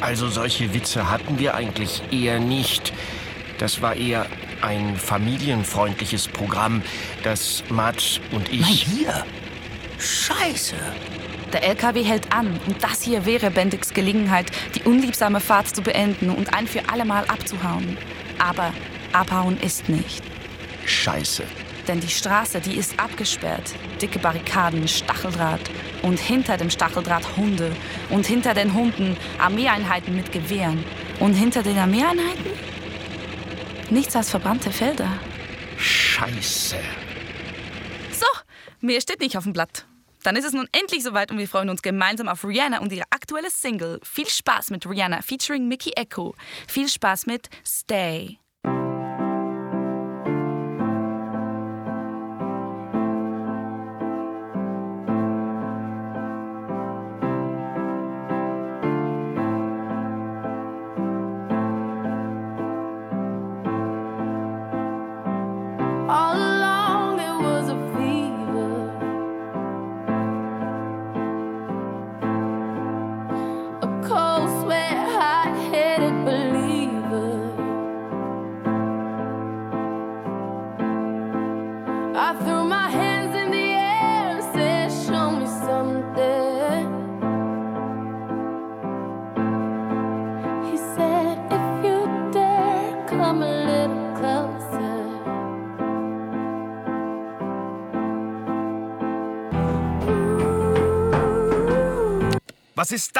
Also 0.00 0.28
solche 0.28 0.72
Witze 0.74 1.10
hatten 1.10 1.38
wir 1.38 1.54
eigentlich 1.54 2.02
eher 2.12 2.38
nicht. 2.38 2.92
Das 3.58 3.82
war 3.82 3.96
eher 3.96 4.26
ein 4.62 4.96
familienfreundliches 4.96 6.28
Programm, 6.28 6.82
das 7.22 7.64
Mats 7.68 8.20
und 8.30 8.52
ich... 8.52 8.60
Nein, 8.60 8.72
hier. 8.72 9.26
Scheiße. 9.98 10.76
Der 11.52 11.64
LKW 11.64 12.02
hält 12.02 12.32
an 12.32 12.60
und 12.66 12.82
das 12.82 13.02
hier 13.02 13.24
wäre 13.24 13.50
Bendix 13.50 13.92
Gelegenheit, 13.92 14.50
die 14.74 14.82
unliebsame 14.82 15.40
Fahrt 15.40 15.74
zu 15.74 15.82
beenden 15.82 16.30
und 16.30 16.54
ein 16.54 16.66
für 16.66 16.88
allemal 16.88 17.24
abzuhauen. 17.24 17.96
Aber 18.38 18.72
abhauen 19.12 19.58
ist 19.60 19.88
nicht. 19.88 20.22
Scheiße. 20.84 21.44
Denn 21.88 22.00
die 22.00 22.08
Straße, 22.08 22.60
die 22.60 22.76
ist 22.76 23.00
abgesperrt. 23.00 23.72
Dicke 24.00 24.18
Barrikaden, 24.18 24.86
Stacheldraht. 24.86 25.62
Und 26.02 26.20
hinter 26.20 26.58
dem 26.58 26.68
Stacheldraht 26.68 27.36
Hunde. 27.36 27.72
Und 28.10 28.26
hinter 28.26 28.52
den 28.52 28.74
Hunden 28.74 29.16
Armeeeinheiten 29.38 30.14
mit 30.14 30.30
Gewehren. 30.30 30.84
Und 31.18 31.32
hinter 31.32 31.62
den 31.62 31.78
Armeeeinheiten? 31.78 32.52
Nichts 33.90 34.14
als 34.16 34.30
verbrannte 34.30 34.70
Felder. 34.70 35.18
Scheiße. 35.78 36.76
So, 38.12 38.26
mehr 38.80 39.00
steht 39.00 39.20
nicht 39.20 39.36
auf 39.36 39.44
dem 39.44 39.52
Blatt. 39.52 39.86
Dann 40.24 40.36
ist 40.36 40.44
es 40.44 40.52
nun 40.52 40.68
endlich 40.72 41.02
soweit 41.02 41.30
und 41.30 41.38
wir 41.38 41.48
freuen 41.48 41.70
uns 41.70 41.80
gemeinsam 41.80 42.28
auf 42.28 42.44
Rihanna 42.44 42.80
und 42.80 42.92
ihre 42.92 43.04
aktuelle 43.10 43.50
Single. 43.50 44.00
Viel 44.02 44.28
Spaß 44.28 44.70
mit 44.70 44.86
Rihanna 44.86 45.22
featuring 45.22 45.68
Mickey 45.68 45.92
Echo. 45.96 46.34
Viel 46.66 46.88
Spaß 46.88 47.26
mit 47.26 47.48
Stay. 47.64 48.38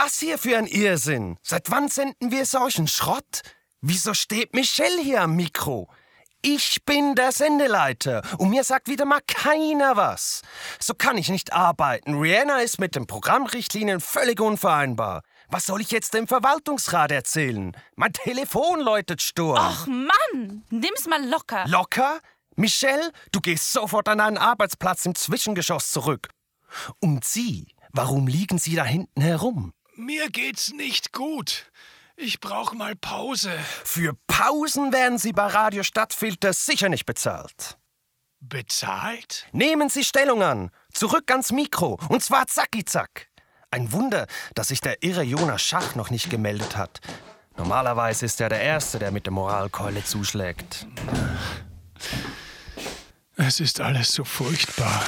Das 0.08 0.20
hier 0.20 0.38
für 0.38 0.56
ein 0.56 0.66
Irrsinn? 0.66 1.36
Seit 1.42 1.70
wann 1.70 1.88
senden 1.88 2.30
wir 2.30 2.46
solchen 2.46 2.88
Schrott? 2.88 3.42
Wieso 3.82 4.14
steht 4.14 4.54
Michelle 4.54 5.02
hier 5.02 5.20
am 5.20 5.36
Mikro? 5.36 5.90
Ich 6.40 6.82
bin 6.86 7.14
der 7.14 7.30
Sendeleiter 7.30 8.22
und 8.38 8.48
mir 8.48 8.64
sagt 8.64 8.88
wieder 8.88 9.04
mal 9.04 9.20
keiner 9.26 9.96
was. 9.96 10.40
So 10.80 10.94
kann 10.94 11.18
ich 11.18 11.28
nicht 11.28 11.52
arbeiten. 11.52 12.18
Rihanna 12.18 12.60
ist 12.60 12.80
mit 12.80 12.96
den 12.96 13.06
Programmrichtlinien 13.06 14.00
völlig 14.00 14.40
unvereinbar. 14.40 15.24
Was 15.50 15.66
soll 15.66 15.82
ich 15.82 15.90
jetzt 15.90 16.14
dem 16.14 16.26
Verwaltungsrat 16.26 17.12
erzählen? 17.12 17.76
Mein 17.94 18.14
Telefon 18.14 18.80
läutet 18.80 19.20
Sturm. 19.20 19.58
Ach 19.60 19.86
Mann, 19.86 20.64
nimm's 20.70 21.06
mal 21.06 21.22
locker. 21.28 21.66
Locker? 21.68 22.20
Michelle, 22.56 23.12
du 23.30 23.42
gehst 23.42 23.72
sofort 23.72 24.08
an 24.08 24.20
einen 24.20 24.38
Arbeitsplatz 24.38 25.04
im 25.04 25.14
Zwischengeschoss 25.14 25.90
zurück. 25.90 26.28
Und 26.98 27.26
Sie, 27.26 27.66
warum 27.92 28.26
liegen 28.26 28.58
Sie 28.58 28.74
da 28.74 28.84
hinten 28.84 29.20
herum? 29.20 29.74
Mir 30.00 30.30
geht's 30.30 30.72
nicht 30.72 31.12
gut. 31.12 31.72
Ich 32.14 32.38
brauche 32.38 32.76
mal 32.76 32.94
Pause. 32.94 33.50
Für 33.82 34.14
Pausen 34.28 34.92
werden 34.92 35.18
Sie 35.18 35.32
bei 35.32 35.46
Radio 35.46 35.82
Stadtfilter 35.82 36.52
sicher 36.52 36.88
nicht 36.88 37.04
bezahlt. 37.04 37.78
Bezahlt? 38.38 39.48
Nehmen 39.50 39.88
Sie 39.88 40.04
Stellung 40.04 40.44
an. 40.44 40.70
Zurück 40.92 41.28
ans 41.32 41.50
Mikro. 41.50 41.98
Und 42.10 42.22
zwar 42.22 42.46
zacki 42.46 42.84
zack. 42.84 43.26
Ein 43.72 43.90
Wunder, 43.90 44.28
dass 44.54 44.68
sich 44.68 44.80
der 44.80 45.02
irre 45.02 45.24
Jonas 45.24 45.62
Schach 45.62 45.96
noch 45.96 46.10
nicht 46.10 46.30
gemeldet 46.30 46.76
hat. 46.76 47.00
Normalerweise 47.56 48.24
ist 48.26 48.40
er 48.40 48.50
der 48.50 48.60
Erste, 48.60 49.00
der 49.00 49.10
mit 49.10 49.26
der 49.26 49.32
Moralkeule 49.32 50.04
zuschlägt. 50.04 50.86
Es 53.34 53.58
ist 53.58 53.80
alles 53.80 54.12
so 54.12 54.22
furchtbar. 54.22 55.02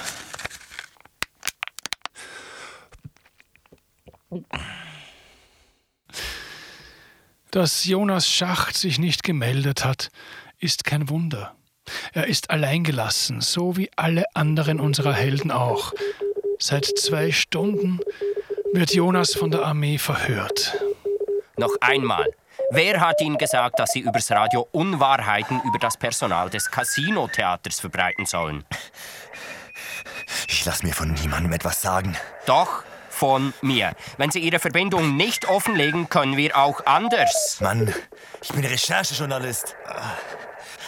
Dass 7.51 7.85
Jonas 7.85 8.29
Schacht 8.29 8.77
sich 8.77 8.99
nicht 8.99 9.23
gemeldet 9.23 9.85
hat, 9.85 10.11
ist 10.59 10.85
kein 10.85 11.09
Wunder. 11.09 11.55
Er 12.13 12.27
ist 12.27 12.51
alleingelassen, 12.51 13.41
so 13.41 13.77
wie 13.77 13.91
alle 13.97 14.25
anderen 14.35 14.79
unserer 14.79 15.15
Helden 15.15 15.51
auch. 15.51 15.93
Seit 16.59 16.85
zwei 16.85 17.33
Stunden 17.33 18.01
wird 18.73 18.95
Jonas 18.95 19.35
von 19.35 19.51
der 19.51 19.65
Armee 19.65 19.99
verhört. 19.99 20.77
Noch 21.57 21.75
einmal. 21.81 22.31
Wer 22.71 23.01
hat 23.01 23.21
Ihnen 23.21 23.37
gesagt, 23.37 23.81
dass 23.81 23.93
Sie 23.93 24.01
übers 24.01 24.31
Radio 24.31 24.69
Unwahrheiten 24.71 25.61
über 25.67 25.79
das 25.81 25.97
Personal 25.97 26.51
des 26.51 26.71
Casino-Theaters 26.71 27.81
verbreiten 27.81 28.27
sollen? 28.27 28.65
Ich 30.47 30.65
lasse 30.65 30.87
mir 30.87 30.95
von 30.95 31.13
niemandem 31.13 31.53
etwas 31.53 31.83
sagen. 31.83 32.17
Doch, 32.47 32.85
von 33.21 33.53
mir. 33.61 33.93
Wenn 34.17 34.31
Sie 34.31 34.39
Ihre 34.39 34.59
Verbindung 34.59 35.15
nicht 35.15 35.47
offenlegen, 35.47 36.09
können 36.09 36.39
wir 36.39 36.57
auch 36.57 36.87
anders. 36.87 37.59
Mann, 37.61 37.93
ich 38.41 38.49
bin 38.49 38.65
Recherchejournalist. 38.65 39.77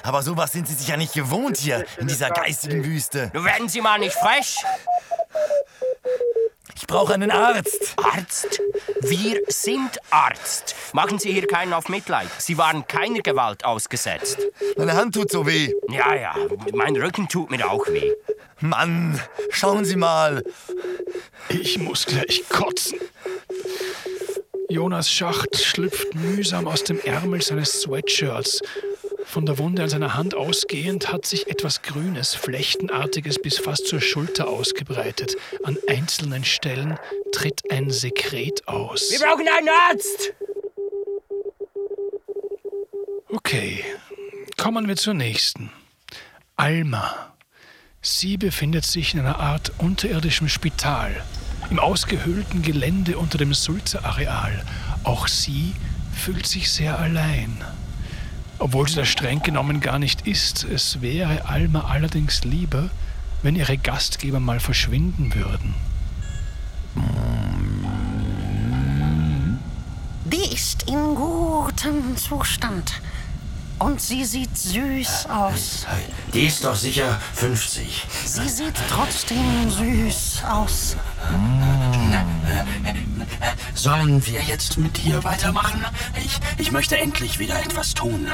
Aber 0.02 0.22
sowas 0.22 0.50
sind 0.50 0.66
Sie 0.66 0.72
sich 0.72 0.88
ja 0.88 0.96
nicht 0.96 1.12
gewohnt 1.12 1.58
hier, 1.58 1.84
in 1.98 2.06
dieser 2.06 2.30
geistigen 2.30 2.86
Wüste. 2.86 3.30
Werden 3.34 3.68
Sie 3.68 3.82
mal 3.82 3.98
nicht 3.98 4.14
frech. 4.14 4.56
Ich 6.82 6.88
brauche 6.88 7.14
einen 7.14 7.30
Arzt. 7.30 7.94
Arzt? 7.96 8.60
Wir 9.02 9.40
sind 9.46 10.00
Arzt. 10.10 10.74
Machen 10.92 11.20
Sie 11.20 11.32
hier 11.32 11.46
keinen 11.46 11.74
auf 11.74 11.88
Mitleid. 11.88 12.26
Sie 12.38 12.58
waren 12.58 12.88
keiner 12.88 13.20
Gewalt 13.20 13.64
ausgesetzt. 13.64 14.38
Meine 14.76 14.94
Hand 14.94 15.14
tut 15.14 15.30
so 15.30 15.46
weh. 15.46 15.72
Ja, 15.88 16.12
ja, 16.16 16.34
mein 16.74 16.96
Rücken 16.96 17.28
tut 17.28 17.52
mir 17.52 17.70
auch 17.70 17.86
weh. 17.86 18.12
Mann, 18.58 19.20
schauen 19.50 19.84
Sie 19.84 19.94
mal. 19.94 20.42
Ich 21.48 21.78
muss 21.78 22.04
gleich 22.04 22.42
kotzen. 22.48 22.98
Jonas 24.68 25.08
Schacht 25.08 25.56
schlüpft 25.62 26.16
mühsam 26.16 26.66
aus 26.66 26.82
dem 26.82 26.98
Ärmel 26.98 27.42
seines 27.42 27.80
Sweatshirts. 27.80 28.60
Von 29.24 29.46
der 29.46 29.58
Wunde 29.58 29.82
an 29.82 29.88
seiner 29.88 30.14
Hand 30.14 30.34
ausgehend 30.34 31.12
hat 31.12 31.26
sich 31.26 31.46
etwas 31.48 31.82
Grünes, 31.82 32.34
Flechtenartiges 32.34 33.40
bis 33.40 33.58
fast 33.58 33.86
zur 33.86 34.00
Schulter 34.00 34.48
ausgebreitet. 34.48 35.36
An 35.64 35.78
einzelnen 35.88 36.44
Stellen 36.44 36.98
tritt 37.32 37.62
ein 37.70 37.90
Sekret 37.90 38.66
aus. 38.68 39.10
Wir 39.10 39.20
brauchen 39.20 39.46
einen 39.48 39.68
Arzt! 39.88 40.34
Okay, 43.28 43.82
kommen 44.58 44.86
wir 44.88 44.96
zur 44.96 45.14
nächsten. 45.14 45.70
Alma. 46.56 47.32
Sie 48.02 48.36
befindet 48.36 48.84
sich 48.84 49.14
in 49.14 49.20
einer 49.20 49.38
Art 49.38 49.72
unterirdischem 49.78 50.48
Spital, 50.48 51.24
im 51.70 51.78
ausgehöhlten 51.78 52.62
Gelände 52.62 53.16
unter 53.16 53.38
dem 53.38 53.54
Sulzer-Areal. 53.54 54.64
Auch 55.04 55.28
sie 55.28 55.72
fühlt 56.14 56.46
sich 56.46 56.70
sehr 56.70 56.98
allein. 56.98 57.64
Obwohl 58.62 58.88
sie 58.88 58.94
das 58.94 59.08
streng 59.08 59.42
genommen 59.42 59.80
gar 59.80 59.98
nicht 59.98 60.24
ist, 60.24 60.62
es 60.62 61.02
wäre 61.02 61.46
Alma 61.46 61.80
allerdings 61.88 62.44
lieber, 62.44 62.90
wenn 63.42 63.56
ihre 63.56 63.76
Gastgeber 63.76 64.38
mal 64.38 64.60
verschwinden 64.60 65.34
würden. 65.34 65.74
Die 70.26 70.54
ist 70.54 70.84
in 70.88 71.16
gutem 71.16 72.16
Zustand. 72.16 73.02
Und 73.82 74.00
sie 74.00 74.24
sieht 74.24 74.56
süß 74.56 75.26
aus. 75.26 75.86
Die 76.32 76.46
ist 76.46 76.64
doch 76.64 76.76
sicher 76.76 77.20
50. 77.34 78.06
Sie 78.26 78.48
sieht 78.48 78.74
trotzdem 78.88 79.68
süß 79.68 80.44
aus. 80.48 80.96
Sollen 83.74 84.24
wir 84.24 84.40
jetzt 84.42 84.78
mit 84.78 85.02
dir 85.02 85.24
weitermachen? 85.24 85.84
Ich, 86.24 86.38
ich 86.58 86.70
möchte 86.70 86.96
endlich 86.96 87.40
wieder 87.40 87.60
etwas 87.60 87.92
tun. 87.94 88.28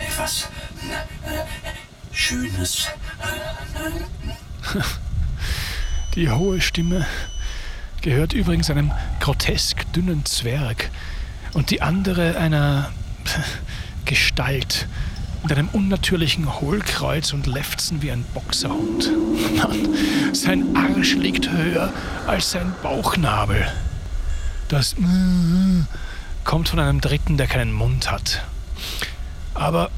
Etwas 0.00 0.48
äh, 0.80 2.14
Schönes. 2.14 2.86
Die 6.14 6.30
hohe 6.30 6.62
Stimme 6.62 7.04
gehört 8.00 8.32
übrigens 8.32 8.70
einem 8.70 8.90
grotesk 9.20 9.84
dünnen 9.92 10.24
Zwerg 10.24 10.90
und 11.52 11.68
die 11.68 11.82
andere 11.82 12.38
einer 12.38 12.90
Gestalt 14.04 14.86
mit 15.42 15.52
einem 15.52 15.68
unnatürlichen 15.68 16.60
Hohlkreuz 16.60 17.32
und 17.32 17.46
Lefzen 17.46 18.02
wie 18.02 18.10
ein 18.10 18.24
Boxerhund. 18.34 19.10
Mann, 19.56 20.34
sein 20.34 20.74
Arsch 20.76 21.14
liegt 21.14 21.50
höher 21.50 21.92
als 22.26 22.50
sein 22.50 22.72
Bauchnabel. 22.82 23.66
Das 24.68 24.96
kommt 26.44 26.68
von 26.68 26.78
einem 26.78 27.00
Dritten, 27.00 27.36
der 27.36 27.46
keinen 27.46 27.72
Mund 27.72 28.10
hat. 28.10 28.42
Aber 29.54 29.90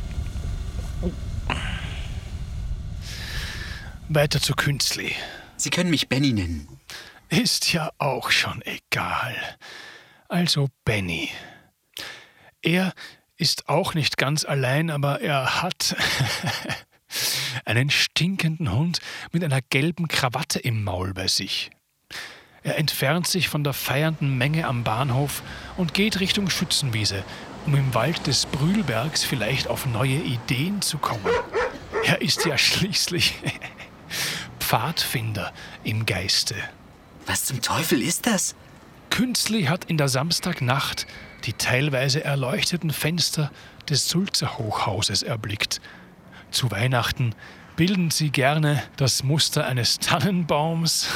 weiter 4.09 4.41
zu 4.41 4.55
Künstli. 4.55 5.13
Sie 5.57 5.71
können 5.71 5.91
mich 5.91 6.09
Benny 6.09 6.33
nennen. 6.33 6.69
Ist 7.29 7.73
ja 7.73 7.91
auch 7.99 8.31
schon 8.31 8.63
egal. 8.63 9.37
Also 10.29 10.69
Benny. 10.85 11.31
Er 12.63 12.93
ist 13.37 13.69
auch 13.69 13.95
nicht 13.95 14.17
ganz 14.17 14.45
allein, 14.45 14.91
aber 14.91 15.21
er 15.21 15.63
hat 15.63 15.97
einen 17.65 17.91
stinkenden 17.91 18.73
Hund 18.73 19.01
mit 19.33 19.45
einer 19.45 19.61
gelben 19.61 20.09
Krawatte 20.09 20.59
im 20.59 20.85
Maul 20.85 21.13
bei 21.15 21.29
sich. 21.29 21.71
Er 22.63 22.79
entfernt 22.79 23.29
sich 23.29 23.49
von 23.49 23.63
der 23.63 23.75
feiernden 23.75 24.37
Menge 24.37 24.67
am 24.67 24.83
Bahnhof 24.83 25.43
und 25.77 25.95
geht 25.95 26.19
Richtung 26.19 26.51
Schützenwiese, 26.51 27.23
um 27.65 27.75
im 27.77 27.95
Wald 27.95 28.27
des 28.27 28.47
Brühlbergs 28.47 29.25
vielleicht 29.25 29.69
auf 29.69 29.87
neue 29.87 30.17
Ideen 30.17 30.83
zu 30.83 30.99
kommen. 30.99 31.33
Er 32.05 32.23
ist 32.23 32.45
ja 32.45 32.59
schließlich 32.59 33.35
Pfadfinder 34.59 35.53
im 35.85 36.07
Geiste. 36.07 36.57
Was 37.27 37.45
zum 37.45 37.63
Teufel 37.63 38.03
ist 38.03 38.27
das? 38.27 38.57
Künstli 39.11 39.65
hat 39.65 39.85
in 39.85 39.97
der 39.97 40.09
Samstagnacht 40.09 41.07
die 41.47 41.53
teilweise 41.53 42.25
erleuchteten 42.25 42.91
Fenster 42.91 43.51
des 43.89 44.09
Sulzer 44.09 44.59
Hochhauses 44.59 45.23
erblickt. 45.23 45.81
Zu 46.51 46.71
Weihnachten 46.71 47.35
bilden 47.77 48.11
sie 48.11 48.31
gerne 48.31 48.83
das 48.97 49.23
Muster 49.23 49.67
eines 49.67 49.99
Tannenbaums, 49.99 51.09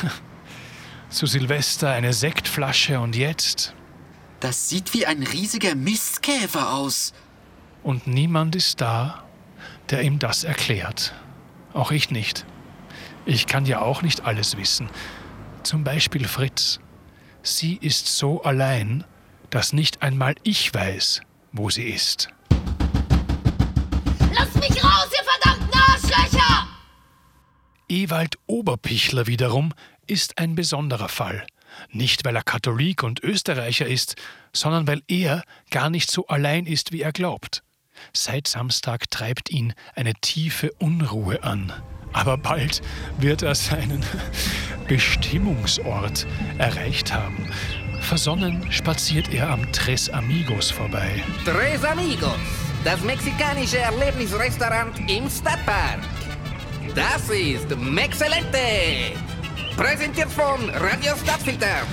zu 1.09 1.27
Silvester 1.27 1.91
eine 1.91 2.13
Sektflasche 2.13 3.01
und 3.01 3.17
jetzt. 3.17 3.75
Das 4.39 4.69
sieht 4.69 4.95
wie 4.95 5.05
ein 5.07 5.23
riesiger 5.23 5.75
Mistkäfer 5.75 6.73
aus. 6.73 7.13
Und 7.83 8.07
niemand 8.07 8.55
ist 8.55 8.81
da, 8.81 9.25
der 9.91 10.03
ihm 10.03 10.19
das 10.19 10.45
erklärt. 10.45 11.13
Auch 11.73 11.91
ich 11.91 12.11
nicht. 12.11 12.47
Ich 13.27 13.47
kann 13.47 13.67
ja 13.67 13.81
auch 13.81 14.03
nicht 14.03 14.25
alles 14.25 14.57
wissen. 14.57 14.89
Zum 15.63 15.85
Beispiel 15.85 16.27
Fritz. 16.27 16.81
Sie 17.43 17.77
ist 17.77 18.07
so 18.07 18.43
allein, 18.43 19.05
dass 19.51 19.73
nicht 19.73 20.03
einmal 20.03 20.35
ich 20.43 20.73
weiß, 20.73 21.23
wo 21.53 21.71
sie 21.71 21.85
ist. 21.85 22.29
Lasst 24.33 24.57
mich 24.57 24.83
raus, 24.83 25.09
ihr 25.13 25.25
verdammten 25.25 25.81
Arschlöcher! 25.81 26.69
Ewald 27.89 28.37
Oberpichler 28.47 29.27
wiederum 29.27 29.73
ist 30.07 30.39
ein 30.39 30.55
besonderer 30.55 31.09
Fall. 31.09 31.47
Nicht, 31.91 32.25
weil 32.25 32.37
er 32.37 32.43
Katholik 32.43 33.03
und 33.03 33.23
Österreicher 33.23 33.87
ist, 33.87 34.17
sondern 34.53 34.87
weil 34.87 35.03
er 35.09 35.45
gar 35.71 35.91
nicht 35.91 36.11
so 36.11 36.27
allein 36.27 36.67
ist, 36.67 36.93
wie 36.93 37.03
er 37.03 37.13
glaubt. 37.13 37.63
Seit 38.13 38.47
Samstag 38.47 39.11
treibt 39.11 39.51
ihn 39.51 39.75
eine 39.95 40.15
tiefe 40.15 40.73
Unruhe 40.79 41.43
an. 41.43 41.73
Aber 42.13 42.37
bald 42.37 42.83
wird 43.19 43.43
er 43.43 43.55
seinen 43.55 44.05
Bestimmungsort 44.89 46.27
erreicht 46.59 47.13
haben. 47.13 47.53
Versonnen 48.11 48.61
spaziert 48.73 49.33
er 49.33 49.51
am 49.51 49.71
Tres 49.71 50.11
Amigos 50.11 50.69
vorbei. 50.69 51.23
Tres 51.45 51.85
Amigos, 51.85 52.35
das 52.83 53.01
mexikanische 53.03 53.79
Erlebnisrestaurant 53.79 54.99
im 55.09 55.31
Stadtpark. 55.31 56.01
Das 56.93 57.31
ist 57.31 57.71
Mexcelente. 57.79 59.15
Präsentiert 59.77 60.29
von 60.29 60.69
Radio 60.71 61.13
Stadtfilter. 61.23 61.87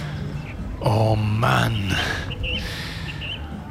Oh 0.80 1.16
Mann. 1.16 1.96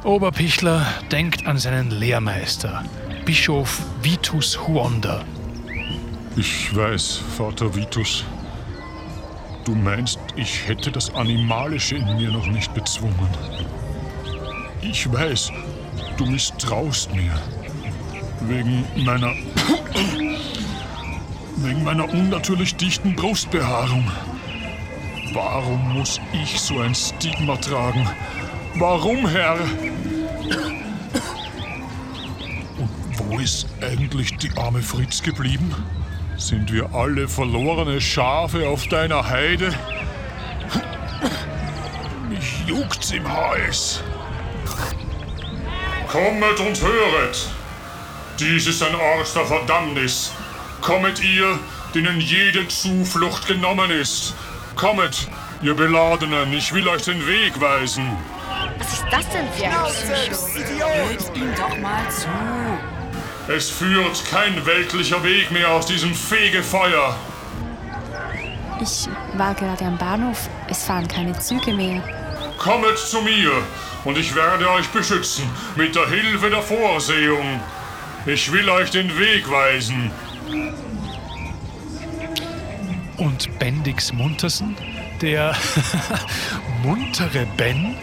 Oberpichler 0.05 0.87
denkt 1.11 1.45
an 1.45 1.57
seinen 1.57 1.91
Lehrmeister, 1.91 2.85
Bischof 3.25 3.81
Vitus 4.01 4.57
Huonda. 4.65 5.25
Ich 6.37 6.73
weiß, 6.73 7.19
Vater 7.37 7.75
Vitus. 7.75 8.23
Du 9.67 9.75
meinst, 9.75 10.17
ich 10.37 10.65
hätte 10.65 10.93
das 10.93 11.13
Animalische 11.13 11.97
in 11.97 12.15
mir 12.15 12.31
noch 12.31 12.47
nicht 12.47 12.73
bezwungen. 12.73 13.27
Ich 14.81 15.11
weiß, 15.11 15.51
du 16.15 16.25
misstraust 16.25 17.13
mir. 17.13 17.33
Wegen 18.47 18.85
meiner. 18.95 19.27
wegen 21.57 21.83
meiner 21.83 22.07
unnatürlich 22.07 22.77
dichten 22.77 23.13
Brustbehaarung. 23.13 24.09
Warum 25.33 25.95
muss 25.95 26.21
ich 26.31 26.57
so 26.61 26.79
ein 26.79 26.95
Stigma 26.95 27.57
tragen? 27.57 28.07
Warum, 28.75 29.27
Herr? 29.27 29.57
Und 32.77 33.19
wo 33.19 33.37
ist 33.37 33.67
eigentlich 33.81 34.37
die 34.37 34.57
arme 34.57 34.81
Fritz 34.81 35.21
geblieben? 35.21 35.75
Sind 36.37 36.71
wir 36.71 36.93
alle 36.93 37.27
verlorene 37.27 37.99
Schafe 37.99 38.69
auf 38.69 38.87
deiner 38.87 39.27
Heide? 39.27 39.73
Mich 42.29 42.63
juckt's 42.67 43.11
im 43.11 43.27
Hals. 43.27 44.03
Kommet 46.07 46.59
und 46.59 46.79
höret! 46.79 47.49
Dies 48.39 48.67
ist 48.67 48.83
ein 48.83 48.93
Ort 48.93 49.35
der 49.35 49.45
Verdammnis. 49.45 50.31
Kommet 50.81 51.23
ihr, 51.23 51.57
denen 51.95 52.21
jede 52.21 52.67
Zuflucht 52.67 53.47
genommen 53.47 53.89
ist. 53.89 54.35
Kommet, 54.75 55.27
ihr 55.63 55.73
Beladenen, 55.73 56.53
ich 56.53 56.71
will 56.71 56.87
euch 56.87 57.01
den 57.01 57.25
Weg 57.25 57.59
weisen. 57.59 58.15
Was 58.77 58.93
ist 58.93 59.05
das 59.09 59.27
denn 59.31 59.47
für 59.53 59.65
ein 59.65 60.31
Psycho? 60.31 60.87
Hört 60.87 61.35
ihm 61.35 61.55
doch 61.55 61.77
mal 61.79 62.07
zu. 62.11 62.27
Es 63.47 63.69
führt 63.69 64.25
kein 64.29 64.65
weltlicher 64.65 65.23
Weg 65.23 65.51
mehr 65.51 65.71
aus 65.71 65.85
diesem 65.85 66.13
Fegefeuer. 66.13 67.15
Ich 68.81 69.07
war 69.37 69.53
gerade 69.55 69.85
am 69.85 69.97
Bahnhof. 69.97 70.49
Es 70.69 70.83
fahren 70.83 71.07
keine 71.07 71.37
Züge 71.39 71.73
mehr. 71.73 72.03
Kommet 72.57 72.97
zu 72.97 73.21
mir 73.21 73.51
und 74.03 74.17
ich 74.17 74.35
werde 74.35 74.69
euch 74.69 74.87
beschützen 74.89 75.45
mit 75.75 75.95
der 75.95 76.09
Hilfe 76.09 76.49
der 76.49 76.61
Vorsehung. 76.61 77.61
Ich 78.25 78.51
will 78.51 78.69
euch 78.69 78.91
den 78.91 79.17
Weg 79.17 79.49
weisen. 79.49 80.11
Und 83.15 83.59
Bendix 83.59 84.11
Muntersen, 84.11 84.75
der 85.21 85.55
muntere 86.83 87.47
Ben, 87.55 87.95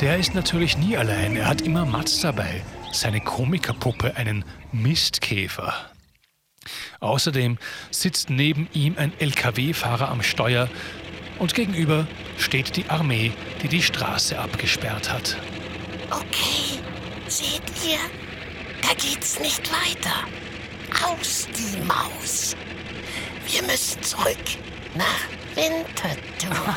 der 0.00 0.18
ist 0.18 0.34
natürlich 0.34 0.78
nie 0.78 0.96
allein. 0.96 1.36
Er 1.36 1.48
hat 1.48 1.60
immer 1.62 1.84
Mats 1.84 2.20
dabei, 2.20 2.62
seine 2.92 3.20
Komikerpuppe, 3.20 4.16
einen 4.16 4.44
Mistkäfer. 4.70 5.74
Außerdem 7.00 7.58
sitzt 7.90 8.30
neben 8.30 8.68
ihm 8.72 8.96
ein 8.96 9.12
LKW-Fahrer 9.18 10.08
am 10.08 10.22
Steuer 10.22 10.68
und 11.38 11.54
gegenüber 11.54 12.06
steht 12.38 12.76
die 12.76 12.88
Armee, 12.88 13.32
die 13.62 13.68
die 13.68 13.82
Straße 13.82 14.38
abgesperrt 14.38 15.12
hat. 15.12 15.36
Okay, 16.10 16.78
seht 17.26 17.62
ihr? 17.84 17.98
Da 18.80 18.94
geht's 18.94 19.40
nicht 19.40 19.68
weiter. 19.72 20.14
Aus 21.04 21.48
die 21.56 21.80
Maus. 21.84 22.54
Wir 23.46 23.62
müssen 23.62 24.02
zurück 24.02 24.36
nach 24.94 25.56
Winterthur. 25.56 26.74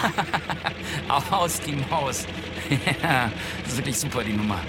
Aus 1.32 1.60
die 1.62 1.76
Maus. 1.90 2.26
Ja, 3.04 3.32
das 3.62 3.74
ist 3.74 3.78
wirklich 3.78 4.00
super, 4.00 4.24
die 4.24 4.34
Nummer. 4.34 4.60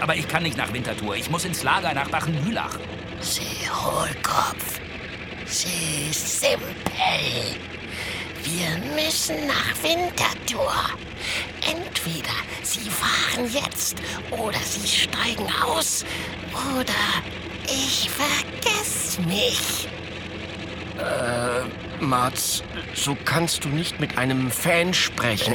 Aber 0.00 0.16
ich 0.16 0.28
kann 0.28 0.42
nicht 0.42 0.56
nach 0.56 0.72
Winterthur. 0.72 1.16
Ich 1.16 1.30
muss 1.30 1.44
ins 1.44 1.62
Lager 1.62 1.94
nach 1.94 2.08
Bachenmühlach. 2.08 2.78
Sie 3.20 3.68
Hohlkopf. 3.70 4.80
Sie 5.46 6.12
Simpel. 6.12 6.68
Wir 8.42 8.76
müssen 8.94 9.46
nach 9.46 9.74
Winterthur. 9.82 10.74
Entweder 11.62 12.34
Sie 12.62 12.90
fahren 12.90 13.50
jetzt 13.50 13.96
oder 14.30 14.58
Sie 14.58 14.86
steigen 14.86 15.46
aus 15.64 16.04
oder 16.78 16.92
ich 17.66 18.10
vergess 18.10 19.18
mich. 19.26 19.88
Äh, 20.98 22.04
Mats, 22.04 22.62
so 22.94 23.16
kannst 23.24 23.64
du 23.64 23.68
nicht 23.68 24.00
mit 24.00 24.18
einem 24.18 24.50
Fan 24.50 24.92
sprechen. 24.92 25.54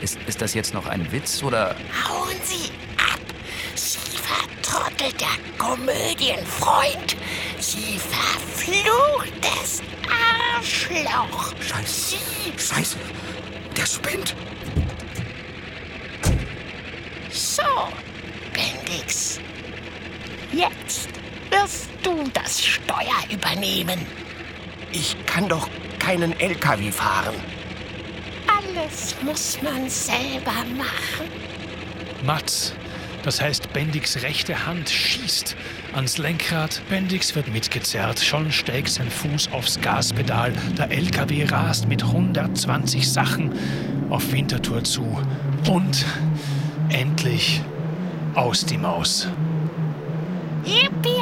Ist, 0.00 0.18
ist 0.26 0.40
das 0.40 0.54
jetzt 0.54 0.72
noch 0.72 0.86
ein 0.86 1.12
Witz 1.12 1.42
oder? 1.42 1.76
Hauen. 2.08 2.30
Sie 2.44 2.70
vertrottelter 4.80 5.26
Komödienfreund. 5.58 7.16
Sie 7.58 7.98
verfluchtes 7.98 9.82
Arschloch. 10.56 11.52
Scheiße. 11.60 12.16
Scheiße. 12.56 12.96
Der 13.76 13.86
spinnt. 13.86 14.34
So, 17.30 17.62
Bendix. 18.52 19.40
Jetzt 20.52 21.08
wirst 21.50 21.88
du 22.02 22.24
das 22.32 22.64
Steuer 22.64 23.24
übernehmen. 23.30 24.06
Ich 24.92 25.16
kann 25.26 25.48
doch 25.48 25.68
keinen 25.98 26.38
LKW 26.40 26.90
fahren. 26.90 27.34
Alles 28.48 29.14
muss 29.22 29.58
man 29.62 29.88
selber 29.88 30.64
machen. 30.76 31.28
Mats, 32.24 32.74
das 33.22 33.40
heißt 33.40 33.72
Bendix 33.72 34.22
rechte 34.22 34.66
Hand, 34.66 34.88
schießt 34.88 35.56
ans 35.94 36.18
Lenkrad. 36.18 36.80
Bendix 36.88 37.34
wird 37.34 37.52
mitgezerrt. 37.52 38.20
Schon 38.20 38.50
steigt 38.52 38.88
sein 38.88 39.10
Fuß 39.10 39.52
aufs 39.52 39.80
Gaspedal. 39.80 40.52
Der 40.78 40.90
LKW 40.90 41.44
rast 41.44 41.88
mit 41.88 42.02
120 42.02 43.10
Sachen 43.10 43.52
auf 44.08 44.32
Winterthur 44.32 44.84
zu. 44.84 45.18
Und 45.68 46.04
endlich 46.88 47.62
aus 48.34 48.64
die 48.64 48.78
Maus. 48.78 49.28
Yippie! 50.64 51.20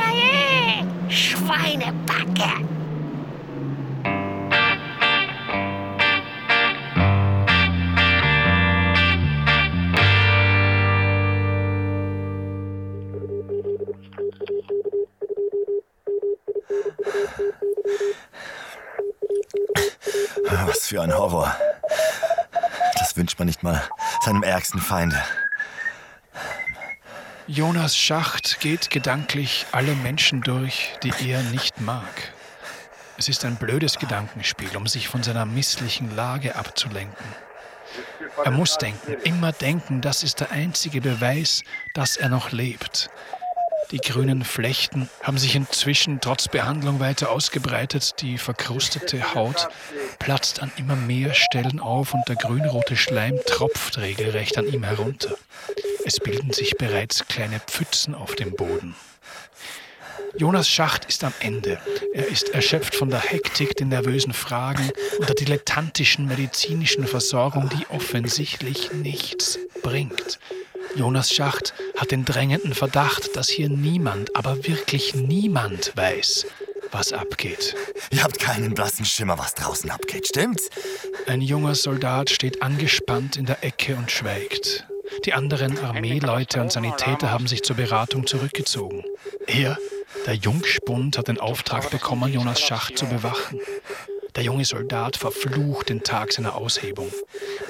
Schweinebacke! 1.09 2.78
Für 20.89 21.03
ein 21.03 21.15
Horror. 21.15 21.55
Das 22.99 23.15
wünscht 23.15 23.39
man 23.39 23.47
nicht 23.47 23.63
mal 23.63 23.83
seinem 24.25 24.43
ärgsten 24.43 24.81
Feind. 24.81 25.15
Jonas 27.47 27.95
Schacht 27.95 28.61
geht 28.61 28.89
gedanklich 28.89 29.67
alle 29.73 29.95
Menschen 29.97 30.41
durch, 30.41 30.95
die 31.03 31.31
er 31.31 31.43
nicht 31.43 31.79
mag. 31.83 32.33
Es 33.19 33.29
ist 33.29 33.45
ein 33.45 33.57
blödes 33.57 33.99
Gedankenspiel, 33.99 34.75
um 34.79 34.87
sich 34.87 35.09
von 35.09 35.23
seiner 35.23 35.45
misslichen 35.45 36.17
Lage 36.17 36.57
abzulenken. 36.57 37.27
Er 38.45 38.51
muss 38.51 38.79
denken, 38.79 39.13
immer 39.25 39.53
denken, 39.53 40.01
das 40.01 40.23
ist 40.23 40.41
der 40.41 40.53
einzige 40.53 41.03
Beweis, 41.03 41.65
dass 41.93 42.17
er 42.17 42.31
noch 42.31 42.51
lebt. 42.51 43.11
Die 43.91 43.99
grünen 43.99 44.45
Flechten 44.45 45.09
haben 45.23 45.39
sich 45.39 45.57
inzwischen 45.57 46.21
trotz 46.21 46.49
Behandlung 46.49 47.01
weiter 47.01 47.31
ausgebreitet. 47.31 48.21
Die 48.21 48.37
verkrustete 48.37 49.35
Haut 49.35 49.69
platzt 50.19 50.61
an 50.61 50.71
immer 50.77 50.95
mehr 50.95 51.33
Stellen 51.33 51.81
auf 51.81 52.13
und 52.13 52.29
der 52.29 52.37
grünrote 52.37 52.97
Schleim 52.97 53.39
tropft 53.47 53.97
regelrecht 53.97 54.59
an 54.59 54.67
ihm 54.67 54.85
herunter. 54.85 55.37
Es 56.05 56.21
bilden 56.21 56.53
sich 56.53 56.77
bereits 56.77 57.27
kleine 57.29 57.61
Pfützen 57.61 58.15
auf 58.15 58.35
dem 58.35 58.55
Boden. 58.55 58.95
Jonas 60.37 60.69
Schacht 60.69 61.07
ist 61.07 61.25
am 61.25 61.33
Ende. 61.41 61.81
Er 62.13 62.29
ist 62.29 62.51
erschöpft 62.51 62.95
von 62.95 63.09
der 63.09 63.21
Hektik, 63.21 63.75
den 63.77 63.89
nervösen 63.89 64.35
Fragen 64.35 64.91
und 65.19 65.29
der 65.29 65.35
dilettantischen 65.35 66.27
medizinischen 66.27 67.07
Versorgung, 67.07 67.71
die 67.71 67.87
offensichtlich 67.89 68.93
nichts 68.93 69.59
bringt. 69.83 70.39
Jonas 70.97 71.33
Schacht 71.33 71.75
hat 71.97 72.11
den 72.11 72.25
drängenden 72.25 72.75
Verdacht, 72.75 73.37
dass 73.37 73.49
hier 73.49 73.69
niemand, 73.69 74.35
aber 74.37 74.67
wirklich 74.67 75.15
niemand 75.15 75.97
weiß, 75.97 76.47
was 76.91 77.13
abgeht. 77.13 77.75
Ihr 78.11 78.23
habt 78.23 78.39
keinen 78.39 78.75
blassen 78.75 79.05
Schimmer, 79.05 79.39
was 79.39 79.55
draußen 79.55 79.91
abgeht, 79.91 80.29
stimmt's? 80.29 80.71
Ein 81.27 81.41
junger 81.41 81.75
Soldat 81.75 82.31
steht 82.31 82.63
angespannt 82.63 83.37
in 83.37 83.47
der 83.47 83.63
Ecke 83.65 83.97
und 83.97 84.11
schweigt. 84.11 84.87
Die 85.25 85.33
anderen 85.33 85.79
Armeeleute 85.79 86.61
und 86.61 86.73
Sanitäter 86.73 87.31
haben 87.31 87.47
sich 87.47 87.63
zur 87.63 87.77
Beratung 87.77 88.27
zurückgezogen. 88.27 89.05
Er, 89.47 89.79
der 90.27 90.35
Jungspund, 90.35 91.19
hat 91.19 91.29
den 91.29 91.41
Auftrag 91.41 91.91
bekommen, 91.91 92.33
Jonas 92.33 92.61
Schacht 92.61 92.99
zu 92.99 93.07
bewachen. 93.07 93.61
Der 94.39 94.45
junge 94.45 94.65
Soldat 94.65 95.17
verflucht 95.17 95.89
den 95.89 96.05
Tag 96.05 96.33
seiner 96.33 96.55
Aushebung. 96.55 97.11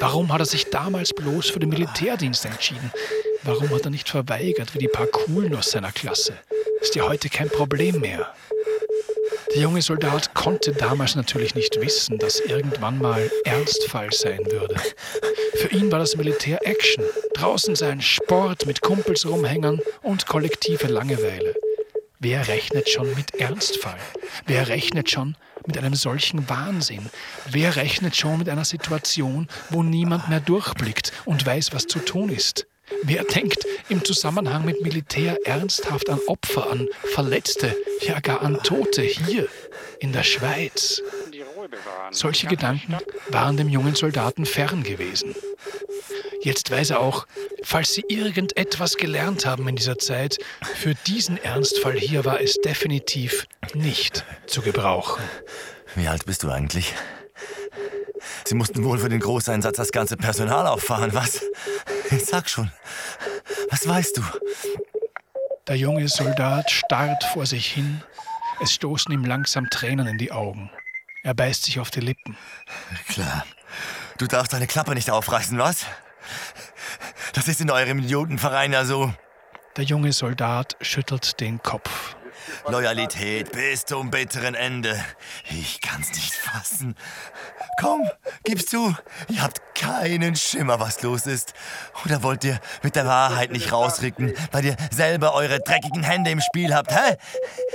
Warum 0.00 0.30
hat 0.30 0.40
er 0.40 0.44
sich 0.44 0.68
damals 0.68 1.14
bloß 1.14 1.48
für 1.48 1.60
den 1.60 1.70
Militärdienst 1.70 2.44
entschieden? 2.44 2.92
Warum 3.42 3.70
hat 3.70 3.86
er 3.86 3.90
nicht 3.90 4.10
verweigert 4.10 4.74
wie 4.74 4.78
die 4.78 4.86
paar 4.86 5.06
Coolen 5.06 5.56
aus 5.56 5.70
seiner 5.70 5.92
Klasse? 5.92 6.34
Ist 6.82 6.94
ja 6.94 7.08
heute 7.08 7.30
kein 7.30 7.48
Problem 7.48 8.00
mehr. 8.00 8.34
Der 9.54 9.62
junge 9.62 9.80
Soldat 9.80 10.34
konnte 10.34 10.72
damals 10.72 11.16
natürlich 11.16 11.54
nicht 11.54 11.80
wissen, 11.80 12.18
dass 12.18 12.38
irgendwann 12.38 12.98
mal 12.98 13.30
Ernstfall 13.44 14.12
sein 14.12 14.44
würde. 14.50 14.76
Für 15.54 15.68
ihn 15.68 15.90
war 15.90 16.00
das 16.00 16.16
Militär 16.16 16.58
Action. 16.66 17.02
Draußen 17.32 17.76
sein 17.76 18.02
Sport 18.02 18.66
mit 18.66 18.82
Kumpels 18.82 19.24
rumhängern 19.26 19.80
und 20.02 20.26
kollektive 20.26 20.88
Langeweile. 20.88 21.54
Wer 22.20 22.48
rechnet 22.48 22.88
schon 22.88 23.14
mit 23.14 23.36
Ernstfall? 23.36 23.98
Wer 24.44 24.66
rechnet 24.66 25.08
schon 25.08 25.36
mit 25.68 25.78
einem 25.78 25.94
solchen 25.94 26.48
Wahnsinn? 26.48 27.10
Wer 27.48 27.76
rechnet 27.76 28.16
schon 28.16 28.38
mit 28.38 28.48
einer 28.48 28.64
Situation, 28.64 29.46
wo 29.70 29.84
niemand 29.84 30.28
mehr 30.28 30.40
durchblickt 30.40 31.12
und 31.26 31.46
weiß, 31.46 31.72
was 31.72 31.86
zu 31.86 32.00
tun 32.00 32.30
ist? 32.30 32.66
Wer 33.04 33.22
denkt 33.22 33.64
im 33.88 34.04
Zusammenhang 34.04 34.64
mit 34.64 34.82
Militär 34.82 35.38
ernsthaft 35.44 36.10
an 36.10 36.18
Opfer, 36.26 36.68
an 36.72 36.88
Verletzte, 37.04 37.76
ja 38.00 38.18
gar 38.18 38.42
an 38.42 38.64
Tote 38.64 39.02
hier 39.02 39.46
in 40.00 40.12
der 40.12 40.24
Schweiz? 40.24 41.00
Solche 42.10 42.46
Gedanken 42.46 42.96
waren 43.28 43.56
dem 43.56 43.68
jungen 43.68 43.94
Soldaten 43.94 44.46
fern 44.46 44.82
gewesen. 44.82 45.34
Jetzt 46.40 46.70
weiß 46.70 46.90
er 46.90 47.00
auch, 47.00 47.26
falls 47.62 47.94
Sie 47.94 48.04
irgendetwas 48.08 48.96
gelernt 48.96 49.44
haben 49.44 49.68
in 49.68 49.76
dieser 49.76 49.98
Zeit, 49.98 50.38
für 50.62 50.94
diesen 50.94 51.36
Ernstfall 51.42 51.98
hier 51.98 52.24
war 52.24 52.40
es 52.40 52.54
definitiv 52.64 53.46
nicht 53.74 54.24
zu 54.46 54.62
gebrauchen. 54.62 55.22
Wie 55.94 56.06
alt 56.06 56.26
bist 56.26 56.44
du 56.44 56.50
eigentlich? 56.50 56.94
Sie 58.44 58.54
mussten 58.54 58.84
wohl 58.84 58.98
für 58.98 59.08
den 59.08 59.20
Großeinsatz 59.20 59.76
das 59.76 59.92
ganze 59.92 60.16
Personal 60.16 60.66
auffahren, 60.66 61.12
was? 61.12 61.42
Sag 62.24 62.48
schon, 62.48 62.70
was 63.70 63.86
weißt 63.86 64.16
du? 64.16 64.22
Der 65.66 65.76
junge 65.76 66.08
Soldat 66.08 66.70
starrt 66.70 67.22
vor 67.32 67.46
sich 67.46 67.66
hin. 67.66 68.02
Es 68.60 68.72
stoßen 68.72 69.12
ihm 69.12 69.24
langsam 69.24 69.68
Tränen 69.70 70.06
in 70.06 70.18
die 70.18 70.32
Augen. 70.32 70.70
Er 71.28 71.34
beißt 71.34 71.64
sich 71.64 71.78
auf 71.78 71.90
die 71.90 72.00
Lippen. 72.00 72.38
Klar. 73.06 73.44
Du 74.16 74.26
darfst 74.26 74.54
deine 74.54 74.66
Klappe 74.66 74.94
nicht 74.94 75.10
aufreißen, 75.10 75.58
was? 75.58 75.84
Das 77.34 77.48
ist 77.48 77.60
in 77.60 77.70
eurem 77.70 77.98
Idiotenverein 77.98 78.72
ja 78.72 78.86
so. 78.86 79.12
Der 79.76 79.84
junge 79.84 80.14
Soldat 80.14 80.78
schüttelt 80.80 81.38
den 81.40 81.62
Kopf. 81.62 82.16
Loyalität 82.66 83.52
bis 83.52 83.84
zum 83.84 84.10
bitteren 84.10 84.54
Ende. 84.54 84.98
Ich 85.50 85.82
kann's 85.82 86.08
nicht 86.14 86.32
fassen. 86.34 86.94
Komm, 87.78 88.08
gib's 88.44 88.64
zu. 88.64 88.96
Ihr 89.28 89.42
habt 89.42 89.60
keinen 89.74 90.34
Schimmer, 90.34 90.80
was 90.80 91.02
los 91.02 91.26
ist. 91.26 91.52
Oder 92.06 92.22
wollt 92.22 92.42
ihr 92.44 92.58
mit 92.82 92.96
der 92.96 93.04
Wahrheit 93.04 93.52
nicht 93.52 93.70
rausrücken, 93.70 94.32
weil 94.50 94.64
ihr 94.64 94.76
selber 94.90 95.34
eure 95.34 95.60
dreckigen 95.60 96.02
Hände 96.02 96.30
im 96.30 96.40
Spiel 96.40 96.74
habt, 96.74 96.90
hä? 96.90 97.18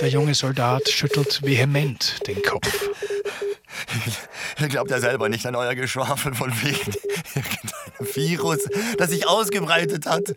Der 0.02 0.10
junge 0.10 0.34
Soldat 0.34 0.90
schüttelt 0.90 1.44
vehement 1.44 2.28
den 2.28 2.42
Kopf. 2.42 2.90
Ihr 4.60 4.68
glaubt 4.70 4.92
ja 4.92 5.00
selber 5.00 5.30
nicht 5.30 5.46
an 5.46 5.56
euer 5.56 5.76
Geschwafel 5.76 6.34
von 6.34 6.52
wegen 6.62 6.94
irgendeinem 7.36 8.16
Virus, 8.16 8.60
das 8.98 9.10
sich 9.10 9.28
ausgebreitet 9.28 10.06
hat. 10.06 10.30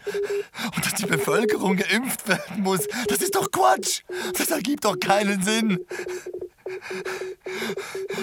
Und 0.74 0.84
dass 0.84 0.94
die 0.94 1.06
Bevölkerung 1.06 1.76
geimpft 1.76 2.28
werden 2.28 2.62
muss. 2.62 2.86
Das 3.08 3.18
ist 3.18 3.34
doch 3.34 3.50
Quatsch. 3.50 4.02
Das 4.36 4.50
ergibt 4.50 4.84
doch 4.84 4.98
keinen 4.98 5.42
Sinn. 5.42 5.80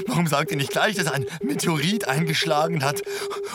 Warum 0.07 0.27
sagt 0.27 0.51
ihr 0.51 0.57
nicht 0.57 0.71
gleich, 0.71 0.95
dass 0.95 1.07
ein 1.07 1.25
Meteorit 1.41 2.07
eingeschlagen 2.07 2.83
hat 2.83 3.01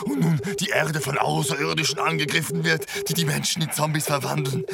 und 0.05 0.19
nun 0.19 0.41
die 0.59 0.69
Erde 0.69 1.01
von 1.01 1.17
Außerirdischen 1.17 1.99
angegriffen 1.99 2.63
wird, 2.63 2.85
die 3.07 3.13
die 3.13 3.25
Menschen 3.25 3.61
in 3.61 3.71
Zombies 3.71 4.05
verwandeln? 4.05 4.65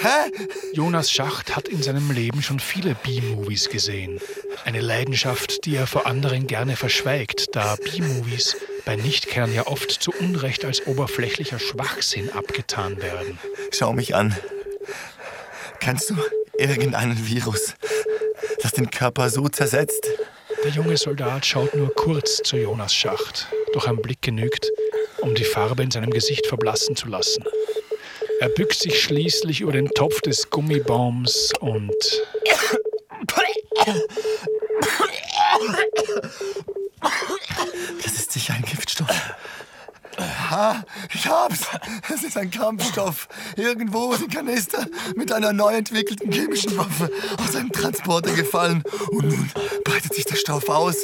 Hä? 0.00 0.32
Jonas 0.72 1.10
Schacht 1.10 1.54
hat 1.54 1.68
in 1.68 1.82
seinem 1.82 2.10
Leben 2.10 2.42
schon 2.42 2.58
viele 2.58 2.94
B-Movies 2.94 3.68
gesehen. 3.68 4.20
Eine 4.64 4.80
Leidenschaft, 4.80 5.64
die 5.64 5.76
er 5.76 5.86
vor 5.86 6.06
anderen 6.06 6.46
gerne 6.46 6.76
verschweigt, 6.76 7.54
da 7.54 7.76
B-Movies 7.76 8.56
bei 8.84 8.96
Nichtkern 8.96 9.54
ja 9.54 9.66
oft 9.66 9.90
zu 9.90 10.12
Unrecht 10.12 10.64
als 10.64 10.86
oberflächlicher 10.86 11.58
Schwachsinn 11.58 12.30
abgetan 12.30 13.00
werden. 13.00 13.38
Schau 13.72 13.92
mich 13.92 14.14
an. 14.14 14.36
Kennst 15.78 16.10
du 16.10 16.16
irgendeinen 16.58 17.26
Virus, 17.26 17.74
das 18.62 18.72
den 18.72 18.90
Körper 18.90 19.28
so 19.28 19.48
zersetzt? 19.48 20.08
Der 20.64 20.70
junge 20.70 20.96
Soldat 20.96 21.44
schaut 21.44 21.74
nur 21.74 21.92
kurz 21.94 22.36
zu 22.42 22.56
Jonas 22.56 22.94
Schacht, 22.94 23.48
doch 23.72 23.86
ein 23.86 23.96
Blick 23.96 24.22
genügt, 24.22 24.70
um 25.20 25.34
die 25.34 25.44
Farbe 25.44 25.82
in 25.82 25.90
seinem 25.90 26.10
Gesicht 26.10 26.46
verblassen 26.46 26.94
zu 26.94 27.08
lassen. 27.08 27.44
Er 28.40 28.48
bückt 28.48 28.74
sich 28.74 29.02
schließlich 29.02 29.60
über 29.60 29.72
den 29.72 29.88
Topf 29.88 30.20
des 30.20 30.50
Gummibaums 30.50 31.52
und. 31.60 31.94
Das 38.02 38.12
ist 38.14 38.32
sicher 38.32 38.54
ein 38.54 38.62
Giftstoff. 38.62 39.34
Ha, 40.18 40.84
ich 41.14 41.26
hab's. 41.26 41.60
Es 42.12 42.22
ist 42.22 42.36
ein 42.36 42.50
Kampfstoff. 42.50 43.28
Irgendwo 43.56 44.14
sind 44.14 44.32
Kanister 44.32 44.86
mit 45.16 45.32
einer 45.32 45.52
neu 45.52 45.74
entwickelten 45.74 46.30
chemischen 46.30 46.76
Waffe 46.76 47.10
aus 47.38 47.56
einem 47.56 47.72
Transporter 47.72 48.32
gefallen. 48.32 48.82
Und 49.10 49.28
nun 49.28 49.50
breitet 49.84 50.14
sich 50.14 50.24
der 50.24 50.36
Stoff 50.36 50.68
aus. 50.68 50.96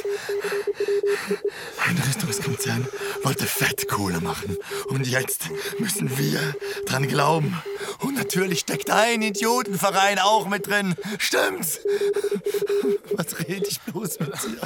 Ein 1.86 1.98
Rüstungskonzern 2.06 2.86
wollte 3.22 3.46
Fettkohle 3.46 4.20
machen. 4.20 4.56
Und 4.88 5.06
jetzt 5.06 5.48
müssen 5.78 6.18
wir 6.18 6.40
dran 6.86 7.08
glauben. 7.08 7.60
Und 8.00 8.16
natürlich 8.16 8.60
steckt 8.60 8.90
ein 8.90 9.22
Idiotenverein 9.22 10.18
auch 10.18 10.48
mit 10.48 10.66
drin. 10.66 10.94
Stimmt's? 11.18 11.80
Was 13.12 13.38
rede 13.40 13.66
ich 13.66 13.80
bloß 13.80 14.20
mit 14.20 14.32
dir? 14.42 14.60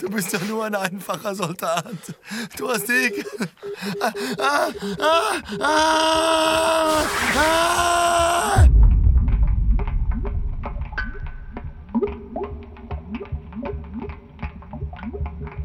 Du 0.00 0.10
bist 0.10 0.32
ja 0.32 0.38
nur 0.48 0.64
ein 0.64 0.74
einfacher 0.74 1.34
Soldat. 1.34 1.96
Du 2.56 2.68
hast 2.68 2.86
Sieg. 2.86 3.26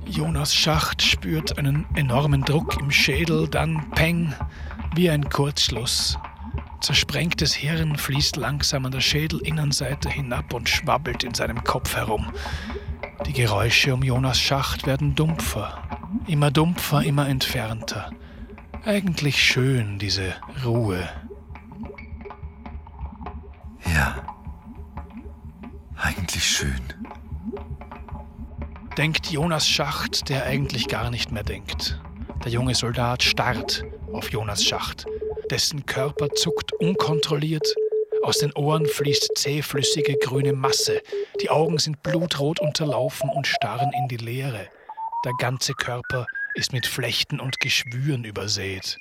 Jonas 0.06 0.54
Schacht 0.54 1.02
spürt 1.02 1.58
einen 1.58 1.86
enormen 1.96 2.44
Druck 2.44 2.78
im 2.80 2.92
Schädel, 2.92 3.48
dann 3.48 3.90
Peng, 3.92 4.34
wie 4.96 5.10
ein 5.10 5.30
Kurzschluss. 5.30 6.18
Zersprengtes 6.82 7.54
Hirn 7.54 7.96
fließt 7.96 8.36
langsam 8.38 8.86
an 8.86 8.92
der 8.92 9.02
Schädelinnenseite 9.02 10.10
hinab 10.10 10.54
und 10.54 10.68
schwabbelt 10.68 11.24
in 11.24 11.34
seinem 11.34 11.64
Kopf 11.64 11.96
herum. 11.96 12.32
Die 13.26 13.34
Geräusche 13.34 13.94
um 13.94 14.04
Jonas 14.04 14.40
Schacht 14.40 14.88
werden 14.88 15.16
dumpfer, 15.16 15.82
immer 16.28 16.52
dumpfer, 16.52 17.04
immer 17.04 17.28
entfernter. 17.28 18.12
Eigentlich 18.86 19.44
schön, 19.44 20.00
diese 20.00 20.34
Ruhe. 20.66 21.08
Ja, 23.94 24.16
eigentlich 25.96 26.44
schön. 26.44 26.82
Denkt 28.98 29.28
Jonas 29.28 29.68
Schacht, 29.68 30.30
der 30.30 30.46
eigentlich 30.46 30.88
gar 30.88 31.10
nicht 31.10 31.32
mehr 31.32 31.44
denkt. 31.44 32.02
Der 32.44 32.52
junge 32.52 32.76
Soldat 32.76 33.24
starrt 33.24 33.84
auf 34.12 34.32
Jonas 34.32 34.64
Schacht. 34.64 35.06
Dessen 35.50 35.86
Körper 35.86 36.30
zuckt 36.30 36.74
unkontrolliert. 36.74 37.76
Aus 38.24 38.40
den 38.40 38.52
Ohren 38.54 38.86
fließt 38.86 39.32
zähflüssige 39.36 40.16
grüne 40.18 40.54
Masse. 40.54 41.02
Die 41.42 41.50
Augen 41.50 41.78
sind 41.78 42.04
blutrot 42.04 42.60
unterlaufen 42.60 43.30
und 43.30 43.48
starren 43.48 43.92
in 43.94 44.08
die 44.08 44.18
Leere. 44.18 44.68
Der 45.24 45.34
ganze 45.38 45.74
Körper 45.74 46.26
ist 46.56 46.74
mit 46.74 46.88
Flechten 46.88 47.40
und 47.40 47.60
Geschwüren 47.60 48.24
übersät. 48.24 48.98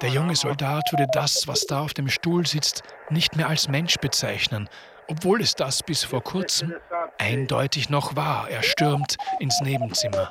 Der 0.00 0.08
junge 0.08 0.36
Soldat 0.36 0.84
würde 0.92 1.06
das, 1.12 1.48
was 1.48 1.66
da 1.66 1.80
auf 1.80 1.94
dem 1.94 2.08
Stuhl 2.08 2.46
sitzt, 2.46 2.82
nicht 3.10 3.36
mehr 3.36 3.48
als 3.48 3.68
Mensch 3.68 3.96
bezeichnen, 3.96 4.68
obwohl 5.08 5.40
es 5.40 5.54
das 5.54 5.82
bis 5.82 6.04
vor 6.04 6.22
kurzem 6.22 6.74
eindeutig 7.18 7.90
noch 7.90 8.14
war. 8.14 8.48
Er 8.48 8.62
stürmt 8.62 9.16
ins 9.40 9.60
Nebenzimmer. 9.60 10.30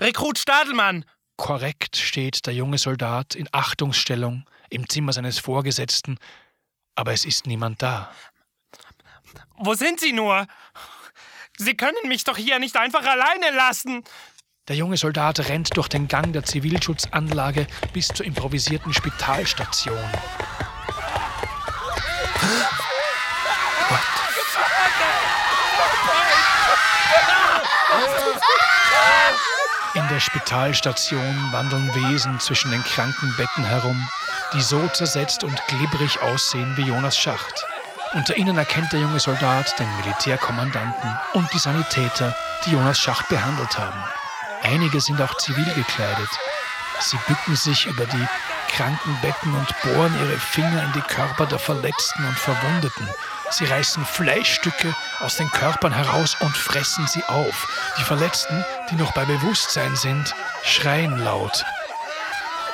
Rekrut 0.00 0.38
Stadelmann! 0.38 1.04
korrekt 1.40 1.96
steht 1.96 2.46
der 2.46 2.52
junge 2.52 2.76
Soldat 2.76 3.34
in 3.34 3.48
Achtungsstellung 3.50 4.44
im 4.68 4.86
Zimmer 4.90 5.14
seines 5.14 5.38
Vorgesetzten, 5.38 6.18
aber 6.94 7.12
es 7.12 7.24
ist 7.24 7.46
niemand 7.46 7.80
da. 7.80 8.12
Wo 9.56 9.72
sind 9.72 10.00
Sie 10.00 10.12
nur? 10.12 10.46
Sie 11.62 11.76
können 11.76 12.08
mich 12.08 12.24
doch 12.24 12.38
hier 12.38 12.58
nicht 12.58 12.74
einfach 12.78 13.04
alleine 13.04 13.54
lassen. 13.54 14.02
Der 14.68 14.76
junge 14.76 14.96
Soldat 14.96 15.40
rennt 15.50 15.76
durch 15.76 15.88
den 15.88 16.08
Gang 16.08 16.32
der 16.32 16.42
Zivilschutzanlage 16.42 17.66
bis 17.92 18.08
zur 18.08 18.24
improvisierten 18.24 18.94
Spitalstation. 18.94 19.98
In 29.92 30.08
der 30.08 30.20
Spitalstation 30.20 31.52
wandeln 31.52 31.94
Wesen 31.94 32.40
zwischen 32.40 32.70
den 32.70 32.82
Krankenbetten 32.84 33.64
herum, 33.64 34.08
die 34.54 34.62
so 34.62 34.88
zersetzt 34.88 35.44
und 35.44 35.60
glibberig 35.66 36.22
aussehen 36.22 36.74
wie 36.78 36.86
Jonas 36.86 37.18
Schacht. 37.18 37.66
Unter 38.12 38.36
ihnen 38.36 38.58
erkennt 38.58 38.92
der 38.92 38.98
junge 38.98 39.20
Soldat 39.20 39.78
den 39.78 39.88
Militärkommandanten 39.98 41.18
und 41.34 41.52
die 41.52 41.60
Sanitäter, 41.60 42.34
die 42.66 42.72
Jonas 42.72 42.98
Schacht 42.98 43.28
behandelt 43.28 43.78
haben. 43.78 44.02
Einige 44.64 45.00
sind 45.00 45.22
auch 45.22 45.36
zivil 45.36 45.72
gekleidet. 45.74 46.28
Sie 46.98 47.16
bücken 47.28 47.54
sich 47.54 47.86
über 47.86 48.06
die 48.06 48.26
Krankenbetten 48.72 49.54
und 49.54 49.82
bohren 49.82 50.14
ihre 50.20 50.38
Finger 50.38 50.82
in 50.82 50.92
die 50.92 51.00
Körper 51.02 51.46
der 51.46 51.60
Verletzten 51.60 52.26
und 52.26 52.36
Verwundeten. 52.36 53.08
Sie 53.50 53.64
reißen 53.64 54.04
Fleischstücke 54.04 54.92
aus 55.20 55.36
den 55.36 55.50
Körpern 55.52 55.92
heraus 55.92 56.36
und 56.40 56.56
fressen 56.56 57.06
sie 57.06 57.22
auf. 57.26 57.68
Die 57.96 58.04
Verletzten, 58.04 58.64
die 58.90 58.96
noch 58.96 59.12
bei 59.12 59.24
Bewusstsein 59.24 59.94
sind, 59.94 60.34
schreien 60.64 61.16
laut. 61.22 61.64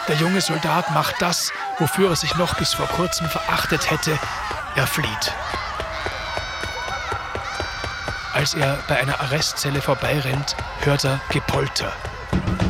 Der 0.08 0.16
junge 0.16 0.40
Soldat 0.40 0.92
macht 0.92 1.16
das, 1.20 1.52
wofür 1.78 2.10
er 2.10 2.16
sich 2.16 2.36
noch 2.36 2.54
bis 2.54 2.72
vor 2.72 2.86
kurzem 2.86 3.28
verachtet 3.28 3.90
hätte. 3.90 4.18
Er 4.76 4.86
flieht. 4.86 5.32
Als 8.34 8.52
er 8.52 8.78
bei 8.86 9.00
einer 9.00 9.18
Arrestzelle 9.18 9.80
vorbeirennt, 9.80 10.54
hört 10.80 11.04
er 11.04 11.18
Gepolter. 11.30 11.94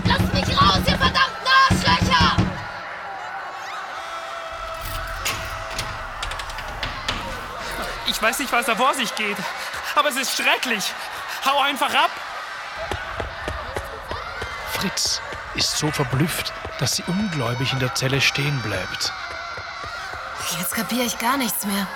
Lasst 0.04 0.32
mich 0.32 0.56
raus, 0.56 0.78
ihr 0.86 0.96
verdammten 0.96 1.48
Arschlöcher! 1.68 2.36
Ich 8.06 8.22
weiß 8.22 8.38
nicht, 8.38 8.52
was 8.52 8.66
da 8.66 8.76
vor 8.76 8.94
sich 8.94 9.12
geht, 9.16 9.36
aber 9.96 10.08
es 10.08 10.16
ist 10.16 10.36
schrecklich. 10.36 10.92
Hau 11.44 11.60
einfach 11.60 11.92
ab! 11.92 12.10
Fritz 14.74 15.20
ist 15.56 15.76
so 15.76 15.90
verblüfft, 15.90 16.52
dass 16.78 16.94
sie 16.94 17.02
ungläubig 17.08 17.72
in 17.72 17.80
der 17.80 17.96
Zelle 17.96 18.20
stehen 18.20 18.62
bleibt. 18.62 19.12
Jetzt 20.58 20.74
kapiere 20.74 21.04
ich 21.04 21.18
gar 21.18 21.36
nichts 21.36 21.66
mehr. 21.66 21.86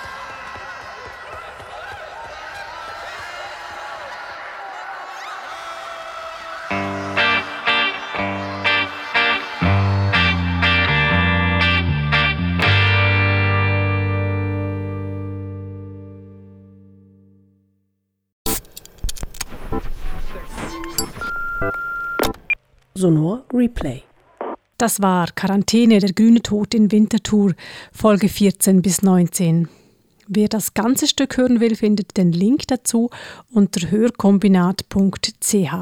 Sonor 22.93 23.43
Replay. 23.51 24.03
Das 24.81 24.99
war 24.99 25.27
Quarantäne, 25.35 25.99
der 25.99 26.11
grüne 26.11 26.41
Tod 26.41 26.73
in 26.73 26.91
Winterthur, 26.91 27.53
Folge 27.91 28.27
14 28.27 28.81
bis 28.81 29.03
19. 29.03 29.67
Wer 30.27 30.47
das 30.47 30.73
ganze 30.73 31.05
Stück 31.05 31.37
hören 31.37 31.59
will, 31.59 31.75
findet 31.75 32.17
den 32.17 32.31
Link 32.31 32.65
dazu 32.65 33.11
unter 33.51 33.91
hörkombinat.ch. 33.91 35.75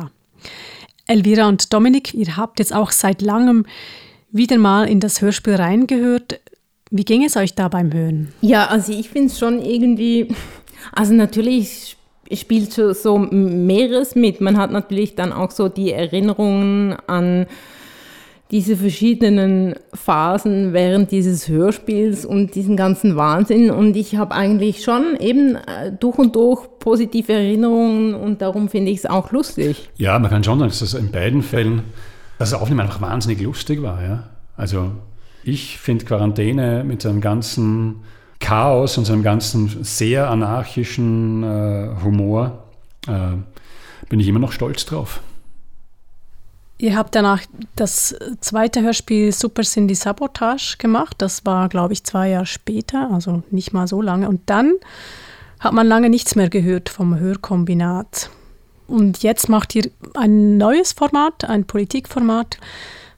Elvira 1.07 1.47
und 1.47 1.71
Dominik, 1.71 2.13
ihr 2.13 2.35
habt 2.35 2.59
jetzt 2.59 2.75
auch 2.75 2.91
seit 2.91 3.21
langem 3.21 3.65
wieder 4.33 4.57
mal 4.57 4.83
in 4.83 4.99
das 4.99 5.21
Hörspiel 5.21 5.55
reingehört. 5.55 6.41
Wie 6.91 7.05
ging 7.05 7.23
es 7.23 7.37
euch 7.37 7.55
da 7.55 7.69
beim 7.69 7.93
Hören? 7.93 8.33
Ja, 8.41 8.67
also 8.67 8.91
ich 8.91 9.07
finde 9.07 9.27
es 9.27 9.39
schon 9.39 9.61
irgendwie, 9.61 10.35
also 10.91 11.13
natürlich 11.13 11.95
spielt 12.33 12.73
so, 12.73 13.17
mehreres 13.17 14.15
mit. 14.15 14.41
Man 14.41 14.57
hat 14.57 14.71
natürlich 14.71 15.15
dann 15.15 15.31
auch 15.31 15.51
so 15.51 15.69
die 15.69 15.93
Erinnerungen 15.93 16.97
an 17.07 17.47
diese 18.51 18.75
verschiedenen 18.75 19.75
Phasen 19.93 20.73
während 20.73 21.11
dieses 21.11 21.47
Hörspiels 21.47 22.25
und 22.25 22.55
diesen 22.55 22.75
ganzen 22.75 23.15
Wahnsinn. 23.15 23.69
Und 23.69 23.95
ich 23.95 24.15
habe 24.15 24.33
eigentlich 24.33 24.83
schon 24.83 25.15
eben 25.19 25.55
äh, 25.55 25.91
durch 25.99 26.17
und 26.17 26.35
durch 26.35 26.67
positive 26.79 27.31
Erinnerungen 27.31 28.15
und 28.15 28.41
darum 28.41 28.69
finde 28.69 28.91
ich 28.91 28.99
es 28.99 29.05
auch 29.05 29.31
lustig. 29.31 29.89
Ja, 29.97 30.17
man 30.17 30.31
kann 30.31 30.43
schon 30.43 30.57
sagen, 30.57 30.69
dass 30.69 30.79
das 30.79 30.95
in 30.95 31.11
beiden 31.11 31.43
Fällen, 31.43 31.83
dass 32.39 32.49
das 32.49 32.59
Aufnehmen 32.59 32.81
einfach 32.81 33.01
wahnsinnig 33.01 33.41
lustig 33.41 33.83
war. 33.83 34.01
Ja? 34.01 34.29
Also 34.57 34.91
ich 35.43 35.77
finde 35.77 36.05
Quarantäne 36.05 36.83
mit 36.83 37.03
seinem 37.03 37.21
ganzen 37.21 37.97
Chaos 38.39 38.97
und 38.97 39.05
seinem 39.05 39.21
ganzen 39.21 39.83
sehr 39.83 40.29
anarchischen 40.29 41.43
äh, 41.43 41.89
Humor 42.03 42.63
äh, 43.07 43.35
bin 44.09 44.19
ich 44.19 44.27
immer 44.27 44.39
noch 44.39 44.53
stolz 44.53 44.85
drauf. 44.85 45.21
Ihr 46.81 46.95
habt 46.95 47.13
danach 47.13 47.41
das 47.75 48.15
zweite 48.39 48.81
Hörspiel 48.81 49.33
Super 49.33 49.63
Cindy 49.63 49.95
Sabotage 49.95 50.77
gemacht. 50.77 51.15
Das 51.17 51.45
war, 51.45 51.67
glaube 51.67 51.91
ich, 51.91 52.05
zwei 52.05 52.29
Jahre 52.29 52.45
später, 52.45 53.11
also 53.11 53.43
nicht 53.51 53.73
mal 53.73 53.85
so 53.85 54.01
lange. 54.01 54.29
Und 54.29 54.49
dann 54.49 54.75
hat 55.59 55.73
man 55.73 55.85
lange 55.85 56.09
nichts 56.09 56.35
mehr 56.35 56.47
gehört 56.49 56.87
vom 56.87 57.19
Hörkombinat. 57.19 58.29
Und 58.87 59.23
jetzt 59.23 59.49
macht 59.49 59.75
ihr 59.75 59.91
ein 60.13 60.57
neues 60.57 60.93
Format, 60.93 61.43
ein 61.43 61.65
Politikformat. 61.65 62.57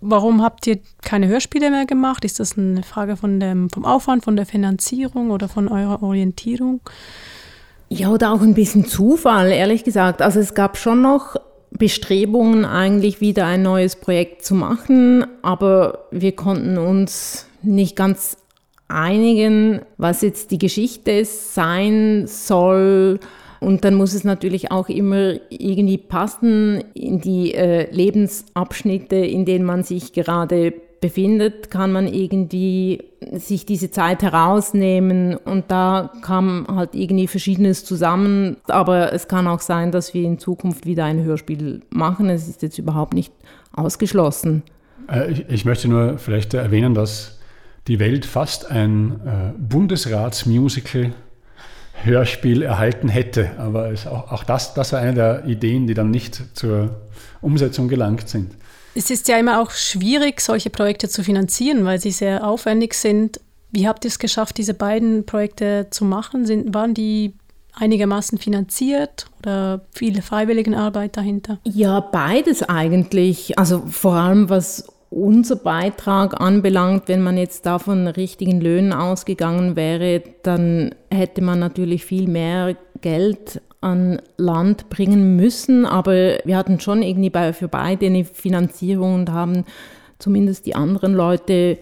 Warum 0.02 0.42
habt 0.42 0.66
ihr 0.66 0.80
keine 1.04 1.28
Hörspiele 1.28 1.70
mehr 1.70 1.86
gemacht? 1.86 2.26
Ist 2.26 2.40
das 2.40 2.58
eine 2.58 2.82
Frage 2.82 3.16
von 3.16 3.40
dem, 3.40 3.70
vom 3.70 3.86
Aufwand, 3.86 4.24
von 4.24 4.36
der 4.36 4.48
Finanzierung 4.48 5.30
oder 5.30 5.48
von 5.48 5.68
eurer 5.68 6.02
Orientierung? 6.02 6.82
Ja, 7.90 8.10
oder 8.10 8.32
auch 8.32 8.42
ein 8.42 8.56
bisschen 8.56 8.88
Zufall, 8.88 9.52
ehrlich 9.52 9.84
gesagt. 9.84 10.24
Also 10.24 10.40
es 10.40 10.56
gab 10.56 10.78
schon 10.78 11.04
noch 11.04 11.36
Bestrebungen, 11.72 12.66
eigentlich 12.66 13.22
wieder 13.22 13.46
ein 13.46 13.64
neues 13.64 13.96
Projekt 13.96 14.44
zu 14.44 14.56
machen, 14.56 15.26
aber 15.42 16.06
wir 16.12 16.34
konnten 16.34 16.78
uns 16.78 17.48
nicht 17.64 17.96
ganz 17.96 18.38
einigen, 18.88 19.82
was 19.98 20.22
jetzt 20.22 20.52
die 20.52 20.58
Geschichte 20.58 21.24
sein 21.26 22.26
soll. 22.28 23.20
Und 23.62 23.86
dann 23.86 23.96
muss 23.96 24.14
es 24.14 24.24
natürlich 24.24 24.72
auch 24.72 24.90
immer 24.90 25.36
irgendwie 25.50 25.98
passen 25.98 26.84
in 26.94 27.22
die 27.22 27.54
äh, 27.54 27.90
Lebensabschnitte, 27.92 29.16
in 29.16 29.46
denen 29.46 29.66
man 29.66 29.84
sich 29.84 30.14
gerade 30.14 30.74
befindet, 31.02 31.72
kann 31.72 31.92
man 31.92 32.08
irgendwie 32.08 33.04
sich 33.34 33.66
diese 33.66 33.90
Zeit 33.90 34.22
herausnehmen 34.22 35.36
und 35.36 35.66
da 35.70 36.12
kam 36.22 36.68
halt 36.70 36.94
irgendwie 36.94 37.28
Verschiedenes 37.28 37.84
zusammen. 37.84 38.58
Aber 38.68 39.12
es 39.12 39.28
kann 39.28 39.48
auch 39.48 39.60
sein, 39.60 39.92
dass 39.92 40.14
wir 40.14 40.24
in 40.24 40.38
Zukunft 40.38 40.86
wieder 40.86 41.06
ein 41.06 41.24
Hörspiel 41.24 41.82
machen. 41.90 42.30
Es 42.30 42.48
ist 42.48 42.62
jetzt 42.62 42.78
überhaupt 42.78 43.16
nicht 43.16 43.34
ausgeschlossen. 43.74 44.62
Äh, 45.10 45.44
ich, 45.50 45.66
möchte 45.66 45.88
nur 45.88 46.20
vielleicht 46.20 46.54
erwähnen, 46.54 46.94
dass 46.94 47.40
die 47.88 48.00
Welt 48.00 48.26
fast 48.26 48.70
ein 48.70 49.20
äh, 49.26 49.54
Bundesratsmusical 49.58 51.14
Hörspiel 52.04 52.62
erhalten 52.62 53.10
hätte. 53.10 53.52
Aber 53.58 53.92
auch, 54.06 54.32
auch 54.32 54.44
das, 54.44 54.76
das 54.76 54.94
war 54.94 55.00
eine 55.00 55.14
der 55.16 55.46
Ideen, 55.46 55.88
die 55.88 55.96
dann 55.96 56.12
nicht 56.12 56.56
zur 56.56 57.02
Umsetzung 57.42 57.88
gelangt 57.88 58.30
sind. 58.30 58.56
Es 58.94 59.10
ist 59.10 59.28
ja 59.28 59.38
immer 59.38 59.62
auch 59.62 59.72
schwierig, 59.72 60.42
solche 60.42 60.70
Projekte 60.70 61.08
zu 61.08 61.24
finanzieren, 61.24 61.86
weil 61.86 62.00
sie 62.00 62.12
sehr 62.12 62.46
aufwendig 62.46 62.94
sind. 62.94 63.40
Wie 63.72 63.88
habt 63.88 64.04
ihr 64.04 64.10
es 64.10 64.20
geschafft, 64.20 64.58
diese 64.58 64.74
beiden 64.74 65.26
Projekte 65.26 65.88
zu 65.92 66.04
machen? 66.04 66.46
Sind, 66.46 66.74
waren 66.74 66.94
die 66.94 67.34
einigermaßen 67.74 68.38
finanziert 68.38 69.28
oder 69.40 69.82
viele 69.94 70.22
Freiwilligenarbeit 70.22 71.16
dahinter? 71.16 71.60
Ja, 71.64 72.02
beides 72.02 72.64
eigentlich. 72.64 73.58
Also 73.58 73.84
vor 73.88 74.16
allem 74.16 74.50
was 74.50 74.88
unser 75.10 75.58
Beitrag 75.58 76.40
anbelangt, 76.40 77.04
wenn 77.08 77.22
man 77.22 77.38
jetzt 77.38 77.66
da 77.66 77.80
von 77.80 78.08
richtigen 78.08 78.62
Löhnen 78.62 78.94
ausgegangen 78.94 79.76
wäre, 79.76 80.24
dann 80.44 80.96
hätte 81.10 81.42
man 81.42 81.60
natürlich 81.60 82.06
viel 82.06 82.28
mehr 82.28 82.78
Geld 83.02 83.62
an 83.82 84.22
Land 84.38 84.90
bringen 84.90 85.36
müssen, 85.36 85.86
aber 85.86 86.38
wir 86.46 86.56
hatten 86.56 86.80
schon 86.80 87.02
irgendwie 87.02 87.30
bei, 87.30 87.54
für 87.54 87.68
beide 87.68 88.06
eine 88.06 88.26
Finanzierung 88.26 89.16
und 89.16 89.32
haben 89.32 89.66
zumindest 90.20 90.66
die 90.68 90.76
anderen 90.76 91.14
Leute 91.14 91.80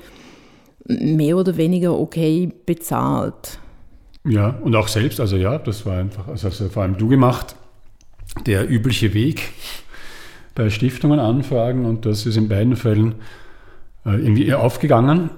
mehr 0.86 1.38
oder 1.38 1.58
weniger 1.58 2.00
okay 2.00 2.52
bezahlt. 2.66 3.60
Ja, 4.26 4.50
und 4.62 4.76
auch 4.76 4.88
selbst, 4.88 5.20
also 5.20 5.36
ja, 5.36 5.58
das 5.58 5.86
war 5.86 5.98
einfach, 5.98 6.28
also 6.28 6.50
hast 6.50 6.62
vor 6.72 6.84
allem 6.84 6.98
du 6.98 7.08
gemacht, 7.08 7.56
der 8.46 8.70
übliche 8.70 9.14
Weg. 9.14 9.52
bei 10.60 10.70
Stiftungen 10.70 11.22
anfragen 11.22 11.86
und 11.86 12.06
das 12.06 12.26
ist 12.26 12.36
in 12.36 12.50
beiden 12.50 12.76
Fällen 12.76 13.16
äh, 14.06 14.10
irgendwie 14.10 14.54
aufgegangen. 14.54 15.30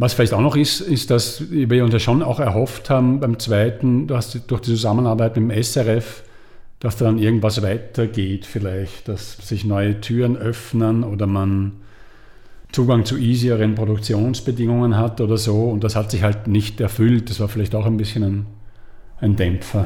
Was 0.00 0.14
vielleicht 0.14 0.32
auch 0.32 0.40
noch 0.40 0.56
ist, 0.56 0.80
ist, 0.80 1.10
dass 1.10 1.50
wir 1.50 1.84
uns 1.84 1.92
ja 1.92 1.98
schon 1.98 2.22
auch 2.22 2.40
erhofft 2.40 2.88
haben 2.88 3.20
beim 3.20 3.38
zweiten, 3.38 4.06
dass 4.06 4.32
durch 4.46 4.62
die 4.62 4.70
Zusammenarbeit 4.70 5.36
mit 5.36 5.50
dem 5.50 5.62
SRF, 5.62 6.22
dass 6.78 6.96
da 6.96 7.04
dann 7.04 7.18
irgendwas 7.18 7.60
weitergeht 7.60 8.46
vielleicht, 8.46 9.08
dass 9.08 9.36
sich 9.46 9.66
neue 9.66 10.00
Türen 10.00 10.38
öffnen 10.38 11.04
oder 11.04 11.26
man 11.26 11.72
Zugang 12.72 13.04
zu 13.04 13.18
easieren 13.18 13.74
Produktionsbedingungen 13.74 14.96
hat 14.96 15.20
oder 15.20 15.36
so. 15.36 15.68
Und 15.68 15.84
das 15.84 15.96
hat 15.96 16.10
sich 16.12 16.22
halt 16.22 16.46
nicht 16.46 16.80
erfüllt. 16.80 17.28
Das 17.28 17.38
war 17.38 17.48
vielleicht 17.48 17.74
auch 17.74 17.84
ein 17.84 17.98
bisschen 17.98 18.22
ein, 18.22 18.46
ein 19.20 19.36
Dämpfer. 19.36 19.84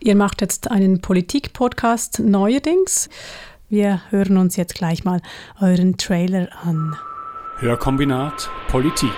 Ihr 0.00 0.16
macht 0.16 0.40
jetzt 0.40 0.72
einen 0.72 1.00
Politik-Podcast 1.00 2.18
neuerdings. 2.18 3.08
Wir 3.68 4.00
hören 4.10 4.38
uns 4.38 4.56
jetzt 4.56 4.74
gleich 4.74 5.04
mal 5.04 5.20
euren 5.60 5.98
Trailer 5.98 6.48
an. 6.64 6.96
Hörkombinat 7.60 8.48
Politik. 8.68 9.10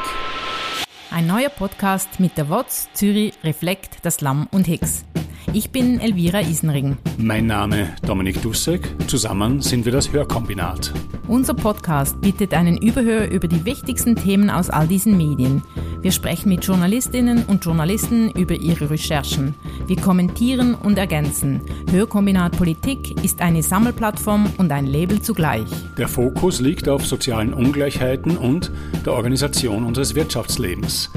Ein 1.10 1.26
neuer 1.26 1.50
Podcast 1.50 2.20
mit 2.20 2.38
der 2.38 2.48
WOTS, 2.48 2.88
Zürich, 2.94 3.34
Reflekt, 3.44 3.98
das 4.00 4.22
Lamm 4.22 4.48
und 4.50 4.66
Hicks. 4.66 5.04
Ich 5.52 5.72
bin 5.72 6.00
Elvira 6.00 6.40
Isenring. 6.40 6.96
Mein 7.18 7.44
Name 7.46 7.94
Dominik 8.00 8.40
Dussek. 8.40 8.94
Zusammen 9.08 9.60
sind 9.60 9.84
wir 9.84 9.92
das 9.92 10.10
Hörkombinat. 10.10 10.90
Unser 11.30 11.54
Podcast 11.54 12.20
bietet 12.20 12.54
einen 12.54 12.76
Überhör 12.76 13.30
über 13.30 13.46
die 13.46 13.64
wichtigsten 13.64 14.16
Themen 14.16 14.50
aus 14.50 14.68
all 14.68 14.88
diesen 14.88 15.16
Medien. 15.16 15.62
Wir 16.02 16.10
sprechen 16.10 16.48
mit 16.48 16.64
Journalistinnen 16.64 17.44
und 17.44 17.64
Journalisten 17.64 18.32
über 18.32 18.56
ihre 18.56 18.90
Recherchen. 18.90 19.54
Wir 19.86 19.94
kommentieren 19.94 20.74
und 20.74 20.98
ergänzen. 20.98 21.60
Hörkombinat 21.88 22.56
Politik 22.58 23.22
ist 23.22 23.42
eine 23.42 23.62
Sammelplattform 23.62 24.52
und 24.58 24.72
ein 24.72 24.88
Label 24.88 25.22
zugleich. 25.22 25.68
Der 25.96 26.08
Fokus 26.08 26.60
liegt 26.60 26.88
auf 26.88 27.06
sozialen 27.06 27.54
Ungleichheiten 27.54 28.36
und 28.36 28.72
der 29.06 29.12
Organisation 29.12 29.84
unseres 29.84 30.16
Wirtschaftslebens. 30.16 31.10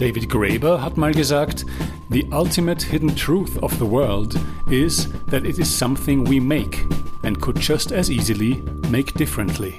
David 0.00 0.30
Graeber 0.30 0.82
hat 0.82 0.96
mal 0.96 1.12
gesagt, 1.12 1.66
The 2.08 2.24
ultimate 2.32 2.82
hidden 2.82 3.14
truth 3.14 3.62
of 3.62 3.74
the 3.74 3.84
world 3.84 4.34
is 4.70 5.10
that 5.30 5.44
it 5.44 5.58
is 5.58 5.68
something 5.68 6.26
we 6.26 6.40
make 6.40 6.86
and 7.22 7.38
could 7.38 7.58
just 7.62 7.92
as 7.92 8.08
easily 8.08 8.62
make 8.88 9.12
differently. 9.12 9.74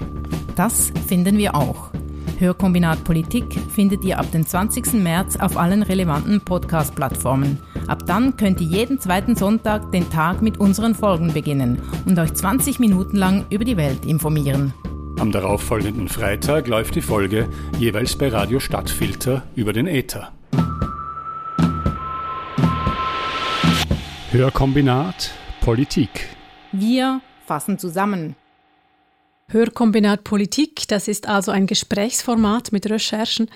Das 0.55 0.93
finden 1.07 1.39
wir 1.39 1.55
auch. 1.55 1.89
Hörkombinat 2.37 3.03
Politik 3.03 3.59
findet 3.73 4.03
ihr 4.03 4.19
ab 4.19 4.31
dem 4.31 4.45
20. 4.45 4.93
März 4.93 5.37
auf 5.37 5.57
allen 5.57 5.81
relevanten 5.81 6.39
Podcast-Plattformen. 6.39 7.57
Ab 7.87 8.05
dann 8.05 8.37
könnt 8.37 8.61
ihr 8.61 8.67
jeden 8.67 8.99
zweiten 8.99 9.35
Sonntag 9.35 9.91
den 9.91 10.07
Tag 10.11 10.43
mit 10.43 10.59
unseren 10.59 10.93
Folgen 10.93 11.33
beginnen 11.33 11.81
und 12.05 12.19
euch 12.19 12.33
20 12.33 12.79
Minuten 12.79 13.17
lang 13.17 13.45
über 13.49 13.65
die 13.65 13.77
Welt 13.77 14.05
informieren. 14.05 14.71
Am 15.21 15.31
darauffolgenden 15.31 16.07
Freitag 16.07 16.67
läuft 16.67 16.95
die 16.95 17.03
Folge 17.03 17.47
jeweils 17.77 18.15
bei 18.15 18.29
Radio 18.29 18.59
Stadtfilter 18.59 19.43
über 19.53 19.71
den 19.71 19.85
Äther. 19.85 20.31
Hörkombinat 24.31 25.29
Politik. 25.59 26.27
Wir 26.71 27.21
fassen 27.45 27.77
zusammen. 27.77 28.35
Hörkombinat 29.49 30.23
Politik, 30.23 30.87
das 30.87 31.07
ist 31.07 31.27
also 31.27 31.51
ein 31.51 31.67
Gesprächsformat 31.67 32.71
mit 32.71 32.89
Recherchen 32.89 33.47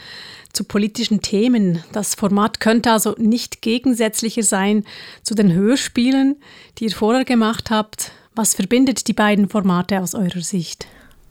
zu 0.53 0.65
politischen 0.65 1.21
Themen. 1.21 1.83
Das 1.93 2.13
Format 2.13 2.59
könnte 2.59 2.91
also 2.91 3.15
nicht 3.17 3.63
gegensätzlicher 3.63 4.43
sein 4.43 4.83
zu 5.23 5.33
den 5.33 5.51
Hörspielen, 5.51 6.35
die 6.77 6.83
ihr 6.83 6.91
vorher 6.91 7.25
gemacht 7.25 7.71
habt. 7.71 8.11
Was 8.35 8.53
verbindet 8.53 9.07
die 9.07 9.13
beiden 9.13 9.49
Formate 9.49 9.99
aus 9.99 10.13
eurer 10.13 10.41
Sicht? 10.41 10.85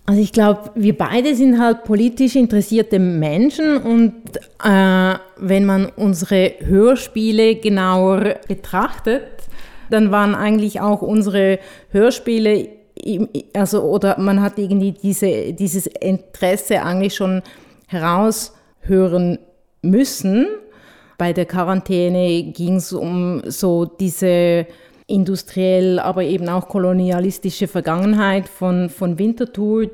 Also 0.06 0.20
ich 0.20 0.32
glaube, 0.32 0.70
wir 0.74 0.96
beide 0.96 1.34
sind 1.34 1.58
halt 1.58 1.84
politisch 1.84 2.36
interessierte 2.36 2.98
Menschen 2.98 3.78
und 3.78 4.36
äh, 4.62 5.18
wenn 5.38 5.64
man 5.64 5.86
unsere 5.96 6.52
Hörspiele 6.60 7.54
genauer 7.56 8.36
betrachtet, 8.46 9.22
dann 9.88 10.10
waren 10.10 10.34
eigentlich 10.34 10.80
auch 10.80 11.00
unsere 11.00 11.58
Hörspiele, 11.90 12.68
also 13.54 13.82
oder 13.82 14.18
man 14.18 14.42
hat 14.42 14.58
irgendwie 14.58 14.92
diese, 14.92 15.54
dieses 15.54 15.86
Interesse 15.86 16.82
eigentlich 16.82 17.14
schon 17.14 17.42
heraushören 17.86 19.38
müssen. 19.80 20.48
Bei 21.16 21.32
der 21.32 21.46
Quarantäne 21.46 22.52
ging 22.52 22.76
es 22.76 22.92
um 22.92 23.40
so 23.46 23.86
diese 23.86 24.66
industriell, 25.06 25.98
aber 25.98 26.22
eben 26.22 26.48
auch 26.48 26.68
kolonialistische 26.68 27.68
Vergangenheit 27.68 28.48
von, 28.48 28.88
von 28.88 29.18
Winterthur. 29.18 29.90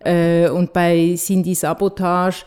Äh, 0.00 0.48
und 0.48 0.72
bei 0.72 1.14
Cindy 1.16 1.54
Sabotage, 1.54 2.44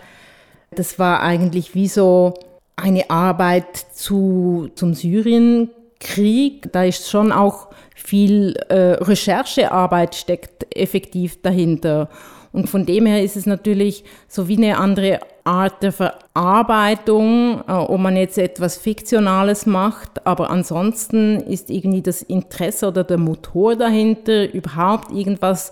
das 0.71 0.99
war 0.99 1.21
eigentlich 1.21 1.75
wie 1.75 1.87
so 1.87 2.33
eine 2.75 3.09
Arbeit 3.09 3.77
zu, 3.93 4.69
zum 4.75 4.93
Syrienkrieg. 4.93 6.71
Da 6.71 6.83
ist 6.83 7.09
schon 7.09 7.31
auch 7.31 7.67
viel 7.95 8.55
äh, 8.69 8.93
Recherchearbeit 9.03 10.15
steckt 10.15 10.75
effektiv 10.75 11.41
dahinter. 11.41 12.09
Und 12.53 12.69
von 12.69 12.85
dem 12.85 13.05
her 13.07 13.21
ist 13.23 13.35
es 13.35 13.45
natürlich 13.45 14.05
so 14.29 14.47
wie 14.47 14.57
eine 14.57 14.77
andere 14.77 15.19
Art 15.43 15.83
der 15.83 15.91
Verarbeitung, 15.91 17.63
äh, 17.67 17.71
ob 17.71 17.99
man 17.99 18.15
jetzt 18.15 18.37
etwas 18.37 18.77
Fiktionales 18.77 19.65
macht, 19.65 20.25
aber 20.25 20.49
ansonsten 20.51 21.39
ist 21.41 21.69
irgendwie 21.69 22.03
das 22.03 22.21
Interesse 22.21 22.87
oder 22.87 23.03
der 23.03 23.17
Motor 23.17 23.75
dahinter, 23.75 24.53
überhaupt 24.53 25.11
irgendwas 25.11 25.71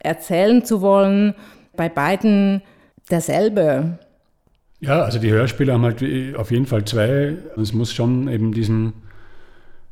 erzählen 0.00 0.64
zu 0.64 0.80
wollen, 0.80 1.34
bei 1.76 1.88
beiden 1.88 2.62
derselbe. 3.10 3.98
Ja, 4.80 5.02
also 5.02 5.18
die 5.18 5.30
Hörspiele 5.30 5.72
haben 5.72 5.84
halt 5.84 6.02
auf 6.36 6.50
jeden 6.50 6.66
Fall 6.66 6.84
zwei. 6.84 7.36
Es 7.60 7.72
muss 7.72 7.92
schon 7.92 8.28
eben 8.28 8.52
diesen 8.52 8.94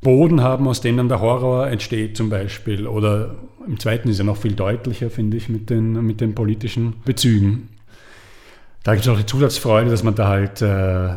Boden 0.05 0.41
haben, 0.41 0.69
aus 0.69 0.81
dem 0.81 0.97
dann 0.97 1.09
der 1.09 1.21
Horror 1.21 1.67
entsteht 1.67 2.17
zum 2.17 2.31
Beispiel. 2.31 2.87
Oder 2.87 3.35
im 3.67 3.81
zweiten 3.81 4.09
ist 4.09 4.21
er 4.21 4.25
noch 4.25 4.37
viel 4.37 4.53
deutlicher, 4.53 5.11
finde 5.11 5.37
ich, 5.37 5.49
mit 5.49 5.69
den, 5.71 6.07
mit 6.07 6.21
den 6.21 6.37
politischen 6.37 6.95
Bezügen. 7.05 7.71
Da 8.85 8.93
gibt 8.93 9.05
es 9.05 9.13
auch 9.13 9.19
die 9.19 9.27
Zusatzfreude, 9.27 9.91
dass 9.91 10.05
man 10.05 10.15
da 10.15 10.29
halt 10.29 10.63
äh, 10.63 11.17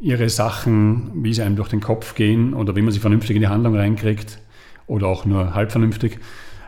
ihre 0.00 0.28
Sachen, 0.28 1.10
wie 1.22 1.32
sie 1.32 1.42
einem 1.42 1.56
durch 1.56 1.68
den 1.68 1.80
Kopf 1.80 2.14
gehen 2.14 2.52
oder 2.52 2.76
wie 2.76 2.82
man 2.82 2.92
sie 2.92 3.00
vernünftig 3.00 3.36
in 3.36 3.42
die 3.42 3.48
Handlung 3.48 3.76
reinkriegt 3.76 4.38
oder 4.86 5.06
auch 5.06 5.24
nur 5.24 5.54
halb 5.54 5.70
vernünftig, 5.70 6.18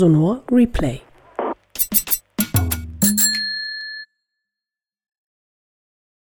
Sonor 0.00 0.44
Replay. 0.48 1.09